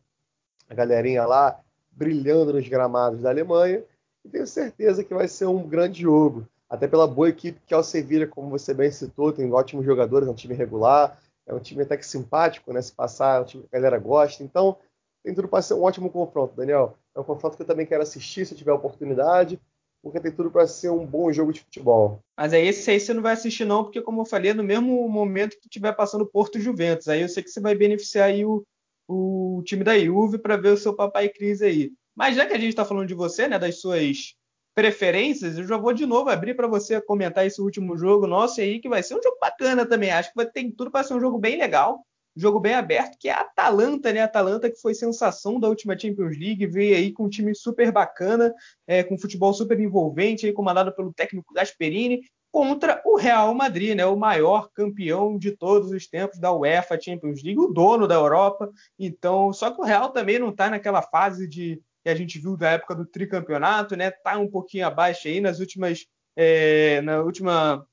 A 0.68 0.74
galerinha 0.74 1.26
lá 1.26 1.60
brilhando 1.90 2.52
nos 2.52 2.68
gramados 2.68 3.22
da 3.22 3.30
Alemanha. 3.30 3.82
E 4.24 4.28
tenho 4.28 4.46
certeza 4.46 5.02
que 5.02 5.12
vai 5.12 5.26
ser 5.26 5.46
um 5.46 5.66
grande 5.66 6.02
jogo. 6.02 6.46
Até 6.70 6.86
pela 6.86 7.06
boa 7.06 7.28
equipe 7.28 7.60
que 7.66 7.74
é 7.74 7.76
o 7.76 7.82
Sevilla, 7.82 8.26
como 8.26 8.50
você 8.50 8.72
bem 8.72 8.90
citou, 8.90 9.32
tem 9.32 9.50
ótimos 9.52 9.84
jogadores, 9.84 10.28
é 10.28 10.30
um 10.30 10.34
time 10.34 10.54
regular, 10.54 11.18
é 11.46 11.54
um 11.54 11.58
time 11.58 11.82
até 11.82 11.96
que 11.96 12.06
simpático, 12.06 12.72
né? 12.72 12.80
Se 12.80 12.92
passar, 12.92 13.38
é 13.38 13.40
um 13.40 13.44
time 13.44 13.62
que 13.64 13.74
a 13.74 13.80
galera 13.80 13.98
gosta. 13.98 14.44
Então, 14.44 14.76
tem 15.24 15.34
tudo 15.34 15.48
para 15.48 15.62
ser 15.62 15.74
um 15.74 15.82
ótimo 15.82 16.10
confronto, 16.10 16.54
Daniel. 16.54 16.96
É 17.16 17.18
um 17.18 17.24
confronto 17.24 17.56
que 17.56 17.62
eu 17.62 17.66
também 17.66 17.86
quero 17.86 18.02
assistir 18.02 18.46
se 18.46 18.54
tiver 18.54 18.72
oportunidade 18.72 19.60
porque 20.02 20.20
tem 20.20 20.32
tudo 20.32 20.50
para 20.50 20.66
ser 20.66 20.90
um 20.90 21.04
bom 21.04 21.32
jogo 21.32 21.52
de 21.52 21.60
futebol. 21.60 22.20
Mas 22.36 22.52
aí 22.52 22.66
esse 22.66 22.90
aí 22.90 23.00
você 23.00 23.12
não 23.12 23.22
vai 23.22 23.32
assistir 23.32 23.64
não, 23.64 23.84
porque 23.84 24.00
como 24.00 24.20
eu 24.20 24.24
falei, 24.24 24.52
é 24.52 24.54
no 24.54 24.62
mesmo 24.62 25.08
momento 25.08 25.58
que 25.58 25.66
estiver 25.66 25.92
passando 25.92 26.26
Porto 26.26 26.60
Juventus. 26.60 27.08
Aí 27.08 27.20
eu 27.20 27.28
sei 27.28 27.42
que 27.42 27.50
você 27.50 27.60
vai 27.60 27.74
beneficiar 27.74 28.28
aí 28.28 28.44
o, 28.44 28.64
o 29.08 29.62
time 29.64 29.84
da 29.84 29.98
Juve 29.98 30.38
para 30.38 30.56
ver 30.56 30.72
o 30.72 30.76
seu 30.76 30.94
papai 30.94 31.28
Cris 31.28 31.62
aí. 31.62 31.92
Mas 32.14 32.36
já 32.36 32.46
que 32.46 32.54
a 32.54 32.58
gente 32.58 32.70
está 32.70 32.84
falando 32.84 33.06
de 33.06 33.14
você, 33.14 33.48
né, 33.48 33.58
das 33.58 33.80
suas 33.80 34.34
preferências, 34.74 35.58
eu 35.58 35.66
já 35.66 35.76
vou 35.76 35.92
de 35.92 36.06
novo 36.06 36.30
abrir 36.30 36.54
para 36.54 36.68
você 36.68 37.00
comentar 37.00 37.44
esse 37.46 37.60
último 37.60 37.96
jogo 37.96 38.26
nosso 38.26 38.60
aí, 38.60 38.80
que 38.80 38.88
vai 38.88 39.02
ser 39.02 39.14
um 39.14 39.22
jogo 39.22 39.36
bacana 39.40 39.84
também. 39.84 40.10
Acho 40.10 40.30
que 40.30 40.36
vai 40.36 40.46
ter 40.46 40.70
tudo 40.72 40.90
para 40.90 41.04
ser 41.04 41.14
um 41.14 41.20
jogo 41.20 41.38
bem 41.38 41.58
legal 41.58 42.04
jogo 42.38 42.60
bem 42.60 42.74
aberto, 42.74 43.18
que 43.18 43.28
é 43.28 43.32
a 43.32 43.40
Atalanta, 43.40 44.12
né? 44.12 44.20
A 44.20 44.24
Atalanta 44.24 44.70
que 44.70 44.80
foi 44.80 44.94
sensação 44.94 45.58
da 45.58 45.68
última 45.68 45.98
Champions 45.98 46.38
League, 46.38 46.66
veio 46.66 46.96
aí 46.96 47.12
com 47.12 47.24
um 47.24 47.28
time 47.28 47.54
super 47.54 47.90
bacana, 47.90 48.54
é, 48.86 49.02
com 49.02 49.18
futebol 49.18 49.52
super 49.52 49.78
envolvente, 49.80 50.46
aí 50.46 50.52
comandado 50.52 50.94
pelo 50.94 51.12
técnico 51.12 51.52
Gasperini, 51.52 52.22
contra 52.50 53.02
o 53.04 53.16
Real 53.16 53.52
Madrid, 53.54 53.96
né? 53.96 54.06
O 54.06 54.16
maior 54.16 54.70
campeão 54.72 55.38
de 55.38 55.52
todos 55.52 55.90
os 55.90 56.06
tempos 56.06 56.38
da 56.38 56.52
UEFA 56.52 57.00
Champions 57.00 57.42
League, 57.42 57.60
o 57.60 57.68
dono 57.68 58.06
da 58.06 58.14
Europa. 58.14 58.70
Então, 58.98 59.52
só 59.52 59.70
que 59.70 59.80
o 59.80 59.84
Real 59.84 60.10
também 60.10 60.38
não 60.38 60.50
está 60.50 60.70
naquela 60.70 61.02
fase 61.02 61.46
de 61.48 61.80
que 62.02 62.08
a 62.08 62.14
gente 62.14 62.38
viu 62.38 62.56
da 62.56 62.70
época 62.70 62.94
do 62.94 63.04
tricampeonato, 63.04 63.96
né? 63.96 64.10
Tá 64.10 64.38
um 64.38 64.48
pouquinho 64.48 64.86
abaixo 64.86 65.28
aí 65.28 65.40
nas 65.40 65.58
últimas 65.58 66.06
é, 66.36 67.00
na 67.02 67.20
última 67.20 67.84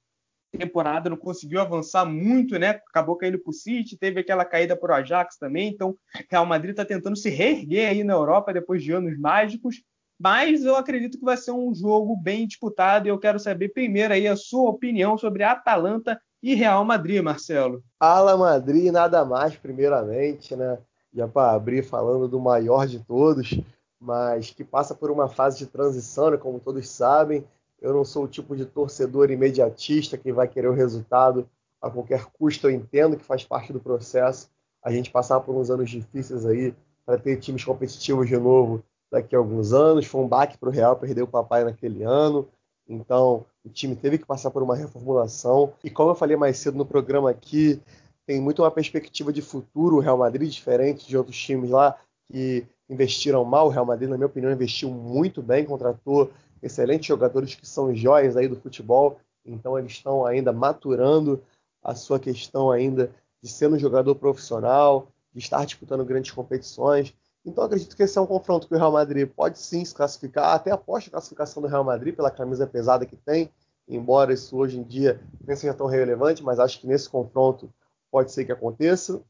temporada 0.57 1.09
não 1.09 1.17
conseguiu 1.17 1.59
avançar 1.61 2.05
muito, 2.05 2.57
né? 2.57 2.81
Acabou 2.89 3.15
caindo 3.15 3.39
para 3.39 3.49
o 3.49 3.53
City, 3.53 3.97
teve 3.97 4.19
aquela 4.19 4.45
caída 4.45 4.75
para 4.75 4.93
o 4.93 4.95
Ajax 4.95 5.37
também. 5.37 5.69
Então, 5.69 5.95
Real 6.29 6.45
Madrid 6.45 6.71
está 6.71 6.85
tentando 6.85 7.15
se 7.15 7.29
reerguer 7.29 7.89
aí 7.89 8.03
na 8.03 8.13
Europa 8.13 8.53
depois 8.53 8.83
de 8.83 8.91
anos 8.91 9.17
mágicos. 9.17 9.83
Mas 10.19 10.63
eu 10.63 10.75
acredito 10.75 11.19
que 11.19 11.25
vai 11.25 11.35
ser 11.35 11.51
um 11.51 11.73
jogo 11.75 12.15
bem 12.15 12.47
disputado 12.47 13.07
e 13.07 13.09
eu 13.09 13.19
quero 13.19 13.39
saber 13.39 13.69
primeiro 13.69 14.13
aí 14.13 14.27
a 14.27 14.35
sua 14.35 14.69
opinião 14.69 15.17
sobre 15.17 15.43
Atalanta 15.43 16.19
e 16.41 16.53
Real 16.53 16.85
Madrid, 16.85 17.21
Marcelo. 17.21 17.83
Ala 17.99 18.37
Madrid, 18.37 18.91
nada 18.91 19.25
mais, 19.25 19.55
primeiramente, 19.55 20.55
né? 20.55 20.77
Já 21.13 21.27
para 21.27 21.53
abrir 21.53 21.83
falando 21.83 22.27
do 22.27 22.39
maior 22.39 22.87
de 22.87 22.99
todos, 23.03 23.59
mas 23.99 24.51
que 24.51 24.63
passa 24.63 24.93
por 24.93 25.11
uma 25.11 25.27
fase 25.27 25.57
de 25.57 25.65
transição, 25.65 26.29
né, 26.29 26.37
como 26.37 26.59
todos 26.59 26.87
sabem 26.89 27.43
eu 27.85 27.93
não 27.93 28.03
sou 28.03 28.23
o 28.23 28.27
tipo 28.27 28.55
de 28.55 28.65
torcedor 28.65 29.29
imediatista 29.29 30.17
que 30.17 30.33
vai 30.33 30.47
querer 30.47 30.69
o 30.69 30.73
resultado 30.73 31.47
a 31.79 31.87
qualquer 31.87 32.25
custo. 32.25 32.67
Eu 32.67 32.71
entendo 32.71 33.15
que 33.15 33.23
faz 33.23 33.43
parte 33.43 33.71
do 33.71 33.79
processo 33.79 34.49
a 34.83 34.91
gente 34.91 35.11
passar 35.11 35.39
por 35.41 35.55
uns 35.55 35.69
anos 35.69 35.89
difíceis 35.89 36.47
aí 36.47 36.73
para 37.05 37.19
ter 37.19 37.37
times 37.37 37.63
competitivos 37.63 38.27
de 38.27 38.37
novo 38.37 38.83
daqui 39.11 39.35
a 39.35 39.39
alguns 39.39 39.71
anos. 39.71 40.07
Foi 40.07 40.19
um 40.19 40.27
baque 40.27 40.57
para 40.57 40.67
o 40.67 40.71
Real 40.71 40.95
perder 40.95 41.21
o 41.21 41.27
papai 41.27 41.63
naquele 41.63 42.03
ano. 42.03 42.47
Então, 42.89 43.45
o 43.63 43.69
time 43.69 43.95
teve 43.95 44.17
que 44.17 44.25
passar 44.25 44.49
por 44.49 44.63
uma 44.63 44.75
reformulação. 44.75 45.73
E 45.83 45.89
como 45.91 46.09
eu 46.09 46.15
falei 46.15 46.35
mais 46.35 46.57
cedo 46.57 46.77
no 46.79 46.85
programa 46.87 47.29
aqui, 47.29 47.79
tem 48.25 48.41
muito 48.41 48.63
uma 48.63 48.71
perspectiva 48.71 49.31
de 49.31 49.43
futuro 49.43 49.97
o 49.97 49.99
Real 49.99 50.17
Madrid, 50.17 50.49
diferente 50.49 51.07
de 51.07 51.15
outros 51.15 51.37
times 51.37 51.69
lá 51.69 51.95
que 52.31 52.65
investiram 52.89 53.45
mal. 53.45 53.67
O 53.67 53.69
Real 53.69 53.85
Madrid, 53.85 54.09
na 54.09 54.17
minha 54.17 54.25
opinião, 54.25 54.51
investiu 54.51 54.89
muito 54.89 55.39
bem, 55.43 55.65
contratou 55.65 56.31
excelentes 56.65 57.05
jogadores 57.05 57.53
que 57.53 57.67
são 57.67 57.93
joias 57.93 58.35
aí 58.35 58.47
do 58.47 58.55
futebol, 58.55 59.19
então 59.45 59.77
eles 59.77 59.91
estão 59.91 60.25
ainda 60.25 60.51
maturando 60.51 61.43
a 61.83 61.93
sua 61.93 62.19
questão 62.19 62.71
ainda 62.71 63.11
de 63.41 63.49
ser 63.49 63.71
um 63.71 63.77
jogador 63.77 64.15
profissional, 64.15 65.07
de 65.31 65.39
estar 65.39 65.63
disputando 65.65 66.03
grandes 66.03 66.31
competições. 66.31 67.13
Então 67.45 67.63
acredito 67.63 67.95
que 67.95 68.01
esse 68.01 68.17
é 68.17 68.21
um 68.21 68.25
confronto 68.25 68.67
que 68.67 68.73
o 68.73 68.77
Real 68.77 68.91
Madrid 68.91 69.29
pode 69.29 69.59
sim 69.59 69.85
se 69.85 69.93
classificar, 69.93 70.55
até 70.55 70.71
aposto 70.71 71.07
a 71.07 71.11
classificação 71.11 71.61
do 71.61 71.69
Real 71.69 71.83
Madrid 71.83 72.15
pela 72.15 72.31
camisa 72.31 72.65
pesada 72.65 73.05
que 73.05 73.15
tem, 73.15 73.51
embora 73.87 74.33
isso 74.33 74.57
hoje 74.57 74.79
em 74.79 74.83
dia 74.83 75.21
nem 75.45 75.55
seja 75.55 75.75
tão 75.75 75.85
relevante, 75.85 76.43
mas 76.43 76.59
acho 76.59 76.81
que 76.81 76.87
nesse 76.87 77.07
confronto 77.07 77.71
pode 78.09 78.31
ser 78.31 78.45
que 78.45 78.51
aconteça. 78.51 79.21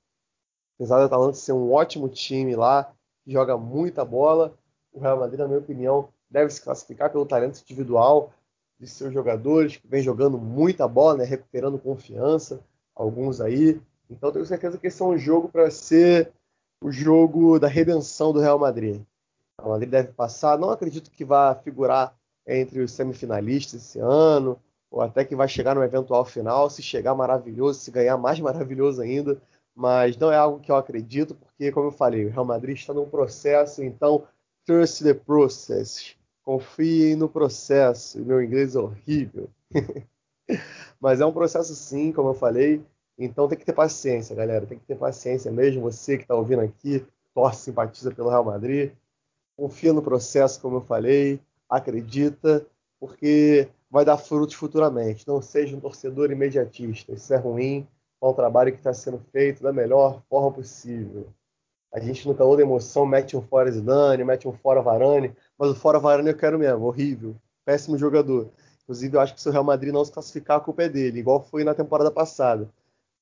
Apesar 0.76 1.00
da 1.00 1.06
Atalanta 1.06 1.34
ser 1.34 1.52
um 1.52 1.74
ótimo 1.74 2.08
time 2.08 2.56
lá, 2.56 2.94
que 3.26 3.32
joga 3.32 3.58
muita 3.58 4.06
bola, 4.06 4.58
o 4.94 5.00
Real 5.00 5.20
Madrid, 5.20 5.40
na 5.40 5.48
minha 5.48 5.60
opinião, 5.60 6.08
deve 6.30 6.52
se 6.52 6.62
classificar 6.62 7.12
pelo 7.12 7.26
talento 7.26 7.62
individual 7.62 8.34
de 8.80 8.88
seus 8.88 9.14
jogadores, 9.14 9.78
que 9.78 9.88
vem 9.88 10.02
jogando 10.02 10.38
muita 10.38 10.88
bola, 10.88 11.18
né, 11.18 11.24
recuperando 11.24 11.80
confiança, 11.80 12.60
alguns 12.94 13.40
aí. 13.40 13.80
Então 14.10 14.32
tenho 14.32 14.46
certeza 14.46 14.78
que 14.78 14.88
esse 14.88 15.02
é 15.02 15.06
um 15.06 15.18
jogo 15.18 15.50
para 15.50 15.72
ser 15.72 16.32
o 16.82 16.92
jogo 16.92 17.58
da 17.58 17.68
redenção 17.68 18.34
do 18.34 18.40
Real 18.40 18.60
Madrid. 18.60 19.02
O 19.60 19.64
Real 19.64 19.72
Madrid 19.74 19.90
deve 19.90 20.12
passar, 20.12 20.58
não 20.58 20.70
acredito 20.70 21.10
que 21.10 21.24
vá 21.24 21.56
figurar 21.56 22.16
entre 22.46 22.82
os 22.82 22.92
semifinalistas 22.92 23.82
esse 23.82 24.00
ano, 24.00 24.60
ou 24.92 25.02
até 25.02 25.26
que 25.26 25.36
vai 25.36 25.48
chegar 25.48 25.74
no 25.74 25.84
eventual 25.84 26.24
final, 26.26 26.70
se 26.70 26.82
chegar 26.82 27.16
maravilhoso, 27.16 27.80
se 27.80 27.92
ganhar 27.92 28.18
mais 28.18 28.40
maravilhoso 28.40 29.02
ainda, 29.02 29.42
mas 29.74 30.16
não 30.18 30.32
é 30.32 30.38
algo 30.38 30.60
que 30.60 30.72
eu 30.72 30.76
acredito, 30.76 31.36
porque 31.36 31.72
como 31.72 31.88
eu 31.88 31.92
falei, 31.92 32.26
o 32.26 32.30
Real 32.30 32.46
Madrid 32.46 32.78
está 32.78 32.94
num 32.94 33.10
processo, 33.10 33.84
então 33.84 34.24
trust 34.66 35.04
the 35.04 35.14
process. 35.14 36.16
Confiem 36.44 37.16
no 37.16 37.30
processo. 37.30 38.20
Meu 38.20 38.42
inglês 38.44 38.76
é 38.76 38.80
horrível. 38.80 39.50
Mas 41.00 41.22
é 41.22 41.26
um 41.26 41.34
processo 41.34 41.74
sim, 41.76 42.12
como 42.12 42.30
eu 42.30 42.34
falei. 42.34 42.84
Então 43.18 43.48
tem 43.48 43.58
que 43.58 43.66
ter 43.66 43.74
paciência, 43.74 44.36
galera. 44.36 44.66
Tem 44.66 44.78
que 44.78 44.86
ter 44.86 44.98
paciência 44.98 45.52
mesmo. 45.52 45.82
Você 45.82 46.18
que 46.18 46.24
está 46.24 46.36
ouvindo 46.36 46.62
aqui, 46.62 47.06
torce, 47.34 47.64
simpatiza 47.64 48.12
pelo 48.12 48.30
Real 48.30 48.44
Madrid. 48.44 48.92
Confia 49.58 49.94
no 49.94 50.02
processo, 50.02 50.60
como 50.62 50.78
eu 50.78 50.82
falei. 50.82 51.40
Acredita, 51.70 52.66
porque 53.00 53.70
vai 53.90 54.04
dar 54.04 54.18
frutos 54.18 54.56
futuramente. 54.56 55.28
Não 55.28 55.42
seja 55.42 55.76
um 55.76 55.80
torcedor 55.80 56.32
imediatista. 56.32 57.14
Isso 57.14 57.34
é 57.34 57.38
ruim. 57.38 57.88
é 58.22 58.26
um 58.26 58.34
trabalho 58.34 58.72
que 58.72 58.78
está 58.78 58.94
sendo 58.94 59.20
feito 59.32 59.64
da 59.64 59.72
melhor 59.72 60.22
forma 60.30 60.52
possível. 60.52 61.28
A 61.96 62.00
gente 62.02 62.28
no 62.28 62.36
calor 62.36 62.58
da 62.58 62.62
emoção 62.62 63.06
mete 63.06 63.38
um 63.38 63.42
fora 63.42 63.72
Zidane, 63.72 64.22
mete 64.26 64.46
um 64.50 64.52
fora 64.52 64.82
Varane, 64.82 65.34
mas 65.58 65.70
o 65.70 65.76
fora 65.76 65.98
Varane 65.98 66.28
eu 66.28 66.36
quero 66.36 66.60
mesmo, 66.60 66.84
horrível, 66.84 67.38
péssimo 67.64 67.98
jogador. 67.98 68.50
Inclusive, 68.84 69.16
eu 69.16 69.22
acho 69.22 69.34
que 69.34 69.42
se 69.42 69.48
o 69.48 69.52
Real 69.54 69.64
Madrid 69.64 69.94
não 69.94 70.04
se 70.04 70.12
classificar, 70.12 70.58
a 70.58 70.60
culpa 70.60 70.84
é 70.84 70.90
dele, 70.90 71.22
igual 71.22 71.42
foi 71.42 71.64
na 71.64 71.74
temporada 71.74 72.12
passada. 72.12 72.70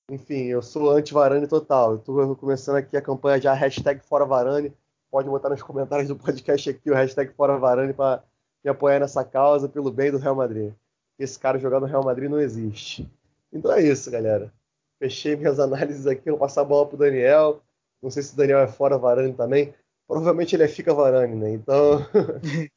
Enfim, 0.10 0.46
eu 0.46 0.64
sou 0.64 0.90
anti-Varane 0.90 1.46
total. 1.46 1.98
Estou 1.98 2.36
começando 2.36 2.78
aqui 2.78 2.98
a 2.98 3.02
campanha 3.02 3.40
já, 3.40 3.54
hashtag 3.54 4.02
Fora 4.04 4.26
Varane. 4.26 4.74
Pode 5.12 5.30
botar 5.30 5.50
nos 5.50 5.62
comentários 5.62 6.08
do 6.08 6.16
podcast 6.16 6.72
aqui 6.72 6.90
o 6.90 6.96
hashtag 6.96 7.32
Fora 7.34 7.60
Varane 7.60 7.94
para 7.94 8.24
me 8.64 8.72
apoiar 8.72 9.00
nessa 9.00 9.24
causa 9.24 9.70
pelo 9.70 9.92
bem 9.92 10.10
do 10.10 10.18
Real 10.18 10.36
Madrid. 10.36 10.74
Esse 11.20 11.38
cara 11.38 11.60
jogar 11.60 11.80
no 11.80 11.86
Real 11.86 12.04
Madrid 12.04 12.28
não 12.28 12.40
existe. 12.40 13.08
Então 13.52 13.72
é 13.72 13.84
isso, 13.84 14.10
galera. 14.10 14.52
Fechei 14.98 15.36
minhas 15.36 15.60
análises 15.62 16.08
aqui. 16.08 16.32
Vou 16.32 16.40
passar 16.40 16.62
a 16.62 16.66
bola 16.66 16.88
pro 16.88 16.98
Daniel. 16.98 17.62
Não 18.04 18.12
sei 18.12 18.22
se 18.22 18.34
o 18.34 18.36
Daniel 18.36 18.60
é 18.60 18.68
fora 18.68 18.98
Varane 18.98 19.34
também. 19.34 19.74
Provavelmente 20.06 20.54
ele 20.54 20.64
é 20.64 20.68
fica 20.68 20.94
Varane, 20.94 21.36
né? 21.36 21.54
Então. 21.54 22.06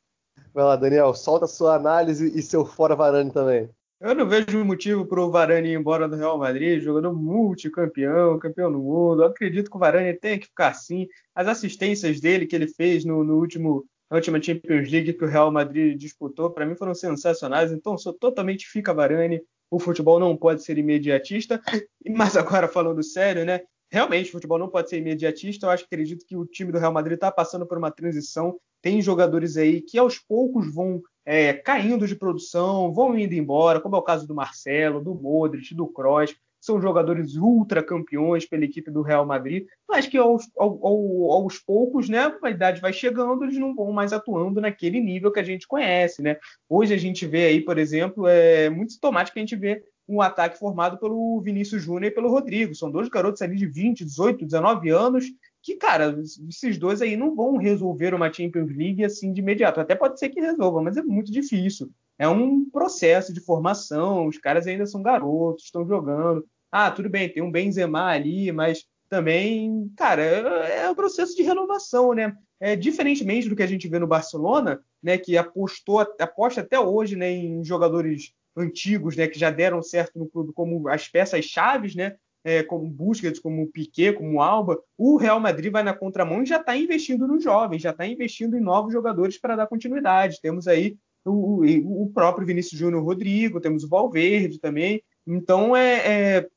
Vai 0.54 0.64
lá, 0.64 0.76
Daniel, 0.76 1.12
solta 1.12 1.48
sua 1.48 1.74
análise 1.74 2.32
e 2.38 2.40
seu 2.40 2.64
fora 2.64 2.94
Varane 2.94 3.32
também. 3.32 3.68
Eu 4.00 4.14
não 4.14 4.28
vejo 4.28 4.64
motivo 4.64 5.04
para 5.04 5.20
o 5.20 5.30
Varane 5.30 5.70
ir 5.70 5.74
embora 5.74 6.08
do 6.08 6.16
Real 6.16 6.38
Madrid, 6.38 6.82
jogador 6.82 7.12
multicampeão, 7.12 8.38
campeão 8.38 8.70
do 8.70 8.78
mundo. 8.78 9.22
Eu 9.22 9.26
acredito 9.26 9.70
que 9.70 9.76
o 9.76 9.80
Varane 9.80 10.14
tem 10.14 10.38
que 10.38 10.46
ficar 10.46 10.68
assim. 10.68 11.08
As 11.34 11.48
assistências 11.48 12.20
dele 12.20 12.46
que 12.46 12.54
ele 12.54 12.68
fez 12.68 13.04
no, 13.04 13.24
no 13.24 13.36
último, 13.36 13.84
na 14.08 14.18
última 14.18 14.40
Champions 14.40 14.88
League 14.90 15.14
que 15.14 15.24
o 15.24 15.28
Real 15.28 15.50
Madrid 15.50 15.98
disputou, 15.98 16.50
para 16.50 16.64
mim 16.64 16.76
foram 16.76 16.94
sensacionais. 16.94 17.72
Então, 17.72 17.98
sou 17.98 18.12
totalmente 18.12 18.68
fica 18.68 18.94
Varane. 18.94 19.42
O 19.70 19.80
futebol 19.80 20.20
não 20.20 20.36
pode 20.36 20.62
ser 20.62 20.78
imediatista. 20.78 21.60
Mas 22.08 22.36
agora 22.36 22.68
falando 22.68 23.02
sério, 23.02 23.44
né? 23.44 23.62
Realmente, 23.90 24.28
o 24.28 24.32
futebol 24.32 24.58
não 24.58 24.68
pode 24.68 24.90
ser 24.90 24.98
imediatista. 24.98 25.66
Eu 25.66 25.70
acho 25.70 25.84
que 25.84 25.94
acredito 25.94 26.26
que 26.26 26.36
o 26.36 26.44
time 26.44 26.72
do 26.72 26.78
Real 26.78 26.92
Madrid 26.92 27.14
está 27.14 27.30
passando 27.30 27.66
por 27.66 27.78
uma 27.78 27.90
transição. 27.90 28.58
Tem 28.82 29.00
jogadores 29.00 29.56
aí 29.56 29.80
que 29.80 29.98
aos 29.98 30.18
poucos 30.18 30.72
vão 30.72 31.02
é, 31.24 31.52
caindo 31.52 32.06
de 32.06 32.14
produção, 32.14 32.92
vão 32.92 33.18
indo 33.18 33.34
embora, 33.34 33.80
como 33.80 33.96
é 33.96 33.98
o 33.98 34.02
caso 34.02 34.26
do 34.26 34.34
Marcelo, 34.34 35.02
do 35.02 35.14
Modric, 35.14 35.74
do 35.74 35.86
Kroos, 35.88 36.34
são 36.66 36.80
jogadores 36.80 37.36
ultra 37.36 37.82
campeões 37.82 38.44
pela 38.44 38.64
equipe 38.64 38.90
do 38.90 39.02
Real 39.02 39.24
Madrid, 39.24 39.66
mas 39.88 40.06
que 40.06 40.18
aos, 40.18 40.50
aos, 40.56 40.80
aos, 40.82 41.58
poucos, 41.58 42.08
né, 42.08 42.32
a 42.42 42.50
idade 42.50 42.80
vai 42.80 42.92
chegando, 42.92 43.44
eles 43.44 43.56
não 43.56 43.74
vão 43.74 43.92
mais 43.92 44.12
atuando 44.12 44.60
naquele 44.60 45.00
nível 45.00 45.30
que 45.30 45.38
a 45.38 45.44
gente 45.44 45.66
conhece, 45.66 46.22
né? 46.22 46.36
Hoje 46.68 46.92
a 46.92 46.96
gente 46.96 47.24
vê 47.24 47.46
aí, 47.46 47.60
por 47.60 47.78
exemplo, 47.78 48.26
é 48.26 48.68
muito 48.68 48.92
sintomático 48.92 49.34
que 49.34 49.38
a 49.38 49.42
gente 49.42 49.54
vê 49.54 49.82
um 50.08 50.20
ataque 50.20 50.58
formado 50.58 50.98
pelo 50.98 51.40
Vinícius 51.40 51.82
Júnior 51.82 52.04
e 52.04 52.14
pelo 52.14 52.30
Rodrigo. 52.30 52.74
São 52.74 52.90
dois 52.90 53.08
garotos 53.08 53.42
ali 53.42 53.56
de 53.56 53.66
20, 53.66 54.04
18, 54.04 54.44
19 54.44 54.90
anos 54.90 55.26
que, 55.66 55.74
cara, 55.74 56.16
esses 56.48 56.78
dois 56.78 57.02
aí 57.02 57.16
não 57.16 57.34
vão 57.34 57.56
resolver 57.56 58.14
uma 58.14 58.32
Champions 58.32 58.70
League 58.70 59.04
assim 59.04 59.32
de 59.32 59.40
imediato. 59.40 59.80
Até 59.80 59.96
pode 59.96 60.16
ser 60.16 60.28
que 60.28 60.40
resolva, 60.40 60.80
mas 60.80 60.96
é 60.96 61.02
muito 61.02 61.32
difícil. 61.32 61.90
É 62.16 62.28
um 62.28 62.70
processo 62.70 63.32
de 63.32 63.40
formação, 63.40 64.28
os 64.28 64.38
caras 64.38 64.68
ainda 64.68 64.86
são 64.86 65.02
garotos, 65.02 65.64
estão 65.64 65.84
jogando. 65.84 66.46
Ah, 66.70 66.88
tudo 66.90 67.10
bem, 67.10 67.28
tem 67.28 67.42
um 67.42 67.50
Benzema 67.50 68.06
ali, 68.06 68.52
mas 68.52 68.86
também, 69.08 69.90
cara, 69.96 70.22
é, 70.22 70.88
um 70.88 70.94
processo 70.94 71.34
de 71.34 71.42
renovação, 71.42 72.12
né? 72.14 72.36
É, 72.60 72.76
diferentemente 72.76 73.48
do 73.48 73.56
que 73.56 73.62
a 73.62 73.66
gente 73.66 73.88
vê 73.88 73.98
no 73.98 74.06
Barcelona, 74.06 74.80
né, 75.02 75.18
que 75.18 75.36
apostou, 75.36 75.98
aposta 75.98 76.60
até 76.60 76.78
hoje, 76.78 77.16
né, 77.16 77.30
em 77.30 77.62
jogadores 77.64 78.32
antigos, 78.56 79.16
né, 79.16 79.26
que 79.28 79.38
já 79.38 79.50
deram 79.50 79.82
certo 79.82 80.18
no 80.18 80.28
clube 80.28 80.52
como 80.52 80.88
as 80.88 81.08
peças 81.08 81.44
chaves, 81.44 81.94
né? 81.94 82.16
é, 82.46 82.62
como 82.62 82.88
Busquets, 82.88 83.40
como 83.40 83.66
Piquet, 83.66 84.12
como 84.12 84.40
Alba, 84.40 84.80
o 84.96 85.16
Real 85.16 85.40
Madrid 85.40 85.72
vai 85.72 85.82
na 85.82 85.92
contramão 85.92 86.44
e 86.44 86.46
já 86.46 86.58
está 86.58 86.76
investindo 86.76 87.26
nos 87.26 87.42
jovens, 87.42 87.82
já 87.82 87.90
está 87.90 88.06
investindo 88.06 88.56
em 88.56 88.60
novos 88.60 88.92
jogadores 88.92 89.36
para 89.36 89.56
dar 89.56 89.66
continuidade. 89.66 90.40
Temos 90.40 90.68
aí 90.68 90.96
o, 91.24 91.64
o 92.04 92.08
próprio 92.14 92.46
Vinícius 92.46 92.78
Júnior 92.78 93.02
Rodrigo, 93.02 93.60
temos 93.60 93.82
o 93.82 93.88
Valverde 93.88 94.60
também. 94.60 95.02
Então 95.26 95.74
é, 95.74 96.36
é, 96.36 96.48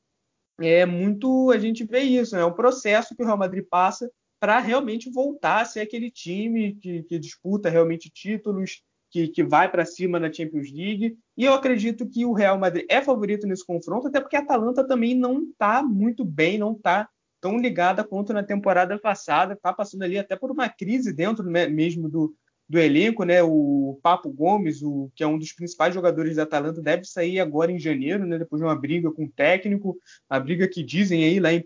é 0.60 0.86
muito 0.86 1.50
a 1.50 1.58
gente 1.58 1.82
vê 1.82 2.02
isso, 2.02 2.36
né? 2.36 2.42
é 2.42 2.46
um 2.46 2.52
processo 2.52 3.16
que 3.16 3.22
o 3.24 3.26
Real 3.26 3.36
Madrid 3.36 3.66
passa 3.68 4.08
para 4.38 4.60
realmente 4.60 5.10
voltar 5.10 5.62
a 5.62 5.64
ser 5.64 5.80
aquele 5.80 6.08
time 6.08 6.76
que, 6.76 7.02
que 7.02 7.18
disputa 7.18 7.68
realmente 7.68 8.08
títulos, 8.08 8.80
que, 9.10 9.28
que 9.28 9.42
vai 9.42 9.70
para 9.70 9.84
cima 9.84 10.20
na 10.20 10.32
Champions 10.32 10.70
League. 10.72 11.16
E 11.36 11.44
eu 11.44 11.52
acredito 11.54 12.08
que 12.08 12.24
o 12.24 12.32
Real 12.32 12.58
Madrid 12.58 12.86
é 12.88 13.02
favorito 13.02 13.46
nesse 13.46 13.66
confronto, 13.66 14.08
até 14.08 14.20
porque 14.20 14.36
a 14.36 14.40
Atalanta 14.40 14.86
também 14.86 15.14
não 15.14 15.42
está 15.42 15.82
muito 15.82 16.24
bem, 16.24 16.58
não 16.58 16.72
está 16.72 17.08
tão 17.40 17.58
ligada 17.58 18.04
quanto 18.04 18.32
na 18.32 18.42
temporada 18.42 18.98
passada, 18.98 19.54
está 19.54 19.72
passando 19.72 20.02
ali 20.02 20.18
até 20.18 20.36
por 20.36 20.50
uma 20.50 20.68
crise 20.68 21.12
dentro 21.12 21.44
mesmo 21.44 22.08
do, 22.08 22.34
do 22.70 22.78
elenco, 22.78 23.24
né? 23.24 23.42
O 23.42 23.98
Papo 24.00 24.30
Gomes, 24.30 24.80
o, 24.80 25.10
que 25.16 25.24
é 25.24 25.26
um 25.26 25.36
dos 25.36 25.52
principais 25.52 25.92
jogadores 25.92 26.36
da 26.36 26.44
Atalanta, 26.44 26.80
deve 26.80 27.04
sair 27.04 27.40
agora 27.40 27.72
em 27.72 27.80
janeiro, 27.80 28.24
né? 28.24 28.38
Depois 28.38 28.60
de 28.60 28.64
uma 28.64 28.78
briga 28.78 29.10
com 29.10 29.24
o 29.24 29.28
técnico, 29.28 29.98
a 30.28 30.38
briga 30.38 30.68
que 30.68 30.84
dizem 30.84 31.24
aí 31.24 31.40
lá 31.40 31.52
em 31.52 31.60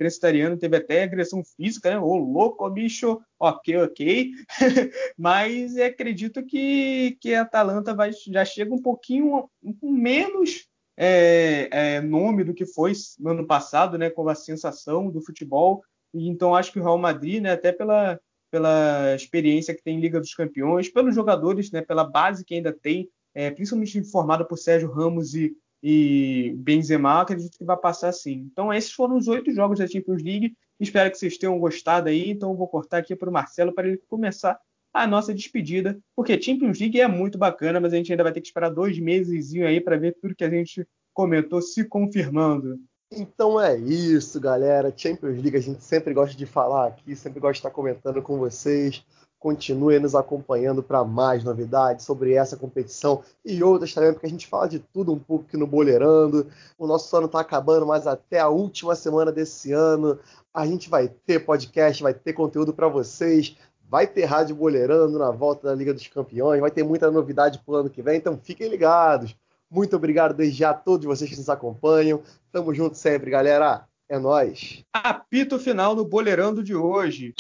teve 0.59 0.77
até 0.79 1.03
agressão 1.03 1.45
física, 1.45 1.91
né? 1.91 1.99
Ô, 1.99 2.17
louco, 2.17 2.69
bicho, 2.71 3.21
ok, 3.39 3.77
ok. 3.83 4.31
Mas 5.19 5.77
acredito 5.77 6.43
que, 6.43 7.19
que 7.21 7.35
a 7.35 7.43
Atalanta 7.43 7.93
vai, 7.93 8.11
já 8.27 8.43
chega 8.43 8.73
um 8.73 8.81
pouquinho 8.81 9.47
menos 9.83 10.67
é, 10.97 11.69
é, 11.71 12.01
nome 12.01 12.45
do 12.45 12.55
que 12.55 12.65
foi 12.65 12.93
no 13.19 13.33
ano 13.33 13.47
passado, 13.47 13.99
né? 13.99 14.09
Com 14.09 14.27
a 14.27 14.35
sensação 14.35 15.11
do 15.11 15.21
futebol. 15.21 15.83
E, 16.15 16.31
então 16.31 16.55
acho 16.55 16.73
que 16.73 16.81
o 16.81 16.83
Real 16.83 16.97
Madrid, 16.97 17.43
né? 17.43 17.53
Até 17.53 17.73
pela 17.73 18.19
pela 18.55 19.17
experiência 19.17 19.75
que 19.75 19.83
tem 19.83 19.97
em 19.97 20.01
Liga 20.01 20.21
dos 20.21 20.33
Campeões, 20.33 20.89
pelos 20.89 21.13
jogadores, 21.13 21.73
né, 21.73 21.83
pela 21.83 22.05
base 22.05 22.45
que 22.45 22.55
ainda 22.55 22.73
tem, 22.73 23.11
é, 23.35 23.51
principalmente 23.51 24.01
formada 24.05 24.45
por 24.45 24.57
Sérgio 24.57 24.93
Ramos 24.93 25.35
e, 25.35 25.57
e 25.83 26.55
Benzema, 26.59 27.21
acredito 27.21 27.59
que 27.59 27.65
vai 27.65 27.77
passar 27.77 28.11
assim. 28.11 28.49
Então, 28.53 28.73
esses 28.73 28.93
foram 28.93 29.17
os 29.17 29.27
oito 29.27 29.53
jogos 29.53 29.81
da 29.81 29.89
Champions 29.89 30.23
League. 30.23 30.55
Espero 30.79 31.11
que 31.11 31.19
vocês 31.19 31.37
tenham 31.37 31.59
gostado 31.59 32.09
aí. 32.09 32.31
Então, 32.31 32.55
vou 32.55 32.69
cortar 32.69 32.99
aqui 32.99 33.17
para 33.17 33.29
o 33.29 33.33
Marcelo 33.33 33.75
para 33.75 33.89
ele 33.89 34.01
começar 34.09 34.57
a 34.93 35.05
nossa 35.05 35.35
despedida, 35.35 35.99
porque 36.15 36.41
Champions 36.41 36.79
League 36.79 37.01
é 37.01 37.09
muito 37.09 37.37
bacana, 37.37 37.81
mas 37.81 37.93
a 37.93 37.97
gente 37.97 38.13
ainda 38.13 38.23
vai 38.23 38.33
ter 38.33 38.41
que 38.41 38.47
esperar 38.47 38.69
dois 38.69 38.97
meses 39.01 39.53
aí 39.65 39.81
para 39.81 39.97
ver 39.97 40.17
tudo 40.23 40.37
que 40.37 40.45
a 40.45 40.51
gente 40.51 40.87
comentou 41.13 41.61
se 41.61 41.85
confirmando. 41.89 42.79
Então 43.17 43.61
é 43.61 43.77
isso, 43.77 44.41
galera. 44.41 44.93
Champions 44.95 45.41
League 45.41 45.57
a 45.57 45.61
gente 45.61 45.85
sempre 45.85 46.13
gosta 46.13 46.37
de 46.37 46.47
falar 46.47 46.89
aqui, 46.89 47.15
sempre 47.15 47.39
gosta 47.39 47.53
de 47.53 47.59
estar 47.61 47.71
comentando 47.71 48.21
com 48.21 48.39
vocês. 48.39 49.05
Continue 49.39 50.01
nos 50.01 50.15
acompanhando 50.15 50.83
para 50.83 51.05
mais 51.05 51.45
novidades 51.45 52.05
sobre 52.05 52.33
essa 52.33 52.57
competição 52.57 53.23
e 53.45 53.63
outras 53.63 53.93
também, 53.93 54.13
porque 54.13 54.27
a 54.27 54.31
gente 54.31 54.47
fala 54.47 54.67
de 54.67 54.79
tudo 54.79 55.13
um 55.13 55.19
pouco 55.19 55.45
aqui 55.47 55.57
no 55.57 55.67
Boleirando. 55.67 56.49
O 56.79 56.87
nosso 56.87 57.15
ano 57.17 57.27
está 57.27 57.41
acabando, 57.41 57.87
mas 57.87 58.07
até 58.07 58.41
a 58.41 58.49
última 58.49 58.97
semana 58.97 59.31
desse 59.31 59.71
ano 59.73 60.19
a 60.53 60.67
gente 60.67 60.89
vai 60.89 61.09
ter 61.09 61.45
podcast, 61.45 62.03
vai 62.03 62.15
ter 62.15 62.33
conteúdo 62.33 62.73
para 62.73 62.89
vocês, 62.89 63.57
vai 63.89 64.07
ter 64.07 64.25
Rádio 64.25 64.57
Boleirando 64.57 65.19
na 65.19 65.31
volta 65.31 65.69
da 65.69 65.75
Liga 65.75 65.93
dos 65.93 66.09
Campeões, 66.09 66.61
vai 66.61 66.71
ter 66.71 66.83
muita 66.83 67.11
novidade 67.11 67.59
para 67.59 67.75
o 67.75 67.77
ano 67.77 67.91
que 67.91 68.03
vem, 68.03 68.17
então 68.17 68.41
fiquem 68.43 68.69
ligados. 68.69 69.37
Muito 69.75 69.97
obrigado 69.97 70.35
desde 70.35 70.59
já 70.59 70.71
a 70.71 70.75
todos 70.75 71.05
vocês 71.05 71.29
que 71.29 71.37
nos 71.37 71.49
acompanham. 71.49 72.23
Tamo 72.53 72.73
junto 72.73 72.97
sempre, 72.97 73.29
galera. 73.29 73.85
É 74.09 74.21
nós. 74.21 74.85
Apito 74.93 75.59
final 75.59 75.97
no 75.97 76.05
Boleirando 76.05 76.63
de 76.63 76.77
hoje. 76.77 77.35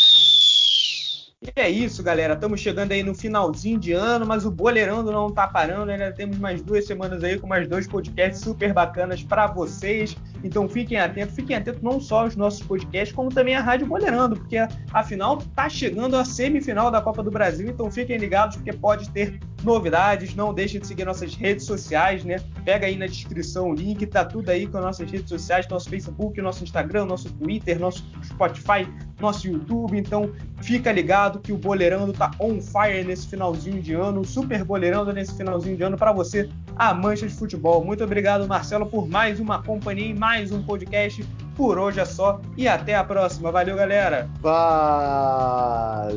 E 1.40 1.52
é 1.54 1.70
isso, 1.70 2.02
galera. 2.02 2.34
Estamos 2.34 2.58
chegando 2.58 2.90
aí 2.90 3.04
no 3.04 3.14
finalzinho 3.14 3.78
de 3.78 3.92
ano, 3.92 4.26
mas 4.26 4.44
o 4.44 4.50
Boleirando 4.50 5.12
não 5.12 5.30
tá 5.30 5.46
parando. 5.46 5.92
Ainda 5.92 6.10
temos 6.10 6.36
mais 6.38 6.60
duas 6.60 6.84
semanas 6.86 7.22
aí 7.22 7.38
com 7.38 7.46
mais 7.46 7.68
dois 7.68 7.86
podcasts 7.86 8.40
super 8.40 8.72
bacanas 8.72 9.22
para 9.22 9.46
vocês. 9.46 10.16
Então 10.42 10.68
fiquem 10.68 10.98
atentos, 10.98 11.36
fiquem 11.36 11.54
atentos 11.54 11.82
não 11.82 12.00
só 12.00 12.22
aos 12.22 12.34
nossos 12.34 12.66
podcasts, 12.66 13.14
como 13.14 13.28
também 13.28 13.54
à 13.54 13.60
Rádio 13.60 13.86
Boleirando, 13.86 14.34
porque 14.34 14.56
afinal 14.92 15.38
tá 15.54 15.68
chegando 15.68 16.16
a 16.16 16.24
semifinal 16.24 16.90
da 16.90 17.00
Copa 17.00 17.22
do 17.22 17.30
Brasil. 17.30 17.68
Então 17.68 17.88
fiquem 17.92 18.16
ligados, 18.16 18.56
porque 18.56 18.72
pode 18.72 19.08
ter 19.10 19.38
novidades. 19.64 20.34
Não 20.34 20.52
deixem 20.52 20.80
de 20.80 20.86
seguir 20.86 21.04
nossas 21.04 21.34
redes 21.34 21.64
sociais, 21.64 22.24
né? 22.24 22.36
Pega 22.64 22.86
aí 22.86 22.96
na 22.96 23.06
descrição 23.06 23.70
o 23.70 23.74
link, 23.74 24.06
tá 24.06 24.24
tudo 24.24 24.50
aí 24.50 24.66
com 24.66 24.78
as 24.78 24.84
nossas 24.84 25.10
redes 25.10 25.28
sociais, 25.28 25.66
nosso 25.68 25.88
Facebook, 25.88 26.40
nosso 26.40 26.62
Instagram, 26.62 27.06
nosso 27.06 27.32
Twitter, 27.32 27.78
nosso 27.78 28.04
Spotify, 28.22 28.88
nosso 29.20 29.48
YouTube. 29.48 29.98
Então 29.98 30.30
fica 30.60 30.92
ligado 30.92 31.40
que 31.40 31.52
o 31.52 31.56
Boleirando 31.56 32.12
tá 32.12 32.30
on 32.38 32.60
fire 32.60 33.04
nesse 33.04 33.26
finalzinho 33.28 33.80
de 33.80 33.94
ano, 33.94 34.24
super 34.24 34.64
Boleirando 34.64 35.12
nesse 35.12 35.34
finalzinho 35.36 35.76
de 35.76 35.82
ano 35.82 35.96
para 35.96 36.12
você, 36.12 36.48
a 36.76 36.92
mancha 36.94 37.26
de 37.26 37.34
futebol. 37.34 37.84
Muito 37.84 38.04
obrigado, 38.04 38.46
Marcelo, 38.46 38.86
por 38.86 39.08
mais 39.08 39.40
uma 39.40 39.62
companhia 39.62 40.06
e 40.06 40.14
mais 40.14 40.52
um 40.52 40.62
podcast. 40.62 41.24
Por 41.56 41.78
hoje 41.78 42.00
é 42.00 42.04
só 42.04 42.40
e 42.56 42.66
até 42.66 42.94
a 42.94 43.04
próxima. 43.04 43.52
Valeu, 43.52 43.76
galera. 43.76 44.28
Vai. 44.40 46.12